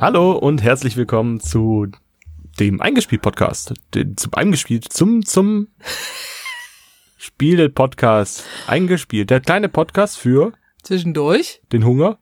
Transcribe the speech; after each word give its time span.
Hallo 0.00 0.32
und 0.32 0.62
herzlich 0.62 0.96
willkommen 0.96 1.40
zu 1.40 1.86
dem 2.58 2.80
Eingespielt-Podcast. 2.80 3.74
Zum 4.16 4.34
Eingespielt, 4.34 4.90
zum, 4.92 5.24
zum 5.24 5.68
Spiele-Podcast. 7.18 8.44
Eingespielt. 8.66 9.30
Der 9.30 9.40
kleine 9.40 9.68
Podcast 9.68 10.18
für 10.18 10.52
Zwischendurch. 10.82 11.60
den 11.72 11.84
Hunger. 11.84 12.18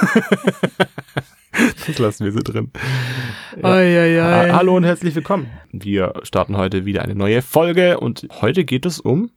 das 1.86 1.98
lassen 1.98 2.24
wir 2.24 2.32
so 2.32 2.40
drin. 2.40 2.70
Ja. 3.62 3.68
Oi, 3.70 3.98
oi, 3.98 4.18
oi. 4.18 4.22
Ha- 4.50 4.52
Hallo 4.54 4.76
und 4.76 4.84
herzlich 4.84 5.14
willkommen. 5.14 5.50
Wir 5.72 6.12
starten 6.22 6.56
heute 6.56 6.84
wieder 6.84 7.02
eine 7.02 7.14
neue 7.14 7.40
Folge 7.42 7.98
und 7.98 8.28
heute 8.42 8.64
geht 8.64 8.84
es 8.86 9.00
um, 9.00 9.30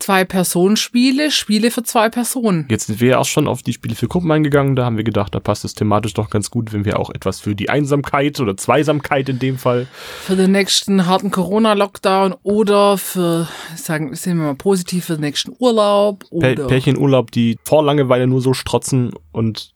Zwei-Personen-Spiele, 0.00 1.30
Spiele 1.30 1.70
für 1.70 1.82
zwei 1.82 2.08
Personen. 2.08 2.66
jetzt 2.68 2.86
sind 2.86 3.00
wir 3.00 3.08
ja 3.10 3.18
auch 3.18 3.26
schon 3.26 3.46
auf 3.46 3.62
die 3.62 3.72
Spiele 3.72 3.94
für 3.94 4.08
Gruppen 4.08 4.30
eingegangen, 4.32 4.74
da 4.76 4.84
haben 4.84 4.96
wir 4.96 5.04
gedacht, 5.04 5.34
da 5.34 5.40
passt 5.40 5.64
es 5.64 5.74
thematisch 5.74 6.14
doch 6.14 6.30
ganz 6.30 6.50
gut, 6.50 6.72
wenn 6.72 6.84
wir 6.84 6.98
auch 6.98 7.10
etwas 7.10 7.40
für 7.40 7.54
die 7.54 7.70
Einsamkeit 7.70 8.40
oder 8.40 8.56
Zweisamkeit 8.56 9.28
in 9.28 9.38
dem 9.38 9.58
Fall 9.58 9.86
Für 10.22 10.36
den 10.36 10.52
nächsten 10.52 11.06
harten 11.06 11.30
Corona-Lockdown 11.30 12.34
oder 12.42 12.98
für, 12.98 13.46
sagen, 13.76 14.14
sehen 14.14 14.38
wir 14.38 14.46
mal 14.46 14.54
positiv, 14.54 15.04
für 15.04 15.14
den 15.14 15.22
nächsten 15.22 15.54
Urlaub 15.58 16.24
Pär 16.30 16.52
oder 16.52 16.66
Pärchenurlaub, 16.66 17.30
die 17.30 17.58
vor 17.62 17.84
Langeweile 17.84 18.26
nur 18.26 18.40
so 18.40 18.54
strotzen 18.54 19.12
und 19.32 19.72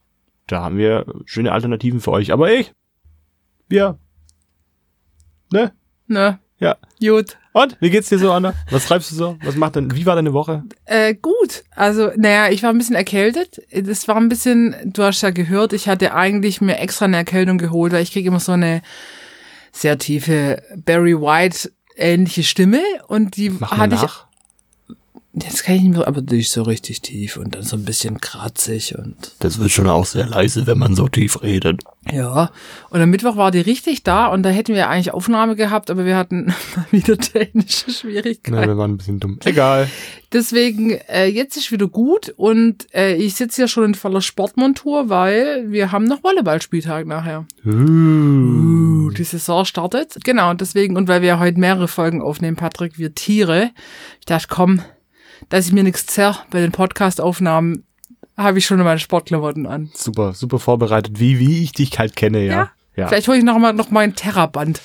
da 0.47 0.63
haben 0.63 0.77
wir 0.77 1.07
schöne 1.25 1.53
Alternativen 1.53 2.01
für 2.01 2.13
euch. 2.13 2.33
Aber 2.33 2.53
ich, 2.53 2.73
wir, 3.69 3.99
ne? 5.53 5.73
ne, 6.07 6.39
Ja. 6.59 6.77
gut. 7.01 7.39
Und, 7.55 7.77
wie 7.79 7.89
geht's 7.89 8.09
dir 8.09 8.19
so, 8.19 8.33
Anna? 8.33 8.53
Was 8.71 8.87
treibst 8.87 9.13
du 9.13 9.15
so? 9.15 9.37
Was 9.45 9.55
macht 9.55 9.77
denn, 9.77 9.95
wie 9.95 10.05
war 10.07 10.17
deine 10.17 10.33
Woche? 10.33 10.65
Äh, 10.87 11.15
gut. 11.15 11.63
Also, 11.77 12.11
naja, 12.17 12.51
ich 12.51 12.65
war 12.65 12.71
ein 12.71 12.79
bisschen 12.79 12.97
erkältet. 12.97 13.63
Das 13.73 14.09
war 14.09 14.17
ein 14.17 14.29
bisschen, 14.29 14.75
du 14.85 15.05
hast 15.05 15.23
ja 15.23 15.31
gehört, 15.31 15.73
ich 15.73 15.89
hatte 15.89 16.15
eigentlich 16.15 16.61
mir 16.61 16.79
extra 16.79 17.05
eine 17.05 17.17
Erkältung 17.17 17.59
geholt, 17.59 17.93
weil 17.93 18.03
ich 18.03 18.11
kriege 18.11 18.27
immer 18.27 18.41
so 18.41 18.53
eine 18.53 18.83
sehr 19.71 19.99
tiefe 19.99 20.65
Barry 20.85 21.15
White 21.15 21.71
ähnliche 21.97 22.43
Stimme 22.43 22.83
und 23.07 23.37
die 23.37 23.51
Mach 23.51 23.71
hatte 23.79 23.95
ich 23.95 24.03
nach. 24.03 24.27
Jetzt 25.37 25.65
kann 25.65 25.75
ich 25.75 25.83
nicht 25.83 25.97
mehr, 25.97 26.07
aber 26.07 26.23
ist 26.33 26.53
so 26.53 26.63
richtig 26.63 27.03
tief 27.03 27.37
und 27.37 27.57
dann 27.57 27.65
so 27.65 27.77
ein 27.77 27.85
bisschen 27.85 28.21
kratzig 28.21 28.97
und 28.97 29.17
Das 29.41 29.59
wird 29.59 29.73
schon 29.73 29.89
auch 29.89 30.07
sehr 30.07 30.27
leise, 30.27 30.69
wenn 30.69 30.79
man 30.79 30.95
so 30.95 31.09
tief 31.09 31.43
redet. 31.43 31.83
ja. 32.13 32.53
Und 32.91 33.01
am 33.01 33.11
Mittwoch 33.11 33.37
war 33.37 33.51
die 33.51 33.61
richtig 33.61 34.05
da 34.05 34.29
und 34.29 34.45
da 34.45 34.51
hätten 34.51 34.75
wir 34.75 34.89
eigentlich 34.89 35.13
Aufnahme 35.13 35.57
gehabt, 35.57 35.91
aber 35.91 36.05
wir 36.05 36.17
hatten 36.17 36.47
mal 36.77 36.87
wieder 36.93 37.19
technische 37.19 37.91
Schwierigkeiten. 37.91 38.55
Nein, 38.57 38.69
wir 38.69 38.77
waren 38.77 38.93
ein 38.93 38.97
bisschen 38.97 39.19
dumm. 39.19 39.41
Egal. 39.45 39.89
Deswegen, 40.33 40.91
äh, 41.09 41.27
jetzt 41.27 41.57
ist 41.57 41.73
wieder 41.73 41.89
gut 41.89 42.33
und 42.37 42.87
äh, 42.95 43.15
ich 43.15 43.35
sitze 43.35 43.63
ja 43.63 43.69
schon 43.69 43.85
in 43.85 43.95
voller 43.95 44.21
Sportmontur, 44.21 45.09
weil 45.09 45.71
wir 45.73 45.91
haben 45.91 46.05
noch 46.05 46.23
Volleyballspieltag 46.23 47.07
nachher. 47.07 47.47
Uh. 47.67 49.11
Die 49.11 49.25
Saison 49.25 49.65
startet. 49.65 50.17
Genau, 50.25 50.51
und 50.51 50.61
deswegen, 50.61 50.97
und 50.97 51.09
weil 51.09 51.23
wir 51.23 51.39
heute 51.41 51.59
mehrere 51.59 51.89
Folgen 51.89 52.23
aufnehmen, 52.23 52.57
Patrick, 52.57 52.99
wir 52.99 53.15
Tiere. 53.15 53.71
Ich 54.21 54.27
dachte, 54.27 54.49
komm, 54.49 54.81
dass 55.49 55.67
ich 55.67 55.73
mir 55.73 55.85
nichts 55.85 56.07
zerr 56.07 56.45
bei 56.51 56.61
den 56.61 56.73
Podcast-Aufnahmen, 56.73 57.85
habe 58.37 58.59
ich 58.59 58.67
schon 58.67 58.79
meine 58.79 58.99
Sportklamotten 58.99 59.67
an. 59.67 59.91
Super, 59.95 60.33
super 60.33 60.59
vorbereitet, 60.59 61.21
wie, 61.21 61.39
wie 61.39 61.63
ich 61.63 61.73
dich 61.73 61.99
halt 61.99 62.17
kenne, 62.17 62.45
ja. 62.45 62.71
Ja. 62.97 63.09
Vielleicht 63.09 63.29
hole 63.29 63.39
ich 63.39 63.45
noch 63.45 63.59
mal 63.59 63.73
noch 63.73 63.91
mal 63.91 64.01
ein 64.01 64.15
Terraband, 64.15 64.81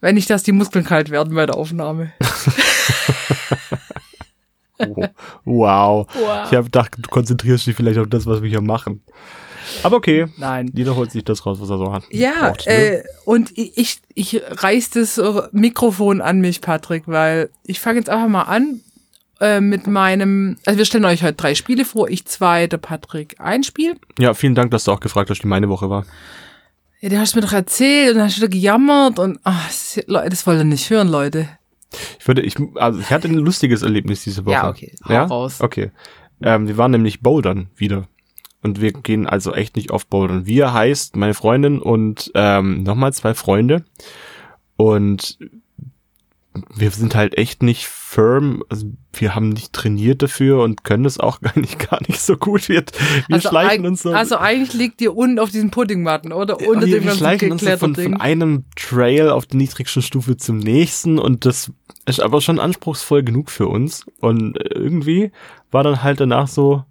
wenn 0.00 0.14
nicht, 0.14 0.30
dass 0.30 0.42
die 0.42 0.52
Muskeln 0.52 0.84
kalt 0.84 1.10
werden 1.10 1.34
bei 1.34 1.46
der 1.46 1.56
Aufnahme. 1.56 2.12
Oh, 4.78 4.84
wow. 5.44 6.06
Wow. 6.12 6.46
Ich 6.46 6.56
habe 6.56 6.64
gedacht, 6.64 6.96
du 6.98 7.08
konzentrierst 7.08 7.66
dich 7.66 7.74
vielleicht 7.74 7.98
auf 7.98 8.08
das, 8.08 8.26
was 8.26 8.42
wir 8.42 8.48
hier 8.48 8.60
machen. 8.60 9.02
Aber 9.82 9.96
okay. 9.96 10.26
Nein. 10.36 10.70
Jeder 10.74 10.94
holt 10.94 11.10
sich 11.10 11.24
das 11.24 11.44
raus, 11.44 11.58
was 11.60 11.70
er 11.70 11.78
so 11.78 11.92
hat. 11.92 12.04
Ja, 12.10 12.50
Braucht, 12.50 12.66
ne? 12.66 12.72
äh, 12.72 13.04
und 13.24 13.50
ich, 13.58 14.00
ich, 14.14 14.40
reiß 14.48 14.90
das 14.90 15.20
Mikrofon 15.50 16.20
an 16.20 16.40
mich, 16.40 16.60
Patrick, 16.60 17.04
weil 17.06 17.50
ich 17.64 17.80
fange 17.80 17.98
jetzt 17.98 18.08
einfach 18.08 18.28
mal 18.28 18.42
an 18.42 18.80
äh, 19.40 19.60
mit 19.60 19.86
meinem, 19.86 20.56
also 20.66 20.78
wir 20.78 20.84
stellen 20.84 21.04
euch 21.04 21.22
heute 21.22 21.34
drei 21.34 21.54
Spiele 21.54 21.84
vor, 21.84 22.08
ich 22.08 22.24
zwei, 22.26 22.66
der 22.66 22.78
Patrick 22.78 23.36
ein 23.38 23.62
Spiel. 23.62 23.96
Ja, 24.18 24.34
vielen 24.34 24.54
Dank, 24.54 24.70
dass 24.70 24.84
du 24.84 24.92
auch 24.92 25.00
gefragt 25.00 25.30
hast, 25.30 25.42
wie 25.44 25.48
meine 25.48 25.68
Woche 25.68 25.90
war. 25.90 26.04
Ja, 27.00 27.10
du 27.10 27.18
hast 27.18 27.34
mir 27.36 27.42
doch 27.42 27.52
erzählt 27.52 28.10
und 28.12 28.16
dann 28.18 28.26
hast 28.26 28.36
du 28.36 28.40
wieder 28.42 28.48
gejammert 28.50 29.18
und 29.18 29.38
ach, 29.44 29.66
das- 29.66 30.00
Leute, 30.06 30.30
das 30.30 30.46
wollt 30.46 30.58
ihr 30.58 30.64
nicht 30.64 30.88
hören, 30.90 31.08
Leute. 31.08 31.48
Ich 32.18 32.26
würde, 32.26 32.42
ich, 32.42 32.56
also 32.74 32.98
ich 33.00 33.10
hatte 33.10 33.28
ein 33.28 33.34
lustiges 33.34 33.82
Erlebnis 33.82 34.24
diese 34.24 34.44
Woche. 34.44 34.52
Ja, 34.54 34.68
okay, 34.68 34.94
hau 35.06 35.12
Ja, 35.12 35.24
raus. 35.24 35.60
Okay. 35.60 35.90
Ähm, 36.42 36.66
wir 36.68 36.76
waren 36.76 36.90
nämlich 36.90 37.20
bouldern 37.20 37.68
wieder. 37.76 38.08
Und 38.62 38.80
wir 38.80 38.92
gehen 38.92 39.26
also 39.26 39.54
echt 39.54 39.76
nicht 39.76 39.90
oft 39.92 40.10
bouldern. 40.10 40.44
Wir 40.46 40.72
heißt 40.72 41.14
meine 41.16 41.34
Freundin 41.34 41.78
und 41.78 42.32
ähm, 42.34 42.82
nochmal 42.82 43.12
zwei 43.12 43.34
Freunde. 43.34 43.84
Und 44.76 45.38
wir 46.74 46.90
sind 46.90 47.14
halt 47.14 47.36
echt 47.36 47.62
nicht 47.62 47.86
firm. 47.86 48.62
Also 48.68 48.86
wir 49.12 49.34
haben 49.34 49.48
nicht 49.48 49.72
trainiert 49.72 50.22
dafür 50.22 50.62
und 50.62 50.84
können 50.84 51.04
es 51.04 51.18
auch 51.18 51.40
gar 51.42 51.58
nicht, 51.58 51.78
gar 51.78 52.00
nicht 52.08 52.20
so 52.20 52.36
gut. 52.36 52.68
Wir, 52.68 52.84
wir 53.28 53.36
also, 53.36 53.48
schleichen 53.48 53.86
uns 53.86 54.02
so. 54.02 54.12
also 54.12 54.38
eigentlich 54.38 54.72
liegt 54.72 55.00
ihr 55.00 55.16
unten 55.16 55.38
auf 55.38 55.50
diesen 55.50 55.70
Puddingmatten, 55.70 56.32
oder? 56.32 56.60
Unter 56.60 56.86
wir, 56.86 57.00
dem 57.00 57.04
wir 57.04 57.12
schleichen 57.12 57.52
uns 57.52 57.62
so 57.62 57.76
von, 57.76 57.94
von 57.94 58.20
einem 58.20 58.64
Trail 58.76 59.30
auf 59.30 59.46
die 59.46 59.56
niedrigste 59.56 60.02
Stufe 60.02 60.36
zum 60.36 60.58
nächsten 60.58 61.18
und 61.18 61.44
das 61.44 61.72
ist 62.06 62.20
aber 62.20 62.40
schon 62.40 62.60
anspruchsvoll 62.60 63.22
genug 63.22 63.50
für 63.50 63.66
uns. 63.66 64.06
Und 64.20 64.56
irgendwie 64.56 65.32
war 65.70 65.82
dann 65.82 66.02
halt 66.02 66.20
danach 66.20 66.48
so, 66.48 66.84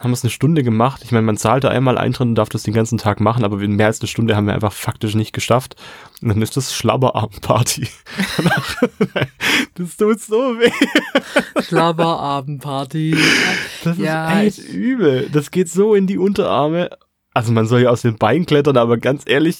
haben 0.00 0.10
wir 0.10 0.14
es 0.14 0.24
eine 0.24 0.30
Stunde 0.30 0.62
gemacht. 0.62 1.02
Ich 1.04 1.12
meine, 1.12 1.26
man 1.26 1.36
zahlte 1.36 1.70
einmal 1.70 1.98
Eintritt 1.98 2.26
und 2.26 2.34
darf 2.34 2.48
das 2.48 2.62
den 2.62 2.72
ganzen 2.72 2.98
Tag 2.98 3.20
machen, 3.20 3.44
aber 3.44 3.56
mehr 3.58 3.86
als 3.86 4.00
eine 4.00 4.08
Stunde 4.08 4.34
haben 4.34 4.46
wir 4.46 4.54
einfach 4.54 4.72
faktisch 4.72 5.14
nicht 5.14 5.32
geschafft. 5.32 5.76
Und 6.22 6.28
dann 6.28 6.42
ist 6.42 6.56
das 6.56 6.74
Schlabberabendparty. 6.74 7.88
Das 9.74 9.96
tut 9.96 10.20
so 10.20 10.36
weh. 10.58 10.70
Schlabberabendparty. 11.62 13.16
Das 13.84 13.98
Ja, 13.98 14.40
ist 14.40 14.58
echt 14.58 14.68
übel. 14.68 15.28
Das 15.32 15.50
geht 15.50 15.68
so 15.68 15.94
in 15.94 16.06
die 16.06 16.18
Unterarme. 16.18 16.90
Also 17.34 17.50
man 17.52 17.66
soll 17.66 17.82
ja 17.82 17.88
aus 17.90 18.02
den 18.02 18.16
Beinen 18.16 18.44
klettern, 18.44 18.76
aber 18.76 18.98
ganz 18.98 19.22
ehrlich, 19.24 19.56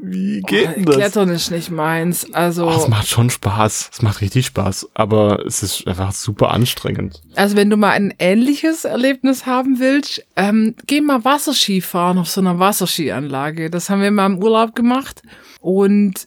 wie 0.00 0.40
geht 0.42 0.76
denn 0.76 0.84
das? 0.84 0.96
Klettern 0.96 1.28
ist 1.30 1.50
nicht 1.50 1.68
meins. 1.70 2.32
Also, 2.32 2.68
Oh, 2.68 2.70
es 2.76 2.86
macht 2.88 3.08
schon 3.08 3.28
Spaß. 3.28 3.90
Es 3.92 4.02
macht 4.02 4.20
richtig 4.20 4.46
Spaß. 4.46 4.90
Aber 4.94 5.44
es 5.44 5.62
ist 5.64 5.86
einfach 5.88 6.12
super 6.12 6.50
anstrengend. 6.50 7.20
also 7.34 7.56
wenn 7.56 7.70
du 7.70 7.76
mal 7.76 7.90
ein 7.90 8.14
ähnliches 8.20 8.84
Erlebnis 8.84 9.46
haben 9.46 9.80
willst, 9.80 10.24
ähm, 10.36 10.76
geh 10.86 11.00
mal 11.00 11.24
Wasserski 11.24 11.80
fahren 11.80 12.18
auf 12.18 12.28
so 12.28 12.40
einer 12.40 12.58
Wasserskianlage. 12.60 13.68
Das 13.68 13.90
haben 13.90 14.00
wir 14.02 14.10
mal 14.12 14.26
im 14.26 14.38
Urlaub 14.42 14.76
gemacht. 14.76 15.22
Und 15.60 16.24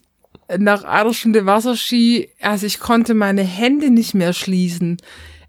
nach 0.58 0.84
einer 0.84 1.14
Stunde 1.14 1.46
Wasserski, 1.46 2.30
also 2.42 2.66
ich 2.66 2.80
konnte 2.82 3.14
meine 3.14 3.44
Hände 3.44 3.90
nicht 3.92 4.14
mehr 4.14 4.34
schließen. 4.34 4.98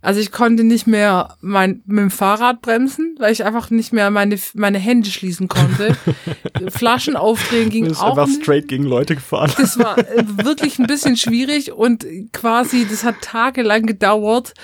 Also 0.03 0.19
ich 0.19 0.33
konnte 0.33 0.65
nicht 0.65 0.89
mehr 0.89 1.37
mein, 1.41 1.81
mit 1.87 2.01
dem 2.01 2.11
Fahrrad 2.11 2.61
bremsen, 2.61 3.15
weil 3.21 3.33
ich 3.33 3.45
einfach 3.45 3.71
nicht 3.71 3.93
mehr 3.93 4.11
meine, 4.11 4.37
meine 4.55 4.79
Hände 4.79 5.09
schließen 5.09 5.47
konnte. 5.47 5.97
Flaschen 6.71 7.15
aufdrehen 7.15 7.71
ging 7.71 7.85
Du 7.85 7.91
bist 7.91 8.03
auch 8.03 8.11
einfach 8.11 8.27
nicht. 8.27 8.43
straight 8.43 8.67
gegen 8.67 8.83
Leute 8.83 9.15
gefahren. 9.15 9.53
Das 9.57 9.79
war 9.79 9.97
äh, 9.97 10.25
wirklich 10.45 10.81
ein 10.81 10.89
bisschen 10.89 11.17
schwierig 11.17 11.71
und 11.71 12.05
quasi, 12.33 12.85
das 12.85 13.05
hat 13.05 13.23
tagelang 13.23 13.87
gedauert. 13.87 14.55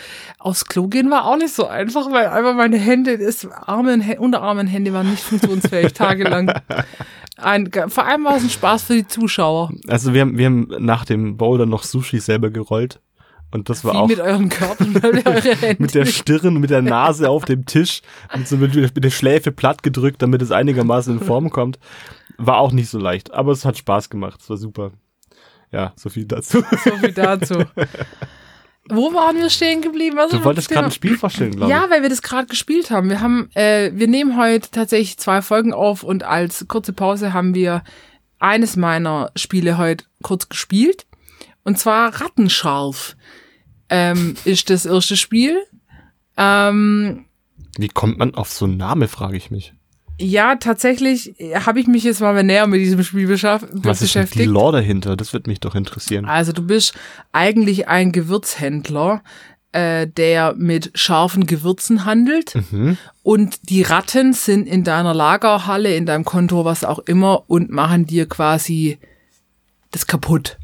Aufs 0.41 0.67
Klo 0.67 0.89
gehen 0.89 1.09
war 1.09 1.25
auch 1.25 1.37
nicht 1.37 1.55
so 1.55 1.69
einfach, 1.69 2.11
weil 2.11 2.27
einfach 2.27 2.55
meine 2.55 2.77
Hände, 2.77 3.17
das 3.17 3.47
Arme 3.47 3.95
und 3.95 4.19
Unterarme 4.19 4.63
und 4.63 4.67
Hände 4.67 4.93
waren 4.93 5.09
nicht 5.09 5.23
funktionsfähig, 5.23 5.93
tagelang. 5.93 6.53
Ein, 7.37 7.71
vor 7.87 8.05
allem 8.05 8.25
war 8.25 8.37
es 8.37 8.43
ein 8.43 8.51
Spaß 8.51 8.83
für 8.83 8.95
die 8.95 9.07
Zuschauer. 9.07 9.71
Also 9.87 10.13
wir 10.15 10.23
haben, 10.23 10.37
wir 10.37 10.47
haben 10.47 10.69
nach 10.81 11.05
dem 11.05 11.37
Boulder 11.37 11.67
noch 11.67 11.85
Sushi 11.85 12.19
selber 12.19 12.51
gerollt. 12.51 13.01
Und 13.51 13.71
das 13.71 13.85
war 13.85 13.95
Wie 13.95 13.97
auch 13.99 14.09
mit 14.09 14.21
euren 14.21 14.49
Körpern, 14.49 14.95
weil 15.03 15.19
ihr 15.19 15.27
eure 15.27 15.57
Hände 15.57 15.83
mit 15.83 15.95
der 15.95 16.05
Stirn 16.05 16.57
und 16.57 16.61
mit 16.61 16.71
der 16.71 16.83
Nase 16.83 17.31
auf 17.31 17.45
dem 17.45 17.65
Tisch 17.65 18.03
und 18.35 18.47
so 18.47 18.57
mit, 18.57 18.75
mit 18.75 19.05
der 19.05 19.11
Schläfe 19.11 19.53
platt 19.53 19.83
gedrückt, 19.83 20.21
damit 20.21 20.43
es 20.43 20.51
einigermaßen 20.51 21.19
in 21.19 21.25
Form 21.25 21.51
kommt. 21.51 21.79
War 22.37 22.59
auch 22.59 22.73
nicht 22.73 22.91
so 22.91 22.99
leicht, 22.99 23.33
aber 23.33 23.53
es 23.53 23.65
hat 23.65 23.79
Spaß 23.79 24.11
gemacht. 24.11 24.41
Es 24.43 24.51
war 24.51 24.59
super. 24.59 24.93
Ja, 25.73 25.93
so 25.97 26.09
viel 26.09 26.27
dazu. 26.27 26.63
so 26.85 26.97
viel 26.97 27.13
dazu. 27.13 27.65
Wo 28.91 29.13
waren 29.13 29.37
wir 29.37 29.51
stehen 29.51 29.83
geblieben? 29.83 30.17
Was 30.17 30.31
Du 30.31 30.43
wolltest 30.45 30.71
gerade 30.71 30.87
ein 30.87 30.91
Spiel 30.93 31.17
vorstellen, 31.17 31.53
glaube 31.53 31.71
Ja, 31.71 31.91
weil 31.91 32.03
wir 32.03 32.09
das 32.09 32.23
gerade 32.23 32.47
gespielt 32.47 32.91
haben. 32.91 33.11
Wir 33.11 33.21
haben, 33.21 33.51
äh, 33.55 33.91
wir 33.95 34.09
nehmen 34.09 34.39
heute 34.39 34.71
tatsächlich 34.71 35.19
zwei 35.19 35.43
Folgen 35.43 35.75
auf 35.75 36.03
und 36.03 36.23
als 36.23 36.67
kurze 36.69 36.93
Pause 36.93 37.33
haben 37.33 37.55
wir 37.55 37.83
eines 38.39 38.77
meiner 38.77 39.31
Spiele 39.37 39.79
heute 39.79 40.05
kurz 40.23 40.49
gespielt. 40.49 41.07
Und 41.69 41.79
zwar 41.79 42.19
Rattenscharf 42.19 43.15
ähm, 43.91 44.37
ist 44.47 44.71
das 44.71 44.87
erste 44.87 45.19
Spiel. 45.19 45.59
Ähm. 46.39 47.27
Wie 47.77 47.89
kommt 47.89 48.17
man 48.17 48.35
auf 48.35 48.51
so 48.51 48.65
einen 48.65 48.79
Namen, 48.79 49.07
frage 49.07 49.37
ich 49.37 49.51
mich. 49.51 49.75
ja, 50.19 50.57
tatsächlich 50.57 51.35
habe 51.67 51.79
ich 51.79 51.87
mich 51.87 52.05
jetzt 52.05 52.23
mal 52.23 52.43
näher 52.43 52.67
mit 52.67 52.81
diesem 52.81 53.05
Spiel 53.05 53.29
beschaff- 53.29 53.67
Was 53.71 54.01
ist 54.01 54.15
denn 54.15 54.23
die 54.23 54.29
beschäftigt. 54.29 54.47
Lore 54.47 54.79
dahinter? 54.79 55.15
Das 55.15 55.35
wird 55.35 55.47
mich 55.47 55.61
doch 55.61 55.75
interessieren. 55.75 56.25
Also 56.25 56.53
du 56.53 56.63
bist 56.67 56.95
eigentlich 57.33 57.87
ein 57.87 58.13
Gewürzhändler 58.13 59.23
äh, 59.73 60.07
der 60.07 60.55
mit 60.55 60.93
scharfen 60.95 61.45
Gewürzen 61.45 62.07
handelt. 62.07 62.55
Mhm. 62.73 62.97
Und 63.23 63.69
die 63.69 63.83
Ratten 63.83 64.33
sind 64.33 64.67
in 64.67 64.85
deiner 64.85 65.13
Lagerhalle, 65.13 65.95
in 65.95 66.07
deinem 66.07 66.25
Konto, 66.25 66.65
was 66.65 66.83
auch 66.83 67.01
immer, 67.01 67.45
und 67.51 67.69
machen 67.71 68.07
dir 68.07 68.27
quasi 68.27 68.99
das 69.91 70.07
kaputt. 70.07 70.57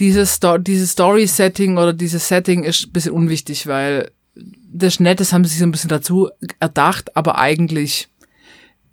Dieses, 0.00 0.36
Sto 0.36 0.58
dieses 0.58 0.92
Story-Setting 0.92 1.76
oder 1.76 1.92
dieses 1.92 2.28
Setting 2.28 2.64
ist 2.64 2.86
ein 2.86 2.92
bisschen 2.92 3.12
unwichtig, 3.12 3.66
weil 3.66 4.10
das 4.34 4.94
ist 4.94 5.00
nett, 5.00 5.20
das 5.20 5.32
haben 5.32 5.44
sie 5.44 5.50
sich 5.50 5.58
so 5.58 5.66
ein 5.66 5.72
bisschen 5.72 5.90
dazu 5.90 6.28
erdacht, 6.60 7.16
aber 7.16 7.38
eigentlich 7.38 8.08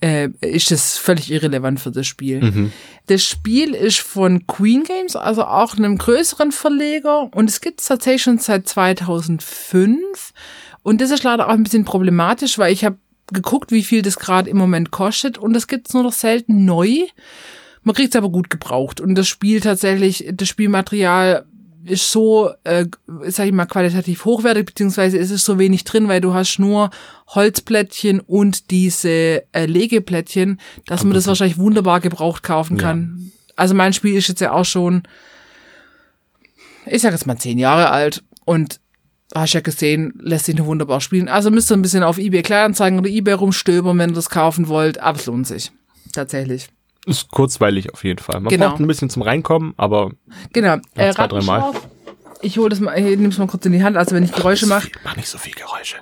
äh, 0.01 0.29
ist 0.41 0.71
das 0.71 0.97
völlig 0.97 1.31
irrelevant 1.31 1.79
für 1.79 1.91
das 1.91 2.07
Spiel. 2.07 2.41
Mhm. 2.41 2.71
Das 3.07 3.23
Spiel 3.23 3.73
ist 3.73 3.99
von 3.99 4.47
Queen 4.47 4.83
Games, 4.83 5.15
also 5.15 5.43
auch 5.43 5.77
einem 5.77 5.97
größeren 5.97 6.51
Verleger 6.51 7.29
und 7.33 7.49
es 7.49 7.61
gibt 7.61 7.81
es 7.81 7.87
tatsächlich 7.87 8.23
schon 8.23 8.39
seit 8.39 8.67
2005 8.67 10.33
und 10.83 11.01
das 11.01 11.11
ist 11.11 11.23
leider 11.23 11.47
auch 11.47 11.53
ein 11.53 11.63
bisschen 11.63 11.85
problematisch, 11.85 12.57
weil 12.57 12.73
ich 12.73 12.85
habe 12.85 12.97
geguckt, 13.31 13.71
wie 13.71 13.83
viel 13.83 14.01
das 14.01 14.19
gerade 14.19 14.49
im 14.49 14.57
Moment 14.57 14.91
kostet 14.91 15.37
und 15.37 15.53
das 15.53 15.67
gibt 15.67 15.87
es 15.87 15.93
nur 15.93 16.03
noch 16.03 16.13
selten 16.13 16.65
neu. 16.65 17.05
Man 17.85 17.93
kriegt 17.93 18.13
es 18.13 18.17
aber 18.17 18.29
gut 18.29 18.49
gebraucht 18.49 18.99
und 18.99 19.13
das 19.13 19.27
Spiel 19.27 19.61
tatsächlich, 19.61 20.27
das 20.33 20.49
Spielmaterial 20.49 21.45
ist 21.85 22.11
so, 22.11 22.49
äh, 22.63 22.87
sag 23.27 23.45
ich 23.45 23.53
mal, 23.53 23.67
qualitativ 23.67 24.25
hochwertig, 24.25 24.65
beziehungsweise 24.65 25.17
ist 25.19 25.29
es 25.29 25.45
so 25.45 25.59
wenig 25.59 25.83
drin, 25.83 26.07
weil 26.07 26.19
du 26.19 26.33
hast 26.33 26.57
nur 26.57 26.89
Holzplättchen 27.27 28.21
und 28.21 28.71
diese 28.71 29.43
äh, 29.51 29.67
Legeplättchen, 29.67 30.59
dass 30.87 31.03
man 31.03 31.13
das 31.13 31.27
wahrscheinlich 31.27 31.59
wunderbar 31.59 31.99
gebraucht 31.99 32.41
kaufen 32.41 32.77
kann. 32.77 33.31
Also 33.55 33.75
mein 33.75 33.93
Spiel 33.93 34.15
ist 34.15 34.29
jetzt 34.29 34.41
ja 34.41 34.51
auch 34.51 34.65
schon, 34.65 35.03
ich 36.87 37.03
sag 37.03 37.11
jetzt 37.11 37.27
mal 37.27 37.37
zehn 37.37 37.59
Jahre 37.59 37.91
alt 37.91 38.23
und 38.45 38.79
hast 39.35 39.53
ja 39.53 39.61
gesehen, 39.61 40.13
lässt 40.19 40.45
sich 40.45 40.55
nur 40.55 40.65
wunderbar 40.65 41.01
spielen. 41.01 41.29
Also 41.29 41.51
müsst 41.51 41.71
ihr 41.71 41.77
ein 41.77 41.83
bisschen 41.83 42.03
auf 42.03 42.17
eBay 42.17 42.41
Kleinanzeigen 42.41 42.97
oder 42.97 43.09
eBay 43.09 43.35
rumstöbern, 43.35 43.99
wenn 43.99 44.09
ihr 44.09 44.15
das 44.15 44.31
kaufen 44.31 44.69
wollt, 44.69 44.99
aber 44.99 45.19
es 45.19 45.27
lohnt 45.27 45.45
sich. 45.45 45.71
Tatsächlich. 46.13 46.69
Ist 47.05 47.29
kurzweilig 47.31 47.93
auf 47.93 48.03
jeden 48.03 48.19
Fall. 48.19 48.39
Man 48.41 48.49
Genau. 48.49 48.69
braucht 48.69 48.79
ein 48.79 48.87
bisschen 48.87 49.09
zum 49.09 49.21
Reinkommen, 49.21 49.73
aber 49.77 50.11
Genau. 50.53 50.77
Äh, 50.95 51.13
zwei, 51.13 51.27
dreimal. 51.27 51.71
Ich 52.41 52.57
hole 52.57 52.69
das 52.69 52.79
mal, 52.79 52.97
ich 52.97 53.03
nehme 53.03 53.29
es 53.29 53.37
mal 53.37 53.47
kurz 53.47 53.65
in 53.65 53.71
die 53.71 53.83
Hand, 53.83 53.97
also 53.97 54.15
wenn 54.15 54.23
ich 54.23 54.31
Geräusche 54.31 54.67
mache. 54.67 54.89
mach 55.03 55.15
nicht 55.15 55.27
so 55.29 55.37
viel 55.37 55.53
Geräusche. 55.53 55.97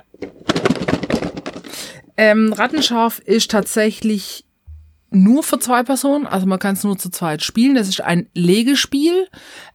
Ähm, 2.16 2.52
Rattenscharf 2.52 3.18
ist 3.20 3.50
tatsächlich 3.50 4.44
nur 5.10 5.42
für 5.44 5.58
zwei 5.60 5.82
Personen, 5.84 6.26
also 6.26 6.46
man 6.46 6.58
kann 6.58 6.74
es 6.74 6.82
nur 6.84 6.98
zu 6.98 7.08
zweit 7.10 7.42
spielen. 7.42 7.74
Das 7.76 7.88
ist 7.88 8.00
ein 8.00 8.28
Legespiel 8.34 9.28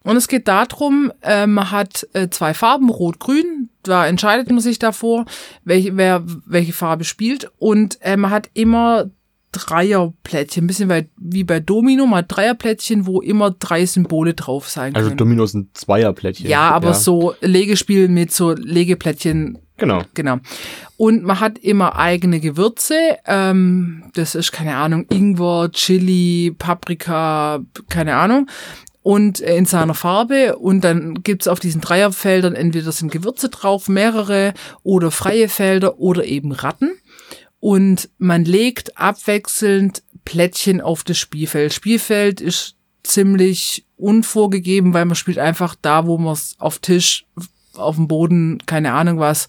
und 0.03 0.17
es 0.17 0.27
geht 0.27 0.47
darum, 0.47 1.11
äh, 1.21 1.47
man 1.47 1.71
hat 1.71 2.07
äh, 2.13 2.29
zwei 2.29 2.53
Farben, 2.53 2.89
Rot-Grün. 2.89 3.69
Da 3.83 4.05
entscheidet 4.05 4.49
man 4.49 4.59
sich 4.59 4.79
davor, 4.79 5.25
welche, 5.63 5.95
wer 5.95 6.23
welche 6.45 6.73
Farbe 6.73 7.03
spielt 7.05 7.49
und 7.57 7.97
äh, 8.01 8.17
man 8.17 8.31
hat 8.31 8.49
immer 8.53 9.09
Dreierplättchen, 10.29 10.63
ein 10.63 10.67
bisschen 10.67 11.09
wie 11.17 11.43
bei 11.43 11.59
Domino, 11.59 12.05
man 12.05 12.19
hat 12.19 12.25
Dreierplättchen, 12.29 13.05
wo 13.05 13.21
immer 13.21 13.51
drei 13.51 13.85
Symbole 13.85 14.33
drauf 14.33 14.69
sein 14.69 14.95
Also 14.95 15.07
können. 15.09 15.17
Domino 15.17 15.45
sind 15.45 15.75
Zweierplättchen. 15.75 16.47
ja, 16.47 16.69
aber 16.69 16.93
so 16.93 17.33
Legespiel 17.41 18.07
mit 18.07 18.31
so 18.31 18.51
Legeplättchen 18.53 19.59
Genau. 19.77 20.01
Genau. 20.13 20.39
Und 20.97 21.23
man 21.23 21.39
hat 21.39 21.57
immer 21.57 21.97
eigene 21.97 22.41
Gewürze. 22.41 23.17
Ähm, 23.25 24.03
das 24.13 24.35
ist, 24.35 24.51
keine 24.51 24.75
Ahnung, 24.75 25.05
Ingwer, 25.09 25.71
Chili, 25.71 26.53
Paprika, 26.57 27.61
keine 27.87 28.17
Ahnung. 28.17 28.47
Und 29.01 29.39
äh, 29.39 29.55
in 29.55 29.63
seiner 29.63 29.93
Farbe. 29.93 30.57
Und 30.57 30.83
dann 30.83 31.23
gibt's 31.23 31.47
auf 31.47 31.61
diesen 31.61 31.79
Dreierfeldern 31.79 32.55
entweder 32.55 32.91
sind 32.91 33.09
Gewürze 33.09 33.47
drauf, 33.47 33.87
mehrere, 33.87 34.53
oder 34.83 35.11
freie 35.11 35.47
Felder 35.47 35.97
oder 35.97 36.25
eben 36.25 36.51
Ratten. 36.51 36.91
Und 37.61 38.09
man 38.17 38.45
legt 38.45 38.97
abwechselnd 38.97 40.03
Plättchen 40.29 40.79
auf 40.79 41.03
das 41.03 41.17
Spielfeld. 41.17 41.73
Spielfeld 41.73 42.39
ist 42.39 42.75
ziemlich 43.01 43.83
unvorgegeben, 43.97 44.93
weil 44.93 45.05
man 45.05 45.15
spielt 45.15 45.39
einfach 45.39 45.75
da, 45.81 46.05
wo 46.05 46.19
man 46.19 46.33
es 46.33 46.55
auf 46.59 46.77
Tisch, 46.77 47.25
auf 47.75 47.95
dem 47.95 48.07
Boden, 48.07 48.59
keine 48.67 48.93
Ahnung 48.93 49.17
was. 49.17 49.47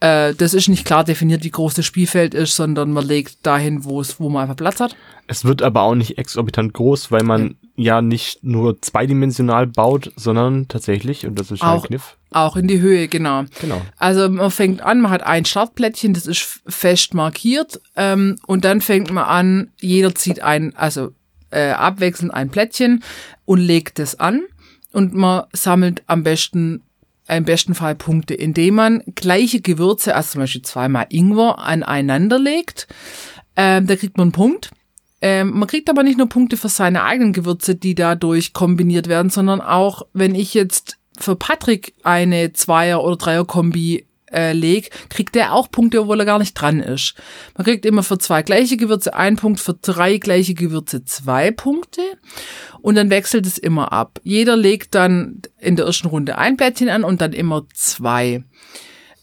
Äh, 0.00 0.34
das 0.34 0.52
ist 0.52 0.68
nicht 0.68 0.84
klar 0.84 1.04
definiert, 1.04 1.42
wie 1.42 1.50
groß 1.50 1.72
das 1.72 1.86
Spielfeld 1.86 2.34
ist, 2.34 2.54
sondern 2.54 2.92
man 2.92 3.06
legt 3.06 3.46
dahin, 3.46 3.84
wo 3.86 3.98
es, 4.02 4.20
wo 4.20 4.28
man 4.28 4.42
einfach 4.42 4.56
Platz 4.56 4.78
hat. 4.80 4.94
Es 5.26 5.46
wird 5.46 5.62
aber 5.62 5.80
auch 5.82 5.94
nicht 5.94 6.18
exorbitant 6.18 6.74
groß, 6.74 7.10
weil 7.10 7.22
man 7.22 7.56
ja 7.76 8.02
nicht 8.02 8.44
nur 8.44 8.82
zweidimensional 8.82 9.68
baut, 9.68 10.12
sondern 10.16 10.68
tatsächlich, 10.68 11.24
und 11.26 11.40
das 11.40 11.50
ist 11.50 11.62
ein 11.62 11.68
Auch- 11.78 11.86
Kniff. 11.86 12.18
Auch 12.30 12.56
in 12.56 12.68
die 12.68 12.80
Höhe, 12.80 13.08
genau. 13.08 13.44
Genau. 13.60 13.82
Also 13.96 14.28
man 14.28 14.50
fängt 14.50 14.82
an, 14.82 15.00
man 15.00 15.10
hat 15.10 15.24
ein 15.24 15.44
Startplättchen, 15.44 16.14
das 16.14 16.26
ist 16.26 16.60
fest 16.66 17.14
markiert, 17.14 17.80
ähm, 17.96 18.36
und 18.46 18.64
dann 18.64 18.80
fängt 18.80 19.10
man 19.10 19.24
an, 19.24 19.70
jeder 19.80 20.14
zieht 20.14 20.40
ein, 20.40 20.74
also 20.76 21.12
äh, 21.50 21.70
abwechselnd 21.70 22.32
ein 22.32 22.50
Plättchen 22.50 23.02
und 23.44 23.58
legt 23.58 23.98
es 23.98 24.18
an 24.20 24.42
und 24.92 25.14
man 25.14 25.44
sammelt 25.52 26.02
am 26.06 26.22
besten 26.22 26.82
im 27.36 27.44
besten 27.44 27.74
Fall 27.74 27.94
Punkte, 27.94 28.34
indem 28.34 28.74
man 28.74 29.02
gleiche 29.14 29.60
Gewürze, 29.60 30.14
also 30.14 30.32
zum 30.32 30.40
Beispiel 30.40 30.62
zweimal 30.62 31.06
Ingwer, 31.10 31.60
aneinander 31.60 32.38
legt. 32.38 32.88
Ähm, 33.56 33.86
da 33.86 33.96
kriegt 33.96 34.16
man 34.16 34.26
einen 34.26 34.32
Punkt. 34.32 34.70
Ähm, 35.20 35.50
man 35.50 35.68
kriegt 35.68 35.90
aber 35.90 36.02
nicht 36.02 36.18
nur 36.18 36.28
Punkte 36.28 36.56
für 36.56 36.68
seine 36.68 37.04
eigenen 37.04 37.32
Gewürze, 37.32 37.74
die 37.74 37.94
dadurch 37.94 38.52
kombiniert 38.52 39.06
werden, 39.08 39.30
sondern 39.30 39.60
auch, 39.60 40.02
wenn 40.12 40.34
ich 40.34 40.54
jetzt 40.54 40.98
für 41.18 41.36
Patrick 41.36 41.94
eine 42.02 42.52
Zweier- 42.52 43.02
oder 43.02 43.16
Dreier-Kombi 43.16 44.06
äh, 44.32 44.52
leg, 44.52 44.90
kriegt 45.08 45.34
der 45.34 45.54
auch 45.54 45.70
Punkte, 45.70 46.02
obwohl 46.02 46.20
er 46.20 46.26
gar 46.26 46.38
nicht 46.38 46.54
dran 46.54 46.80
ist. 46.80 47.14
Man 47.56 47.64
kriegt 47.64 47.84
immer 47.84 48.02
für 48.02 48.18
zwei 48.18 48.42
gleiche 48.42 48.76
Gewürze 48.76 49.14
einen 49.14 49.36
Punkt, 49.36 49.60
für 49.60 49.74
drei 49.74 50.18
gleiche 50.18 50.54
Gewürze 50.54 51.04
zwei 51.04 51.50
Punkte 51.50 52.02
und 52.80 52.94
dann 52.94 53.10
wechselt 53.10 53.46
es 53.46 53.58
immer 53.58 53.92
ab. 53.92 54.20
Jeder 54.22 54.56
legt 54.56 54.94
dann 54.94 55.42
in 55.58 55.76
der 55.76 55.86
ersten 55.86 56.08
Runde 56.08 56.38
ein 56.38 56.56
Plättchen 56.56 56.88
an 56.88 57.04
und 57.04 57.20
dann 57.20 57.32
immer 57.32 57.66
zwei. 57.74 58.44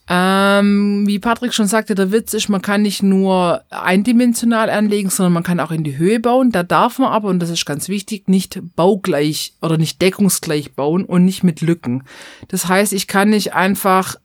Ähm, 0.09 1.03
wie 1.05 1.19
Patrick 1.19 1.53
schon 1.53 1.67
sagte, 1.67 1.93
der 1.93 2.11
Witz 2.11 2.33
ist, 2.33 2.47
man 2.47 2.61
kann 2.61 2.81
nicht 2.81 3.03
nur 3.03 3.61
eindimensional 3.69 4.69
anlegen, 4.69 5.09
sondern 5.09 5.33
man 5.33 5.43
kann 5.43 5.59
auch 5.59 5.71
in 5.71 5.83
die 5.83 5.97
Höhe 5.97 6.19
bauen. 6.19 6.51
Da 6.51 6.63
darf 6.63 6.97
man 6.97 7.11
aber, 7.11 7.27
und 7.27 7.39
das 7.39 7.49
ist 7.49 7.65
ganz 7.65 7.89
wichtig, 7.89 8.29
nicht 8.29 8.61
baugleich 8.75 9.53
oder 9.61 9.77
nicht 9.77 10.01
deckungsgleich 10.01 10.73
bauen 10.73 11.03
und 11.03 11.25
nicht 11.25 11.43
mit 11.43 11.59
Lücken. 11.61 12.03
Das 12.47 12.67
heißt, 12.67 12.93
ich 12.93 13.07
kann 13.07 13.31
nicht 13.31 13.53
einfach, 13.53 14.15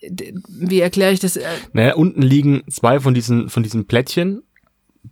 wie 0.00 0.80
erkläre 0.80 1.12
ich 1.12 1.20
das? 1.20 1.36
Äh, 1.36 1.44
Naja, 1.72 1.94
unten 1.96 2.22
liegen 2.22 2.62
zwei 2.70 3.00
von 3.00 3.12
diesen, 3.12 3.48
von 3.48 3.64
diesen 3.64 3.86
Plättchen, 3.86 4.42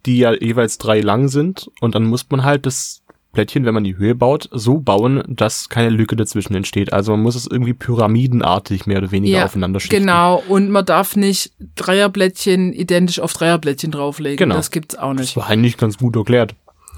die 0.07 0.19
ja 0.19 0.33
jeweils 0.33 0.79
drei 0.79 1.00
lang 1.00 1.27
sind. 1.29 1.71
Und 1.81 1.97
dann 1.97 2.05
muss 2.05 2.27
man 2.31 2.45
halt 2.45 2.67
das 2.67 3.03
Plättchen, 3.35 3.67
wenn 3.67 3.75
man 3.75 3.85
die 3.85 3.97
Höhe 3.97 4.14
baut, 4.14 4.49
so 4.50 4.79
bauen, 4.79 5.23
dass 5.29 5.69
keine 5.69 5.91
Lücke 5.91 6.17
dazwischen 6.17 6.55
entsteht. 6.55 6.93
Also 6.93 7.12
man 7.12 7.23
muss 7.23 7.35
es 7.35 7.47
irgendwie 7.47 7.75
pyramidenartig 7.75 8.87
mehr 8.87 8.99
oder 8.99 9.11
weniger 9.11 9.45
aufeinander 9.45 9.81
schichten. 9.81 9.97
Genau, 9.97 10.43
und 10.49 10.71
man 10.71 10.87
darf 10.87 11.17
nicht 11.17 11.53
Dreierblättchen 11.76 12.73
identisch 12.73 13.21
auf 13.21 13.33
Dreierblättchen 13.35 13.91
drauflegen. 13.91 14.38
Genau. 14.38 14.55
Das 14.55 14.71
gibt's 14.71 14.97
auch 14.97 15.12
nicht. 15.12 15.37
Das 15.37 15.37
war 15.37 15.49
eigentlich 15.49 15.76
ganz 15.76 15.99
gut 15.99 16.17
erklärt. 16.17 16.55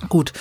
Gut. 0.09 0.33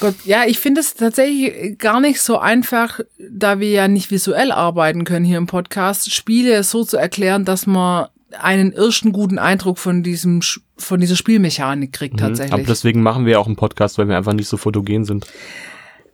Gott, 0.00 0.14
ja, 0.24 0.44
ich 0.44 0.58
finde 0.58 0.80
es 0.80 0.94
tatsächlich 0.94 1.78
gar 1.78 2.00
nicht 2.00 2.20
so 2.20 2.38
einfach, 2.38 3.00
da 3.30 3.60
wir 3.60 3.70
ja 3.70 3.86
nicht 3.86 4.10
visuell 4.10 4.50
arbeiten 4.50 5.04
können 5.04 5.24
hier 5.24 5.38
im 5.38 5.46
Podcast, 5.46 6.12
Spiele 6.12 6.64
so 6.64 6.84
zu 6.84 6.96
erklären, 6.96 7.44
dass 7.44 7.66
man 7.66 8.08
einen 8.40 8.72
ersten 8.72 9.12
guten 9.12 9.38
Eindruck 9.38 9.78
von 9.78 10.02
diesem 10.02 10.40
von 10.76 11.00
dieser 11.00 11.16
Spielmechanik 11.16 11.92
kriegt 11.92 12.14
Mhm. 12.16 12.20
Aber 12.24 12.34
tatsächlich. 12.36 12.66
deswegen 12.66 13.02
machen 13.02 13.26
wir 13.26 13.38
auch 13.40 13.46
einen 13.46 13.56
Podcast, 13.56 13.98
weil 13.98 14.08
wir 14.08 14.16
einfach 14.16 14.32
nicht 14.32 14.48
so 14.48 14.56
fotogen 14.56 15.04
sind. 15.04 15.26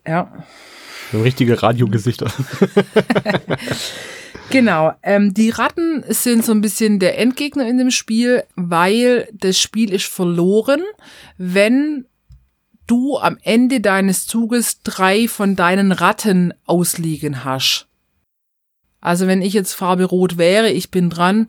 ja. 0.07 0.33
Richtige 1.13 1.61
Radiogesichter. 1.61 2.31
Genau. 4.51 4.93
Ähm, 5.03 5.33
die 5.33 5.51
Ratten 5.51 6.03
sind 6.09 6.45
so 6.45 6.53
ein 6.53 6.61
bisschen 6.61 6.99
der 6.99 7.19
Endgegner 7.19 7.69
in 7.69 7.79
dem 7.79 7.91
Spiel, 7.93 8.43
weil 8.57 9.29
das 9.33 9.59
Spiel 9.61 9.93
ist 9.93 10.07
verloren, 10.07 10.83
wenn 11.39 12.07
du 12.89 13.17
am 13.19 13.39
Ende 13.43 13.81
deines 13.81 14.27
Zuges 14.27 14.83
drei 14.83 15.29
von 15.29 15.55
deinen 15.55 15.93
Ratten 15.93 16.53
ausliegen 16.67 17.45
hast. 17.45 17.87
Also 19.01 19.29
wenn 19.29 19.41
ich 19.41 19.53
jetzt 19.53 19.75
Farbe 19.75 20.05
Rot 20.05 20.37
wäre, 20.37 20.71
ich 20.71 20.91
bin 20.91 21.11
dran 21.11 21.47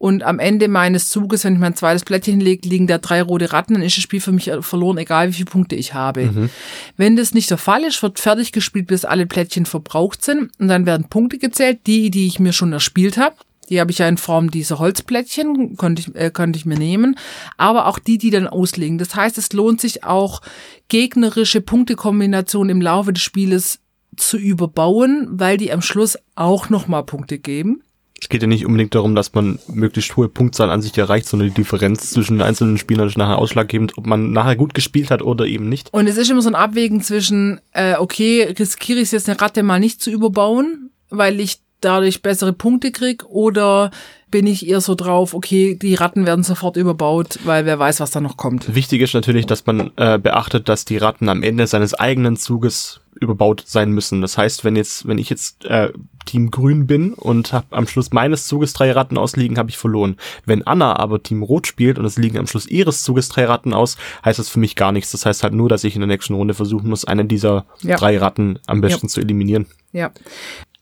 und 0.00 0.22
am 0.22 0.38
Ende 0.38 0.68
meines 0.68 1.10
Zuges, 1.10 1.44
wenn 1.44 1.52
ich 1.52 1.58
mein 1.58 1.76
zweites 1.76 2.04
Plättchen 2.04 2.40
lege, 2.40 2.66
liegen 2.66 2.86
da 2.86 2.96
drei 2.96 3.20
rote 3.20 3.52
Ratten, 3.52 3.74
dann 3.74 3.82
ist 3.82 3.98
das 3.98 4.02
Spiel 4.02 4.22
für 4.22 4.32
mich 4.32 4.50
verloren, 4.60 4.96
egal 4.96 5.28
wie 5.28 5.34
viele 5.34 5.50
Punkte 5.50 5.76
ich 5.76 5.92
habe. 5.92 6.48
Wenn 6.96 7.16
das 7.16 7.34
nicht 7.34 7.50
der 7.50 7.58
Fall 7.58 7.84
ist, 7.84 8.02
wird 8.02 8.18
fertig 8.18 8.50
gespielt, 8.52 8.86
bis 8.86 9.04
alle 9.04 9.26
Plättchen 9.26 9.66
verbraucht 9.66 10.24
sind 10.24 10.52
und 10.58 10.68
dann 10.68 10.86
werden 10.86 11.10
Punkte 11.10 11.36
gezählt, 11.36 11.80
die, 11.86 12.10
die 12.10 12.26
ich 12.26 12.40
mir 12.40 12.54
schon 12.54 12.72
erspielt 12.72 13.18
habe. 13.18 13.36
Die 13.68 13.78
habe 13.78 13.90
ich 13.90 13.98
ja 13.98 14.08
in 14.08 14.16
Form 14.16 14.50
dieser 14.50 14.78
Holzplättchen, 14.78 15.76
konnte 15.76 16.00
ich, 16.00 16.14
äh, 16.14 16.30
konnte 16.30 16.58
ich 16.58 16.64
mir 16.64 16.78
nehmen. 16.78 17.16
Aber 17.58 17.86
auch 17.86 17.98
die, 17.98 18.16
die 18.16 18.30
dann 18.30 18.48
auslegen. 18.48 18.96
Das 18.96 19.14
heißt, 19.14 19.36
es 19.36 19.52
lohnt 19.52 19.82
sich 19.82 20.02
auch, 20.02 20.40
gegnerische 20.88 21.60
Punktekombinationen 21.60 22.70
im 22.70 22.80
Laufe 22.80 23.12
des 23.12 23.22
Spieles 23.22 23.80
zu 24.16 24.38
überbauen, 24.38 25.28
weil 25.30 25.58
die 25.58 25.72
am 25.72 25.82
Schluss 25.82 26.16
auch 26.36 26.70
nochmal 26.70 27.04
Punkte 27.04 27.38
geben. 27.38 27.82
Es 28.22 28.28
geht 28.28 28.42
ja 28.42 28.48
nicht 28.48 28.66
unbedingt 28.66 28.94
darum, 28.94 29.14
dass 29.14 29.32
man 29.32 29.58
möglichst 29.66 30.16
hohe 30.16 30.28
Punktzahl 30.28 30.70
an 30.70 30.82
sich 30.82 30.96
erreicht, 30.98 31.26
sondern 31.26 31.48
die 31.48 31.54
Differenz 31.54 32.10
zwischen 32.10 32.34
den 32.34 32.42
einzelnen 32.42 32.76
Spielern 32.76 33.08
ist 33.08 33.16
nachher 33.16 33.38
ausschlaggebend, 33.38 33.96
ob 33.96 34.06
man 34.06 34.32
nachher 34.32 34.56
gut 34.56 34.74
gespielt 34.74 35.10
hat 35.10 35.22
oder 35.22 35.46
eben 35.46 35.68
nicht. 35.68 35.92
Und 35.92 36.06
es 36.06 36.18
ist 36.18 36.30
immer 36.30 36.42
so 36.42 36.50
ein 36.50 36.54
Abwägen 36.54 37.00
zwischen, 37.00 37.60
äh, 37.72 37.94
okay, 37.96 38.54
riskiere 38.58 39.00
ich 39.00 39.10
jetzt 39.12 39.28
eine 39.28 39.40
Ratte 39.40 39.62
mal 39.62 39.80
nicht 39.80 40.02
zu 40.02 40.10
überbauen, 40.10 40.90
weil 41.08 41.40
ich 41.40 41.60
dadurch 41.80 42.20
bessere 42.20 42.52
Punkte 42.52 42.92
krieg, 42.92 43.24
oder 43.24 43.90
bin 44.30 44.46
ich 44.46 44.68
eher 44.68 44.80
so 44.80 44.94
drauf, 44.94 45.34
okay, 45.34 45.74
die 45.76 45.94
Ratten 45.94 46.26
werden 46.26 46.44
sofort 46.44 46.76
überbaut, 46.76 47.38
weil 47.44 47.64
wer 47.66 47.78
weiß, 47.78 48.00
was 48.00 48.10
da 48.10 48.20
noch 48.20 48.36
kommt. 48.36 48.74
Wichtig 48.74 49.00
ist 49.02 49.14
natürlich, 49.14 49.46
dass 49.46 49.66
man 49.66 49.90
äh, 49.96 50.18
beachtet, 50.18 50.68
dass 50.68 50.84
die 50.84 50.96
Ratten 50.98 51.28
am 51.28 51.42
Ende 51.42 51.66
seines 51.66 51.94
eigenen 51.94 52.36
Zuges 52.36 53.00
überbaut 53.20 53.64
sein 53.66 53.90
müssen. 53.92 54.20
Das 54.22 54.38
heißt, 54.38 54.64
wenn 54.64 54.76
jetzt, 54.76 55.06
wenn 55.06 55.18
ich 55.18 55.28
jetzt 55.30 55.64
äh, 55.66 55.92
Team 56.26 56.50
Grün 56.50 56.86
bin 56.86 57.12
und 57.12 57.52
habe 57.52 57.66
am 57.70 57.86
Schluss 57.86 58.12
meines 58.12 58.46
Zuges 58.46 58.72
drei 58.72 58.92
Ratten 58.92 59.18
ausliegen, 59.18 59.58
habe 59.58 59.68
ich 59.68 59.76
verloren. 59.76 60.16
Wenn 60.46 60.66
Anna 60.66 60.96
aber 60.96 61.22
Team 61.22 61.42
Rot 61.42 61.66
spielt 61.66 61.98
und 61.98 62.04
es 62.04 62.16
liegen 62.16 62.38
am 62.38 62.46
Schluss 62.46 62.66
ihres 62.66 63.02
Zuges 63.02 63.28
drei 63.28 63.44
Ratten 63.46 63.74
aus, 63.74 63.96
heißt 64.24 64.38
das 64.38 64.48
für 64.48 64.60
mich 64.60 64.76
gar 64.76 64.92
nichts. 64.92 65.10
Das 65.10 65.26
heißt 65.26 65.42
halt 65.42 65.52
nur, 65.54 65.68
dass 65.68 65.84
ich 65.84 65.94
in 65.96 66.00
der 66.00 66.08
nächsten 66.08 66.34
Runde 66.34 66.54
versuchen 66.54 66.88
muss, 66.88 67.04
einen 67.04 67.28
dieser 67.28 67.66
Ja. 67.82 67.96
drei 67.96 68.16
Ratten 68.18 68.58
am 68.66 68.80
besten 68.80 69.06
Ja. 69.06 69.10
zu 69.10 69.20
eliminieren. 69.20 69.66
Ja. 69.92 70.12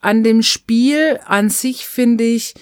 An 0.00 0.22
dem 0.22 0.42
Spiel 0.42 1.18
an 1.26 1.50
sich 1.50 1.86
finde 1.86 2.22
ich, 2.24 2.54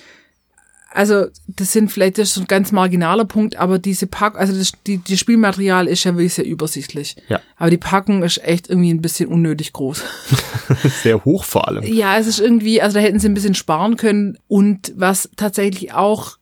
also 0.97 1.27
das 1.47 1.73
sind 1.73 1.93
vielleicht 1.93 2.19
das 2.19 2.31
ist 2.31 2.39
ein 2.39 2.47
ganz 2.47 2.73
marginaler 2.73 3.27
Punkt, 3.27 3.57
aber 3.57 3.79
diese 3.79 4.07
Pack, 4.07 4.37
also 4.37 4.57
das, 4.57 4.73
die, 4.87 4.99
die 4.99 5.19
Spielmaterial 5.19 5.89
ist 5.89 6.05
ja 6.05 6.15
wirklich 6.15 6.35
sehr 6.35 6.47
übersichtlich. 6.47 7.17
Ja. 7.29 7.41
Aber 7.57 7.71
die 7.71 7.77
Packung 7.77 8.23
ist 8.23 8.43
echt 8.43 8.71
irgendwie 8.71 8.93
ein 8.93 9.03
bisschen 9.03 9.29
unnötig 9.29 9.73
groß. 9.73 10.03
Sehr 11.03 11.25
hoch 11.25 11.45
vor 11.45 11.69
allem. 11.69 11.85
Ja, 11.85 12.19
es 12.19 12.27
ist 12.27 12.41
irgendwie, 12.41 12.81
also 12.81 12.95
da 12.95 13.01
hätten 13.01 13.19
sie 13.19 13.29
ein 13.29 13.35
bisschen 13.35 13.55
sparen 13.55 13.97
können 13.97 14.39
und 14.49 14.93
was 14.97 15.29
tatsächlich 15.37 15.93
auch 15.93 16.39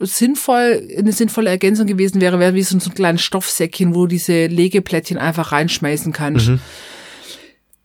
sinnvoll, 0.00 0.88
eine 0.96 1.12
sinnvolle 1.12 1.50
Ergänzung 1.50 1.86
gewesen 1.86 2.20
wäre, 2.20 2.38
wäre 2.38 2.54
wie 2.54 2.62
so 2.62 2.76
ein, 2.76 2.80
so 2.80 2.90
ein 2.90 2.94
kleines 2.94 3.22
Stoffsäckchen, 3.22 3.94
wo 3.94 4.02
du 4.02 4.08
diese 4.08 4.46
Legeplättchen 4.46 5.18
einfach 5.18 5.52
reinschmeißen 5.52 6.12
kannst. 6.12 6.52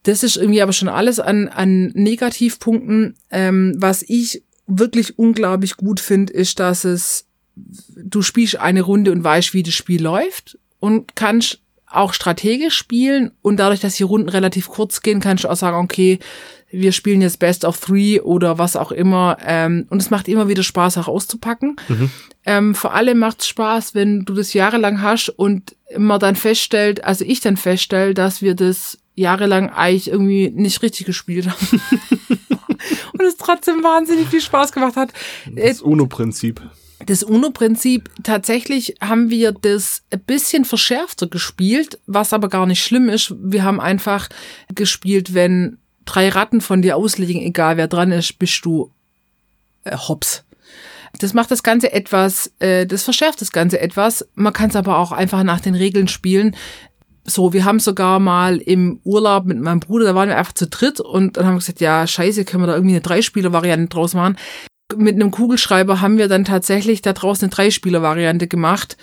Das 0.04 0.24
ist 0.24 0.38
irgendwie 0.38 0.62
aber 0.62 0.74
schon 0.74 0.90
alles 0.90 1.20
an, 1.20 1.48
an 1.48 1.88
Negativpunkten. 1.94 3.16
Ähm, 3.32 3.74
was 3.78 4.04
ich 4.08 4.44
wirklich 4.68 5.18
unglaublich 5.18 5.78
gut 5.78 6.00
finde, 6.00 6.34
ist, 6.34 6.60
dass 6.60 6.84
es, 6.84 7.26
du 7.56 8.22
spielst 8.22 8.58
eine 8.58 8.82
Runde 8.82 9.12
und 9.12 9.24
weißt, 9.24 9.54
wie 9.54 9.64
das 9.64 9.74
Spiel 9.74 10.02
läuft 10.02 10.58
und 10.80 11.16
kannst 11.16 11.60
auch 11.88 12.14
strategisch 12.14 12.76
spielen 12.76 13.32
und 13.42 13.58
dadurch, 13.58 13.80
dass 13.80 13.96
die 13.96 14.04
Runden 14.04 14.30
relativ 14.30 14.68
kurz 14.68 15.02
gehen, 15.02 15.20
kannst 15.20 15.44
du 15.44 15.50
auch 15.50 15.56
sagen, 15.56 15.78
okay, 15.78 16.20
wir 16.72 16.92
spielen 16.92 17.22
jetzt 17.22 17.38
Best 17.38 17.66
of 17.66 17.80
Three 17.80 18.20
oder 18.20 18.58
was 18.58 18.76
auch 18.76 18.92
immer. 18.92 19.38
Ähm, 19.46 19.86
und 19.90 20.02
es 20.02 20.10
macht 20.10 20.28
immer 20.28 20.48
wieder 20.48 20.64
Spaß, 20.64 20.98
auch 20.98 21.08
auszupacken. 21.08 21.76
Ähm, 22.46 22.74
vor 22.74 22.96
allem 22.96 23.20
macht 23.20 23.42
es 23.42 23.48
Spaß, 23.48 23.94
wenn 23.94 24.26
du 24.26 24.34
das 24.34 24.54
jahrelang 24.54 25.02
hast 25.02 25.30
und 25.30 25.76
man 25.96 26.20
dann 26.20 26.36
feststellt, 26.36 27.04
also 27.04 27.24
ich 27.26 27.42
dann 27.42 27.58
feststelle, 27.58 28.16
dass 28.16 28.42
wir 28.42 28.56
das 28.56 28.98
jahrelang 29.16 29.70
eigentlich 29.70 30.10
irgendwie 30.10 30.50
nicht 30.50 30.82
richtig 30.82 31.06
gespielt 31.06 31.48
haben. 31.48 31.82
und 33.14 33.22
es 33.22 33.38
trotzdem 33.38 33.84
wahnsinnig 33.84 34.28
viel 34.28 34.42
Spaß 34.42 34.72
gemacht 34.72 34.96
hat. 34.96 35.12
Äh, 35.56 35.70
Das 35.70 35.82
UNO-Prinzip. 35.82 36.62
das 37.06 37.24
UNO-Prinzip, 37.24 38.10
tatsächlich 38.24 38.96
haben 39.02 39.30
wir 39.30 39.52
das 39.52 40.04
ein 40.12 40.22
bisschen 40.22 40.66
verschärfter 40.66 41.28
gespielt, 41.28 42.00
was 42.06 42.34
aber 42.34 42.50
gar 42.50 42.66
nicht 42.66 42.84
schlimm 42.84 43.10
ist. 43.10 43.34
Wir 43.40 43.64
haben 43.64 43.80
einfach 43.80 44.30
gespielt, 44.74 45.34
wenn 45.34 45.78
drei 46.06 46.30
Ratten 46.30 46.62
von 46.62 46.82
dir 46.82 46.98
ausliegen, 46.98 47.42
egal 47.42 47.78
wer 47.78 47.88
dran 47.88 48.12
ist, 48.12 48.38
bist 48.40 48.64
du 48.66 48.92
äh, 49.84 49.96
hops. 49.98 50.44
Das 51.20 51.34
macht 51.36 51.52
das 51.52 51.62
Ganze 51.62 51.94
etwas, 51.94 52.52
äh, 52.60 52.88
das 52.88 53.04
verschärft 53.04 53.40
das 53.40 53.52
Ganze 53.52 53.80
etwas. 53.80 54.28
Man 54.34 54.52
kann 54.52 54.70
es 54.72 54.76
aber 54.76 54.98
auch 54.98 55.12
einfach 55.12 55.44
nach 55.44 55.60
den 55.62 55.76
Regeln 55.76 56.08
spielen. 56.08 56.56
So, 57.26 57.54
wir 57.54 57.64
haben 57.64 57.80
sogar 57.80 58.20
mal 58.20 58.58
im 58.58 59.00
Urlaub 59.04 59.46
mit 59.46 59.60
meinem 59.60 59.80
Bruder, 59.80 60.06
da 60.06 60.16
waren 60.16 60.30
wir 60.30 60.38
einfach 60.38 60.54
zu 60.54 60.68
dritt 60.68 61.00
und 61.00 61.38
dann 61.38 61.46
haben 61.46 61.54
wir 61.54 61.60
gesagt, 61.60 61.80
ja, 61.80 62.06
scheiße, 62.06 62.44
können 62.44 62.64
wir 62.64 62.68
da 62.68 62.74
irgendwie 62.74 62.96
eine 62.96 63.02
Dreispieler-Variante 63.02 63.88
draus 63.88 64.14
machen 64.14 64.36
mit 64.98 65.16
einem 65.16 65.32
Kugelschreiber 65.32 66.02
haben 66.02 66.18
wir 66.18 66.28
dann 66.28 66.46
tatsächlich 66.46 67.02
da 67.02 67.14
draußen 67.14 67.46
eine 67.46 67.52
Dreispieler-Variante 67.52 68.48
gemacht. 68.48 68.98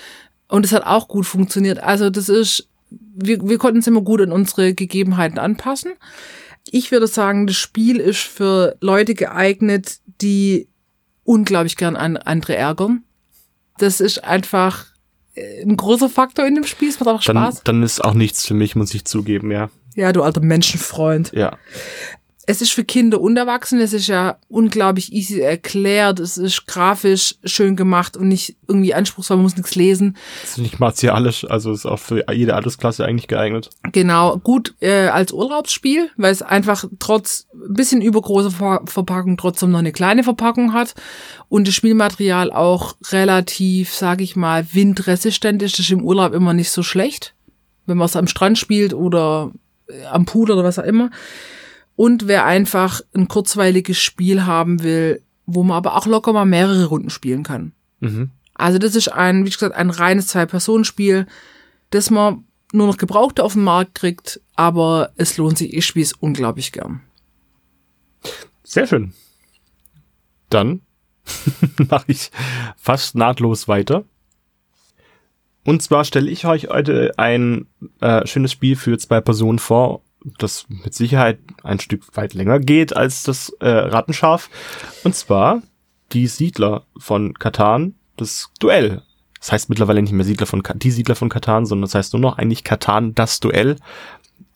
Und 0.48 0.64
es 0.64 0.72
hat 0.72 0.84
auch 0.84 1.08
gut 1.08 1.26
funktioniert. 1.26 1.82
Also 1.82 2.10
das 2.10 2.28
ist, 2.28 2.68
wir, 2.90 3.48
wir 3.48 3.58
konnten 3.58 3.78
es 3.78 3.86
immer 3.86 4.02
gut 4.02 4.20
an 4.20 4.32
unsere 4.32 4.74
Gegebenheiten 4.74 5.38
anpassen. 5.38 5.92
Ich 6.70 6.90
würde 6.90 7.06
sagen, 7.06 7.46
das 7.46 7.56
Spiel 7.56 7.98
ist 7.98 8.20
für 8.20 8.76
Leute 8.80 9.14
geeignet, 9.14 10.00
die 10.20 10.68
unglaublich 11.24 11.76
gern 11.76 11.96
an 11.96 12.16
andere 12.16 12.56
ärgern. 12.56 13.04
Das 13.78 14.00
ist 14.00 14.24
einfach 14.24 14.86
ein 15.64 15.76
großer 15.76 16.08
Faktor 16.08 16.46
in 16.46 16.54
dem 16.54 16.64
Spiel. 16.64 16.88
Es 16.88 17.00
macht 17.00 17.08
auch 17.08 17.22
Dann, 17.22 17.36
Spaß. 17.36 17.62
dann 17.64 17.82
ist 17.82 18.04
auch 18.04 18.14
nichts 18.14 18.46
für 18.46 18.54
mich, 18.54 18.76
muss 18.76 18.94
ich 18.94 19.04
zugeben, 19.04 19.50
ja. 19.50 19.70
Ja, 19.96 20.12
du 20.12 20.22
alter 20.22 20.40
Menschenfreund. 20.40 21.32
Ja. 21.32 21.56
Es 22.50 22.60
ist 22.60 22.72
für 22.72 22.82
Kinder 22.82 23.20
und 23.20 23.36
Erwachsene, 23.36 23.84
es 23.84 23.92
ist 23.92 24.08
ja 24.08 24.36
unglaublich 24.48 25.12
easy 25.12 25.38
erklärt, 25.38 26.18
es 26.18 26.36
ist 26.36 26.66
grafisch 26.66 27.36
schön 27.44 27.76
gemacht 27.76 28.16
und 28.16 28.26
nicht 28.26 28.56
irgendwie 28.66 28.92
anspruchsvoll, 28.92 29.36
man 29.36 29.44
muss 29.44 29.56
nichts 29.56 29.76
lesen. 29.76 30.16
Das 30.40 30.50
ist 30.50 30.58
nicht 30.58 30.80
martialisch, 30.80 31.48
also 31.48 31.70
ist 31.70 31.86
auch 31.86 32.00
für 32.00 32.24
jede 32.32 32.56
Altersklasse 32.56 33.04
eigentlich 33.04 33.28
geeignet. 33.28 33.70
Genau, 33.92 34.36
gut 34.38 34.74
äh, 34.80 35.06
als 35.06 35.32
Urlaubsspiel, 35.32 36.10
weil 36.16 36.32
es 36.32 36.42
einfach 36.42 36.86
trotz 36.98 37.46
ein 37.54 37.74
bisschen 37.74 38.02
übergroßer 38.02 38.50
Ver 38.50 38.82
Verpackung 38.84 39.36
trotzdem 39.36 39.70
noch 39.70 39.78
eine 39.78 39.92
kleine 39.92 40.24
Verpackung 40.24 40.72
hat 40.72 40.96
und 41.48 41.68
das 41.68 41.76
Spielmaterial 41.76 42.50
auch 42.50 42.96
relativ, 43.12 43.94
sag 43.94 44.20
ich 44.20 44.34
mal, 44.34 44.66
windresistent 44.72 45.62
ist. 45.62 45.78
Das 45.78 45.86
ist 45.86 45.92
im 45.92 46.02
Urlaub 46.02 46.34
immer 46.34 46.52
nicht 46.52 46.72
so 46.72 46.82
schlecht, 46.82 47.32
wenn 47.86 47.96
man 47.96 48.06
es 48.06 48.16
am 48.16 48.26
Strand 48.26 48.58
spielt 48.58 48.92
oder 48.92 49.52
äh, 49.86 50.04
am 50.06 50.24
Pool 50.24 50.50
oder 50.50 50.64
was 50.64 50.80
auch 50.80 50.84
immer. 50.84 51.10
Und 52.00 52.28
wer 52.28 52.46
einfach 52.46 53.02
ein 53.14 53.28
kurzweiliges 53.28 54.00
Spiel 54.00 54.46
haben 54.46 54.82
will, 54.82 55.20
wo 55.44 55.62
man 55.62 55.76
aber 55.76 55.98
auch 55.98 56.06
locker 56.06 56.32
mal 56.32 56.46
mehrere 56.46 56.86
Runden 56.86 57.10
spielen 57.10 57.42
kann. 57.42 57.72
Mhm. 57.98 58.30
Also 58.54 58.78
das 58.78 58.94
ist 58.94 59.08
ein, 59.08 59.44
wie 59.44 59.50
gesagt, 59.50 59.74
ein 59.74 59.90
reines 59.90 60.28
Zwei-Personen-Spiel, 60.28 61.26
das 61.90 62.08
man 62.08 62.44
nur 62.72 62.86
noch 62.86 62.96
Gebrauchte 62.96 63.44
auf 63.44 63.52
den 63.52 63.64
Markt 63.64 63.96
kriegt, 63.96 64.40
aber 64.54 65.12
es 65.16 65.36
lohnt 65.36 65.58
sich, 65.58 65.74
ich 65.74 65.84
spiele 65.84 66.06
es 66.06 66.14
unglaublich 66.14 66.72
gern. 66.72 67.02
Sehr 68.64 68.86
schön. 68.86 69.12
Dann 70.48 70.80
mache 71.90 72.06
ich 72.06 72.30
fast 72.78 73.14
nahtlos 73.14 73.68
weiter. 73.68 74.06
Und 75.66 75.82
zwar 75.82 76.06
stelle 76.06 76.30
ich 76.30 76.46
euch 76.46 76.68
heute 76.68 77.12
ein 77.18 77.66
äh, 78.00 78.26
schönes 78.26 78.52
Spiel 78.52 78.76
für 78.76 78.96
zwei 78.96 79.20
Personen 79.20 79.58
vor, 79.58 80.00
das 80.38 80.66
mit 80.68 80.94
Sicherheit 80.94 81.38
ein 81.62 81.80
Stück 81.80 82.04
weit 82.16 82.34
länger 82.34 82.58
geht 82.58 82.94
als 82.96 83.22
das 83.22 83.50
äh, 83.60 83.68
Rattenschaf. 83.68 84.50
Und 85.04 85.14
zwar 85.14 85.62
die 86.12 86.26
Siedler 86.26 86.84
von 86.98 87.34
Katan, 87.34 87.94
das 88.16 88.50
Duell. 88.60 89.02
Das 89.38 89.52
heißt 89.52 89.68
mittlerweile 89.70 90.02
nicht 90.02 90.12
mehr 90.12 90.26
Siedler 90.26 90.46
von 90.46 90.62
Ka- 90.62 90.74
die 90.74 90.90
Siedler 90.90 91.14
von 91.14 91.28
Katan, 91.30 91.64
sondern 91.64 91.82
das 91.86 91.94
heißt 91.94 92.12
nur 92.12 92.20
noch 92.20 92.36
eigentlich 92.36 92.64
Katan, 92.64 93.14
das 93.14 93.40
Duell. 93.40 93.76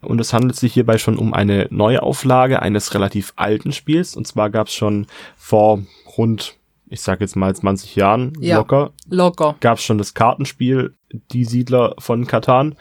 Und 0.01 0.21
es 0.21 0.33
handelt 0.33 0.55
sich 0.55 0.73
hierbei 0.73 0.99
schon 0.99 1.17
um 1.17 1.33
eine 1.33 1.67
Neuauflage 1.71 2.61
eines 2.61 2.93
relativ 2.93 3.33
alten 3.35 3.71
Spiels. 3.71 4.15
Und 4.15 4.27
zwar 4.27 4.51
gab 4.51 4.67
es 4.67 4.73
schon 4.75 5.07
vor 5.35 5.81
rund, 6.17 6.57
ich 6.87 7.01
sage 7.01 7.23
jetzt 7.23 7.35
mal 7.35 7.55
20 7.55 7.95
Jahren 7.95 8.33
Ja. 8.39 8.57
locker, 8.57 8.91
Locker. 9.09 9.55
gab 9.61 9.79
es 9.79 9.83
schon 9.83 9.97
das 9.97 10.13
Kartenspiel 10.13 10.93
Die 11.31 11.45
Siedler 11.45 11.95
von 11.97 12.27
Katan. 12.27 12.75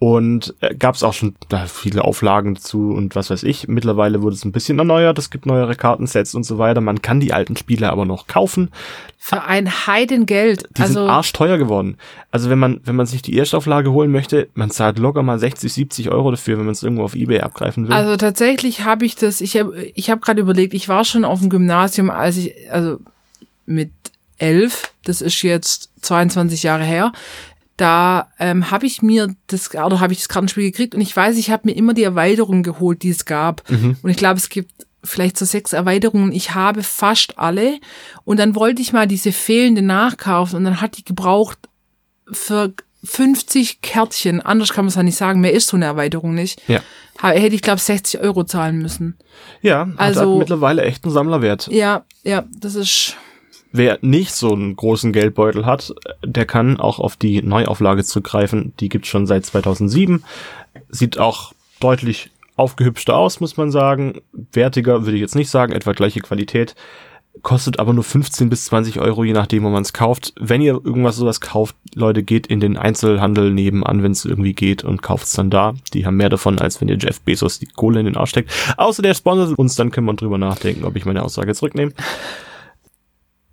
Und 0.00 0.54
äh, 0.60 0.76
gab 0.76 0.94
es 0.94 1.02
auch 1.02 1.12
schon 1.12 1.34
da 1.48 1.66
viele 1.66 2.04
Auflagen 2.04 2.54
dazu 2.54 2.92
und 2.92 3.16
was 3.16 3.30
weiß 3.30 3.42
ich. 3.42 3.66
Mittlerweile 3.66 4.22
wurde 4.22 4.36
es 4.36 4.44
ein 4.44 4.52
bisschen 4.52 4.78
erneuert, 4.78 5.18
es 5.18 5.30
gibt 5.30 5.44
neuere 5.44 5.74
Kartensets 5.74 6.36
und 6.36 6.44
so 6.44 6.56
weiter. 6.58 6.80
Man 6.80 7.02
kann 7.02 7.18
die 7.18 7.32
alten 7.32 7.56
Spiele 7.56 7.90
aber 7.90 8.04
noch 8.04 8.28
kaufen. 8.28 8.70
Für 9.18 9.42
ein 9.42 9.88
Heidengeld. 9.88 10.68
Die 10.76 10.82
also 10.82 10.94
sind 10.94 11.10
arschteuer 11.10 11.58
geworden. 11.58 11.96
Also 12.30 12.48
wenn 12.48 12.60
man, 12.60 12.80
wenn 12.84 12.94
man 12.94 13.06
sich 13.06 13.22
die 13.22 13.36
Erstauflage 13.36 13.90
holen 13.90 14.12
möchte, 14.12 14.48
man 14.54 14.70
zahlt 14.70 15.00
locker 15.00 15.24
mal 15.24 15.40
60, 15.40 15.72
70 15.72 16.10
Euro 16.10 16.30
dafür, 16.30 16.58
wenn 16.58 16.66
man 16.66 16.72
es 16.72 16.84
irgendwo 16.84 17.02
auf 17.02 17.16
Ebay 17.16 17.40
abgreifen 17.40 17.88
will. 17.88 17.92
Also 17.92 18.16
tatsächlich 18.16 18.84
habe 18.84 19.04
ich 19.04 19.16
das, 19.16 19.40
ich 19.40 19.56
habe 19.56 19.82
ich 19.82 20.10
hab 20.10 20.22
gerade 20.22 20.40
überlegt, 20.40 20.74
ich 20.74 20.88
war 20.88 21.04
schon 21.04 21.24
auf 21.24 21.40
dem 21.40 21.50
Gymnasium, 21.50 22.08
als 22.10 22.36
ich, 22.36 22.54
also 22.70 23.00
mit 23.66 23.90
elf, 24.38 24.92
das 25.04 25.20
ist 25.20 25.42
jetzt 25.42 25.90
22 26.02 26.62
Jahre 26.62 26.84
her, 26.84 27.12
da 27.78 28.28
ähm, 28.38 28.70
habe 28.70 28.84
ich 28.84 29.00
mir 29.00 29.34
das, 29.46 29.70
oder 29.74 30.00
habe 30.00 30.12
ich 30.12 30.18
das 30.18 30.28
Kartenspiel 30.28 30.70
gekriegt 30.70 30.94
und 30.94 31.00
ich 31.00 31.16
weiß, 31.16 31.36
ich 31.38 31.50
habe 31.50 31.62
mir 31.64 31.72
immer 31.76 31.94
die 31.94 32.02
Erweiterungen 32.04 32.62
geholt, 32.62 33.02
die 33.02 33.08
es 33.10 33.24
gab. 33.24 33.62
Und 33.70 34.10
ich 34.10 34.16
glaube, 34.18 34.36
es 34.38 34.50
gibt 34.50 34.70
vielleicht 35.04 35.38
so 35.38 35.44
sechs 35.46 35.72
Erweiterungen. 35.72 36.32
Ich 36.32 36.54
habe 36.54 36.82
fast 36.82 37.38
alle. 37.38 37.78
Und 38.24 38.38
dann 38.40 38.54
wollte 38.56 38.82
ich 38.82 38.92
mal 38.92 39.06
diese 39.06 39.32
fehlende 39.32 39.80
nachkaufen 39.80 40.56
und 40.56 40.64
dann 40.64 40.80
hat 40.80 40.98
die 40.98 41.04
gebraucht 41.04 41.58
für 42.30 42.74
50 43.04 43.80
Kärtchen, 43.80 44.40
anders 44.40 44.72
kann 44.72 44.84
man 44.84 44.88
es 44.88 44.96
ja 44.96 45.04
nicht 45.04 45.16
sagen, 45.16 45.40
mehr 45.40 45.52
ist 45.52 45.68
so 45.68 45.76
eine 45.76 45.84
Erweiterung 45.86 46.34
nicht, 46.34 46.60
Ja. 46.66 46.80
hätte 47.22 47.54
ich 47.54 47.62
glaube 47.62 47.80
60 47.80 48.20
Euro 48.20 48.42
zahlen 48.42 48.78
müssen. 48.78 49.16
Ja, 49.62 49.88
Also- 49.96 50.32
hat 50.32 50.38
mittlerweile 50.40 50.82
echt 50.82 51.04
einen 51.04 51.12
Sammlerwert. 51.14 51.68
Ja, 51.70 52.04
ja, 52.24 52.44
das 52.58 52.74
ist, 52.74 53.14
Wer 53.70 53.98
nicht 54.00 54.32
so 54.32 54.52
einen 54.52 54.76
großen 54.76 55.12
Geldbeutel 55.12 55.66
hat, 55.66 55.94
der 56.24 56.46
kann 56.46 56.80
auch 56.80 56.98
auf 56.98 57.16
die 57.16 57.42
Neuauflage 57.42 58.02
zurückgreifen. 58.02 58.72
Die 58.80 58.88
gibt's 58.88 59.08
schon 59.08 59.26
seit 59.26 59.44
2007. 59.44 60.24
Sieht 60.88 61.18
auch 61.18 61.52
deutlich 61.80 62.30
aufgehübschter 62.56 63.16
aus, 63.16 63.40
muss 63.40 63.56
man 63.56 63.70
sagen. 63.70 64.20
Wertiger 64.52 65.04
würde 65.04 65.16
ich 65.16 65.20
jetzt 65.20 65.36
nicht 65.36 65.50
sagen, 65.50 65.72
etwa 65.72 65.92
gleiche 65.92 66.20
Qualität. 66.20 66.74
Kostet 67.42 67.78
aber 67.78 67.92
nur 67.92 68.02
15 68.02 68.48
bis 68.48 68.64
20 68.64 68.98
Euro, 68.98 69.22
je 69.22 69.32
nachdem, 69.32 69.62
wo 69.62 69.68
man 69.68 69.82
es 69.82 69.92
kauft. 69.92 70.32
Wenn 70.40 70.60
ihr 70.60 70.72
irgendwas 70.72 71.16
sowas 71.16 71.40
kauft, 71.40 71.76
Leute, 71.94 72.24
geht 72.24 72.48
in 72.48 72.58
den 72.58 72.76
Einzelhandel 72.76 73.52
nebenan, 73.52 74.02
wenn 74.02 74.10
es 74.10 74.24
irgendwie 74.24 74.54
geht 74.54 74.82
und 74.82 75.02
kauft's 75.02 75.34
dann 75.34 75.50
da. 75.50 75.74
Die 75.94 76.04
haben 76.04 76.16
mehr 76.16 76.30
davon, 76.30 76.58
als 76.58 76.80
wenn 76.80 76.88
ihr 76.88 76.98
Jeff 76.98 77.20
Bezos 77.20 77.60
die 77.60 77.66
Kohle 77.66 78.00
in 78.00 78.06
den 78.06 78.16
Arsch 78.16 78.30
steckt. 78.30 78.50
Außer 78.76 79.02
der 79.02 79.14
sponsert 79.14 79.56
uns, 79.56 79.76
dann 79.76 79.92
können 79.92 80.06
wir 80.06 80.14
drüber 80.14 80.38
nachdenken, 80.38 80.84
ob 80.84 80.96
ich 80.96 81.04
meine 81.04 81.22
Aussage 81.22 81.54
zurücknehme. 81.54 81.92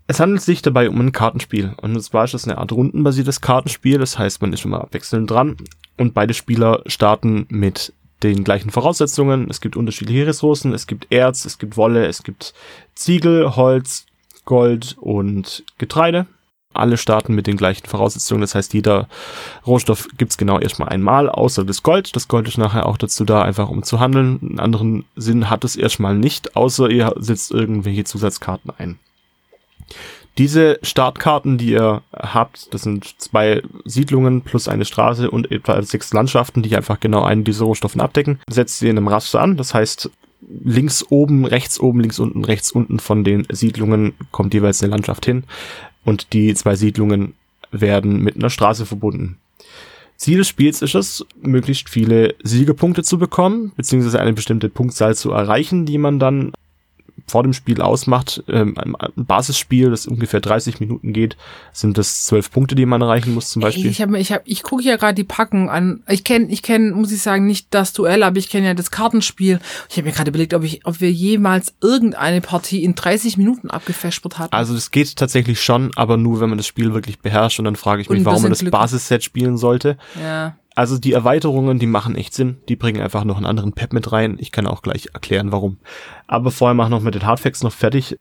Es 0.08 0.20
handelt 0.20 0.42
sich 0.42 0.62
dabei 0.62 0.90
um 0.90 1.00
ein 1.02 1.12
Kartenspiel. 1.12 1.74
Und 1.82 2.00
zwar 2.02 2.26
ist 2.26 2.36
es 2.36 2.46
eine 2.46 2.60
Art 2.60 2.72
rundenbasiertes 2.72 3.42
Kartenspiel. 3.42 3.98
Das 3.98 4.20
heißt, 4.20 4.42
man 4.42 4.54
ist 4.54 4.66
immer 4.66 4.82
abwechselnd 4.82 5.30
dran. 5.30 5.58
Und 5.98 6.14
beide 6.14 6.34
Spieler 6.34 6.84
starten 6.86 7.48
mit 7.50 7.92
den 8.22 8.44
gleichen 8.44 8.70
Voraussetzungen. 8.70 9.50
Es 9.50 9.62
gibt 9.62 9.76
unterschiedliche 9.76 10.28
Ressourcen. 10.28 10.74
Es 10.74 10.86
gibt 10.86 11.08
Erz, 11.12 11.46
es 11.46 11.58
gibt 11.58 11.76
Wolle, 11.76 12.06
es 12.06 12.24
gibt 12.24 12.54
Ziegel, 12.94 13.56
Holz, 13.56 14.06
Gold 14.46 14.96
und 15.00 15.64
Getreide. 15.80 16.28
Alle 16.74 16.98
starten 16.98 17.34
mit 17.34 17.48
den 17.48 17.58
gleichen 17.58 17.88
Voraussetzungen. 17.88 18.42
Das 18.42 18.54
heißt, 18.54 18.74
jeder 18.74 19.08
Rohstoff 19.66 20.08
gibt's 20.18 20.38
genau 20.38 20.60
erstmal 20.60 20.90
einmal, 20.90 21.30
außer 21.30 21.64
das 21.64 21.84
Gold. 21.84 22.16
Das 22.16 22.28
Gold 22.28 22.48
ist 22.48 22.58
nachher 22.58 22.86
auch 22.86 22.98
dazu 22.98 23.24
da, 23.24 23.42
einfach 23.42 23.70
um 23.70 23.82
zu 23.82 24.00
handeln. 24.00 24.40
Einen 24.42 24.60
anderen 24.60 25.06
Sinn 25.16 25.50
hat 25.50 25.64
es 25.64 25.78
erstmal 25.78 26.16
nicht, 26.16 26.56
außer 26.56 26.90
ihr 26.90 27.16
setzt 27.18 27.52
irgendwelche 27.52 28.04
Zusatzkarten 28.04 28.72
ein. 28.78 29.00
Diese 30.38 30.80
Startkarten, 30.82 31.58
die 31.58 31.72
ihr 31.72 32.02
habt, 32.12 32.74
das 32.74 32.82
sind 32.82 33.22
zwei 33.22 33.62
Siedlungen 33.86 34.42
plus 34.42 34.68
eine 34.68 34.84
Straße 34.84 35.32
und 35.32 35.50
etwa 35.50 35.82
sechs 35.82 36.14
Landschaften, 36.14 36.62
die 36.62 36.76
einfach 36.76 37.00
genau 37.00 37.24
einen 37.24 37.46
dieser 37.46 37.66
Rohstoffen 37.66 38.02
abdecken. 38.02 38.40
Setzt 38.50 38.82
ihr 38.82 38.90
in 38.90 38.98
einem 38.98 39.08
Raster 39.08 39.40
an, 39.40 39.56
das 39.56 39.74
heißt, 39.74 40.10
links 40.64 41.06
oben, 41.10 41.46
rechts 41.46 41.80
oben, 41.80 42.02
links 42.02 42.20
unten, 42.20 42.44
rechts 42.44 42.72
unten 42.72 43.00
von 43.00 43.24
den 43.24 43.48
Siedlungen 43.50 44.14
kommt 44.32 44.54
jeweils 44.54 44.84
eine 44.84 44.92
Landschaft 44.92 45.26
hin 45.26 45.44
und 46.04 46.34
die 46.34 46.54
zwei 46.54 46.76
Siedlungen 46.76 47.34
werden 47.72 48.22
mit 48.22 48.36
einer 48.36 48.50
Straße 48.50 48.86
verbunden. 48.86 49.38
Ziel 50.18 50.38
des 50.38 50.48
Spiels 50.48 50.82
ist 50.82 50.96
es, 50.96 51.26
möglichst 51.42 51.90
viele 51.90 52.36
Siegepunkte 52.42 53.04
zu 53.04 53.18
bekommen, 53.18 53.74
beziehungsweise 53.76 54.20
eine 54.20 54.34
bestimmte 54.34 54.70
Punktzahl 54.70 55.16
zu 55.16 55.32
erreichen, 55.32 55.86
die 55.86 55.98
man 55.98 56.20
dann 56.20 56.54
vor 57.28 57.44
dem 57.44 57.54
Spiel 57.54 57.82
ausmacht. 57.82 58.44
Ähm, 58.48 58.76
ein 58.78 58.96
Basisspiel, 59.16 59.90
das 59.90 60.06
ungefähr 60.08 60.42
30 60.42 60.80
Minuten 60.80 61.14
geht, 61.14 61.38
sind 61.74 61.98
das 61.98 62.26
zwölf 62.26 62.52
Punkte, 62.52 62.76
die 62.76 62.86
man 62.86 63.02
erreichen 63.02 63.34
muss 63.34 63.50
zum 63.50 63.62
Beispiel. 63.62 63.86
Ey, 63.86 63.92
ich 63.92 64.02
habe, 64.02 64.20
ich 64.20 64.32
hab, 64.32 64.42
ich 64.46 64.64
gucke 64.64 64.84
ja 64.84 64.98
gerade 64.98 65.16
die 65.16 65.24
Packung 65.24 65.70
an. 65.70 66.04
Ich 66.08 66.24
kenne, 66.24 66.48
ich 66.50 66.62
kenne, 66.62 66.92
muss 66.92 67.12
ich 67.12 67.22
sagen, 67.22 67.46
nicht 67.48 67.68
das 67.72 67.94
Duell, 67.94 68.24
aber 68.24 68.38
ich 68.38 68.50
kenne 68.50 68.68
ja 68.68 68.74
das 68.74 68.92
Kartenspiel. 68.92 69.60
Ich 69.90 69.98
habe 69.98 70.08
mir 70.08 70.14
gerade 70.14 70.30
überlegt, 70.30 70.54
ob 70.54 70.64
ich, 70.64 70.86
ob 70.86 71.02
wir 71.02 71.12
jemals 71.12 71.74
irgendeine 71.82 72.42
Partie 72.42 72.84
in 72.84 72.96
30 72.96 73.38
Minuten 73.38 73.70
abgefespert 73.70 74.38
hatten. 74.38 74.54
Also 74.54 74.74
das 74.74 74.92
geht 74.92 75.16
tatsächlich 75.16 75.62
schon, 75.64 75.92
aber 75.96 76.18
nur, 76.18 76.40
wenn 76.42 76.50
man 76.50 76.58
das 76.58 76.68
Spiel 76.68 76.94
wirklich 76.94 77.20
beherrscht. 77.20 77.60
Und 77.60 77.66
dann 77.66 77.76
frage 77.76 78.02
ich 78.02 78.10
mich, 78.10 78.24
warum 78.26 78.42
man 78.44 78.52
das 78.52 78.60
das 78.60 78.66
Glück- 78.66 78.72
Basisset 78.72 79.24
spielen 79.24 79.58
sollte. 79.58 79.98
ja. 80.22 80.56
Also 80.76 80.98
die 80.98 81.14
Erweiterungen, 81.14 81.80
die 81.80 81.88
machen 81.88 82.16
echt 82.16 82.34
Sinn. 82.34 82.58
Die 82.68 82.76
bringen 82.76 83.02
einfach 83.02 83.24
noch 83.24 83.38
einen 83.38 83.46
anderen 83.46 83.72
Pep 83.72 83.94
mit 83.94 84.12
rein. 84.12 84.36
Ich 84.40 84.52
kann 84.52 84.68
auch 84.68 84.82
gleich 84.82 85.08
erklären, 85.14 85.54
warum. 85.54 85.80
Aber 86.28 86.52
vorher 86.52 86.76
mach 86.76 86.90
noch 86.90 87.02
mit 87.02 87.16
den 87.16 87.26
Hardfacts 87.26 87.64
noch 87.64 87.72
fertig. 87.72 88.20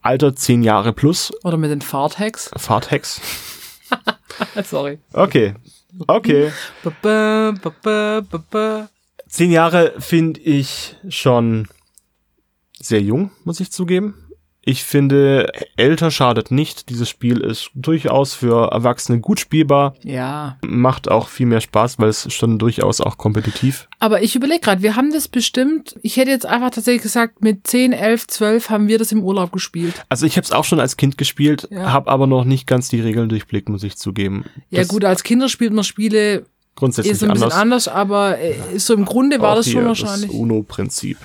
Alter 0.00 0.34
10 0.34 0.62
Jahre 0.62 0.94
plus. 0.94 1.30
Oder 1.44 1.58
mit 1.58 1.70
den 1.70 1.82
Fahrthacks. 1.82 2.50
Fahrthacks. 2.56 3.20
Sorry. 4.64 4.98
Okay. 5.12 5.54
Okay. 6.06 6.52
Zehn 9.28 9.50
Jahre 9.50 9.92
finde 9.98 10.40
ich 10.40 10.96
schon 11.08 11.68
sehr 12.80 13.02
jung, 13.02 13.30
muss 13.44 13.60
ich 13.60 13.70
zugeben. 13.70 14.14
Ich 14.62 14.84
finde, 14.84 15.50
älter 15.76 16.10
schadet 16.10 16.50
nicht. 16.50 16.90
Dieses 16.90 17.08
Spiel 17.08 17.40
ist 17.40 17.70
durchaus 17.74 18.34
für 18.34 18.70
Erwachsene 18.72 19.18
gut 19.20 19.40
spielbar. 19.40 19.94
Ja. 20.02 20.58
Macht 20.64 21.10
auch 21.10 21.28
viel 21.28 21.46
mehr 21.46 21.62
Spaß, 21.62 21.98
weil 21.98 22.10
es 22.10 22.30
schon 22.32 22.58
durchaus 22.58 23.00
auch 23.00 23.16
kompetitiv. 23.16 23.88
Aber 24.00 24.22
ich 24.22 24.36
überlege 24.36 24.60
gerade, 24.60 24.82
wir 24.82 24.96
haben 24.96 25.12
das 25.12 25.28
bestimmt, 25.28 25.96
ich 26.02 26.18
hätte 26.18 26.30
jetzt 26.30 26.44
einfach 26.44 26.70
tatsächlich 26.70 27.02
gesagt, 27.02 27.42
mit 27.42 27.66
10, 27.66 27.92
11, 27.92 28.26
12 28.26 28.68
haben 28.70 28.86
wir 28.86 28.98
das 28.98 29.12
im 29.12 29.22
Urlaub 29.24 29.50
gespielt. 29.52 29.94
Also 30.10 30.26
ich 30.26 30.36
habe 30.36 30.44
es 30.44 30.52
auch 30.52 30.64
schon 30.64 30.78
als 30.78 30.98
Kind 30.98 31.16
gespielt, 31.16 31.66
Ja. 31.70 31.92
habe 31.92 32.10
aber 32.10 32.26
noch 32.26 32.44
nicht 32.44 32.66
ganz 32.66 32.90
die 32.90 33.00
Regeln 33.00 33.30
durchblickt, 33.30 33.70
muss 33.70 33.82
ich 33.82 33.96
zugeben. 33.96 34.44
Ja 34.68 34.80
Das 34.80 34.88
gut, 34.88 35.04
als 35.06 35.22
Kinder 35.22 35.48
spielt 35.48 35.72
man 35.72 35.84
Spiele, 35.84 36.44
grundsätzlich 36.76 37.12
ist 37.14 37.22
ein 37.22 37.30
bisschen 37.30 37.44
anders. 37.52 37.58
anders, 37.58 37.88
aber 37.88 38.38
äh, 38.38 38.54
ist 38.74 38.84
so 38.86 38.92
im 38.94 39.06
Grunde 39.06 39.40
war 39.40 39.52
Auch 39.52 39.56
das 39.56 39.70
schon 39.70 39.86
wahrscheinlich. 39.86 40.30
Das 40.30 40.38
UNO-Prinzip. 40.38 41.16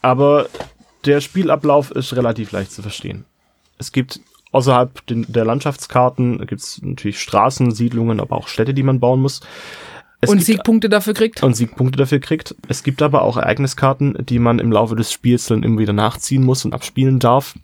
Aber 0.00 0.48
der 1.04 1.20
Spielablauf 1.20 1.90
ist 1.90 2.14
relativ 2.14 2.52
leicht 2.52 2.72
zu 2.72 2.82
verstehen. 2.82 3.24
Es 3.78 3.92
gibt 3.92 4.20
außerhalb 4.52 5.06
den, 5.06 5.26
der 5.28 5.44
Landschaftskarten 5.44 6.38
gibt 6.46 6.60
es 6.60 6.80
natürlich 6.82 7.20
Straßen, 7.20 7.72
Siedlungen, 7.72 8.20
aber 8.20 8.36
auch 8.36 8.48
Städte, 8.48 8.74
die 8.74 8.82
man 8.82 9.00
bauen 9.00 9.20
muss. 9.20 9.40
Es 10.20 10.30
und 10.30 10.36
gibt, 10.36 10.46
Siegpunkte 10.46 10.88
dafür 10.88 11.14
kriegt. 11.14 11.42
und 11.42 11.54
Siegpunkte 11.54 11.98
dafür 11.98 12.20
kriegt. 12.20 12.54
Es 12.68 12.84
gibt 12.84 13.02
aber 13.02 13.22
auch 13.22 13.36
Ereigniskarten, 13.36 14.16
die 14.24 14.38
man 14.38 14.60
im 14.60 14.70
Laufe 14.70 14.94
des 14.94 15.10
Spiels 15.10 15.46
dann 15.46 15.64
immer 15.64 15.80
wieder 15.80 15.92
nachziehen 15.92 16.44
muss 16.44 16.64
und 16.64 16.74
abspielen 16.74 17.18
darf, 17.18 17.54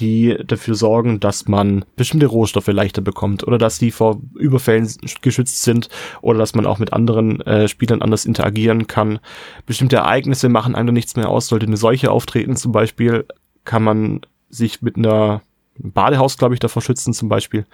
die 0.00 0.36
dafür 0.46 0.74
sorgen, 0.74 1.20
dass 1.20 1.48
man 1.48 1.84
bestimmte 1.96 2.26
Rohstoffe 2.26 2.68
leichter 2.68 3.02
bekommt 3.02 3.46
oder 3.46 3.58
dass 3.58 3.78
die 3.78 3.90
vor 3.90 4.20
Überfällen 4.34 4.88
geschützt 5.22 5.62
sind 5.62 5.88
oder 6.22 6.38
dass 6.38 6.54
man 6.54 6.66
auch 6.66 6.78
mit 6.78 6.92
anderen 6.92 7.40
äh, 7.42 7.68
Spielern 7.68 8.02
anders 8.02 8.24
interagieren 8.24 8.86
kann. 8.86 9.18
Bestimmte 9.66 9.96
Ereignisse 9.96 10.48
machen 10.48 10.74
einem 10.74 10.94
nichts 10.94 11.16
mehr 11.16 11.28
aus. 11.28 11.48
Sollte 11.48 11.66
eine 11.66 11.76
Seuche 11.76 12.10
auftreten 12.10 12.56
zum 12.56 12.72
Beispiel, 12.72 13.26
kann 13.64 13.82
man 13.82 14.20
sich 14.48 14.82
mit 14.82 14.96
einer 14.96 15.42
Badehaus, 15.78 16.38
glaube 16.38 16.54
ich, 16.54 16.60
davor 16.60 16.82
schützen 16.82 17.12
zum 17.12 17.28
Beispiel. 17.28 17.66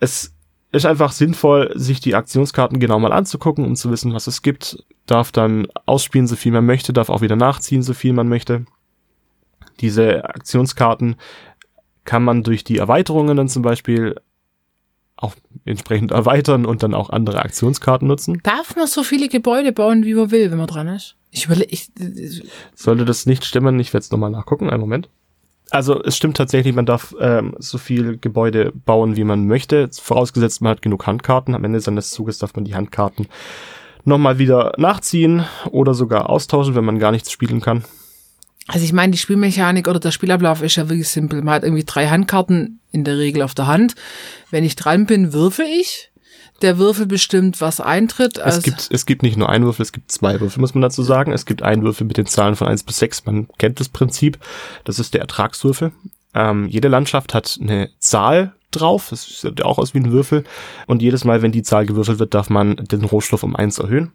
Es 0.00 0.34
ist 0.72 0.86
einfach 0.86 1.12
sinnvoll, 1.12 1.72
sich 1.74 2.00
die 2.00 2.14
Aktionskarten 2.14 2.78
genau 2.78 2.98
mal 2.98 3.12
anzugucken, 3.12 3.64
um 3.64 3.76
zu 3.76 3.90
wissen, 3.90 4.14
was 4.14 4.26
es 4.26 4.42
gibt. 4.42 4.84
Darf 5.06 5.32
dann 5.32 5.66
ausspielen, 5.86 6.26
so 6.26 6.36
viel 6.36 6.52
man 6.52 6.66
möchte, 6.66 6.92
darf 6.92 7.10
auch 7.10 7.20
wieder 7.20 7.36
nachziehen, 7.36 7.82
so 7.82 7.92
viel 7.92 8.12
man 8.12 8.28
möchte. 8.28 8.64
Diese 9.80 10.24
Aktionskarten 10.24 11.16
kann 12.04 12.22
man 12.22 12.42
durch 12.42 12.64
die 12.64 12.78
Erweiterungen 12.78 13.36
dann 13.36 13.48
zum 13.48 13.62
Beispiel 13.62 14.16
auch 15.16 15.34
entsprechend 15.64 16.12
erweitern 16.12 16.64
und 16.64 16.82
dann 16.82 16.94
auch 16.94 17.10
andere 17.10 17.42
Aktionskarten 17.42 18.08
nutzen. 18.08 18.40
Darf 18.42 18.74
man 18.76 18.86
so 18.86 19.02
viele 19.02 19.28
Gebäude 19.28 19.72
bauen, 19.72 20.04
wie 20.04 20.14
man 20.14 20.30
will, 20.30 20.50
wenn 20.50 20.58
man 20.58 20.66
dran 20.66 20.88
ist? 20.88 21.16
Ich 21.30 21.44
überlege, 21.44 21.70
ich, 21.70 21.90
Sollte 22.74 23.04
das 23.04 23.26
nicht 23.26 23.44
stimmen, 23.44 23.78
ich 23.78 23.92
werde 23.92 24.02
es 24.02 24.10
nochmal 24.10 24.30
nachgucken, 24.30 24.70
einen 24.70 24.80
Moment. 24.80 25.08
Also 25.70 26.02
es 26.02 26.16
stimmt 26.16 26.36
tatsächlich, 26.36 26.74
man 26.74 26.86
darf 26.86 27.14
ähm, 27.20 27.54
so 27.58 27.78
viel 27.78 28.18
Gebäude 28.18 28.72
bauen, 28.72 29.16
wie 29.16 29.22
man 29.22 29.46
möchte, 29.46 29.88
vorausgesetzt 29.92 30.62
man 30.62 30.72
hat 30.72 30.82
genug 30.82 31.06
Handkarten. 31.06 31.54
Am 31.54 31.62
Ende 31.62 31.80
seines 31.80 32.10
Zuges 32.10 32.38
darf 32.38 32.56
man 32.56 32.64
die 32.64 32.74
Handkarten 32.74 33.28
nochmal 34.04 34.38
wieder 34.38 34.72
nachziehen 34.78 35.44
oder 35.70 35.94
sogar 35.94 36.28
austauschen, 36.28 36.74
wenn 36.74 36.84
man 36.84 36.98
gar 36.98 37.12
nichts 37.12 37.30
spielen 37.30 37.60
kann. 37.60 37.84
Also 38.68 38.84
ich 38.84 38.92
meine, 38.92 39.12
die 39.12 39.18
Spielmechanik 39.18 39.88
oder 39.88 40.00
der 40.00 40.10
Spielablauf 40.12 40.62
ist 40.62 40.76
ja 40.76 40.88
wirklich 40.88 41.08
simpel. 41.08 41.42
Man 41.42 41.54
hat 41.54 41.64
irgendwie 41.64 41.84
drei 41.84 42.08
Handkarten 42.08 42.80
in 42.92 43.04
der 43.04 43.18
Regel 43.18 43.42
auf 43.42 43.54
der 43.54 43.66
Hand. 43.66 43.94
Wenn 44.50 44.64
ich 44.64 44.76
dran 44.76 45.06
bin, 45.06 45.32
würfel 45.32 45.66
ich. 45.66 46.06
Der 46.62 46.76
Würfel 46.76 47.06
bestimmt, 47.06 47.62
was 47.62 47.80
eintritt. 47.80 48.38
Also, 48.38 48.58
Es 48.58 48.64
gibt, 48.64 48.88
es 48.90 49.06
gibt 49.06 49.22
nicht 49.22 49.38
nur 49.38 49.48
einen 49.48 49.64
Würfel, 49.64 49.82
es 49.82 49.92
gibt 49.92 50.12
zwei 50.12 50.38
Würfel, 50.40 50.60
muss 50.60 50.74
man 50.74 50.82
dazu 50.82 51.02
sagen. 51.02 51.32
Es 51.32 51.46
gibt 51.46 51.62
einen 51.62 51.82
Würfel 51.82 52.06
mit 52.06 52.18
den 52.18 52.26
Zahlen 52.26 52.54
von 52.54 52.68
eins 52.68 52.82
bis 52.82 52.98
sechs. 52.98 53.24
Man 53.24 53.48
kennt 53.56 53.80
das 53.80 53.88
Prinzip. 53.88 54.38
Das 54.84 54.98
ist 54.98 55.14
der 55.14 55.22
Ertragswürfel. 55.22 55.92
Ähm, 56.34 56.66
jede 56.68 56.88
Landschaft 56.88 57.32
hat 57.32 57.58
eine 57.62 57.88
Zahl 57.98 58.52
drauf. 58.72 59.06
Das 59.08 59.40
sieht 59.40 59.62
auch 59.64 59.78
aus 59.78 59.94
wie 59.94 60.00
ein 60.00 60.12
Würfel. 60.12 60.44
Und 60.86 61.00
jedes 61.00 61.24
Mal, 61.24 61.40
wenn 61.40 61.50
die 61.50 61.62
Zahl 61.62 61.86
gewürfelt 61.86 62.18
wird, 62.18 62.34
darf 62.34 62.50
man 62.50 62.76
den 62.76 63.04
Rohstoff 63.04 63.42
um 63.42 63.56
eins 63.56 63.78
erhöhen. 63.78 64.12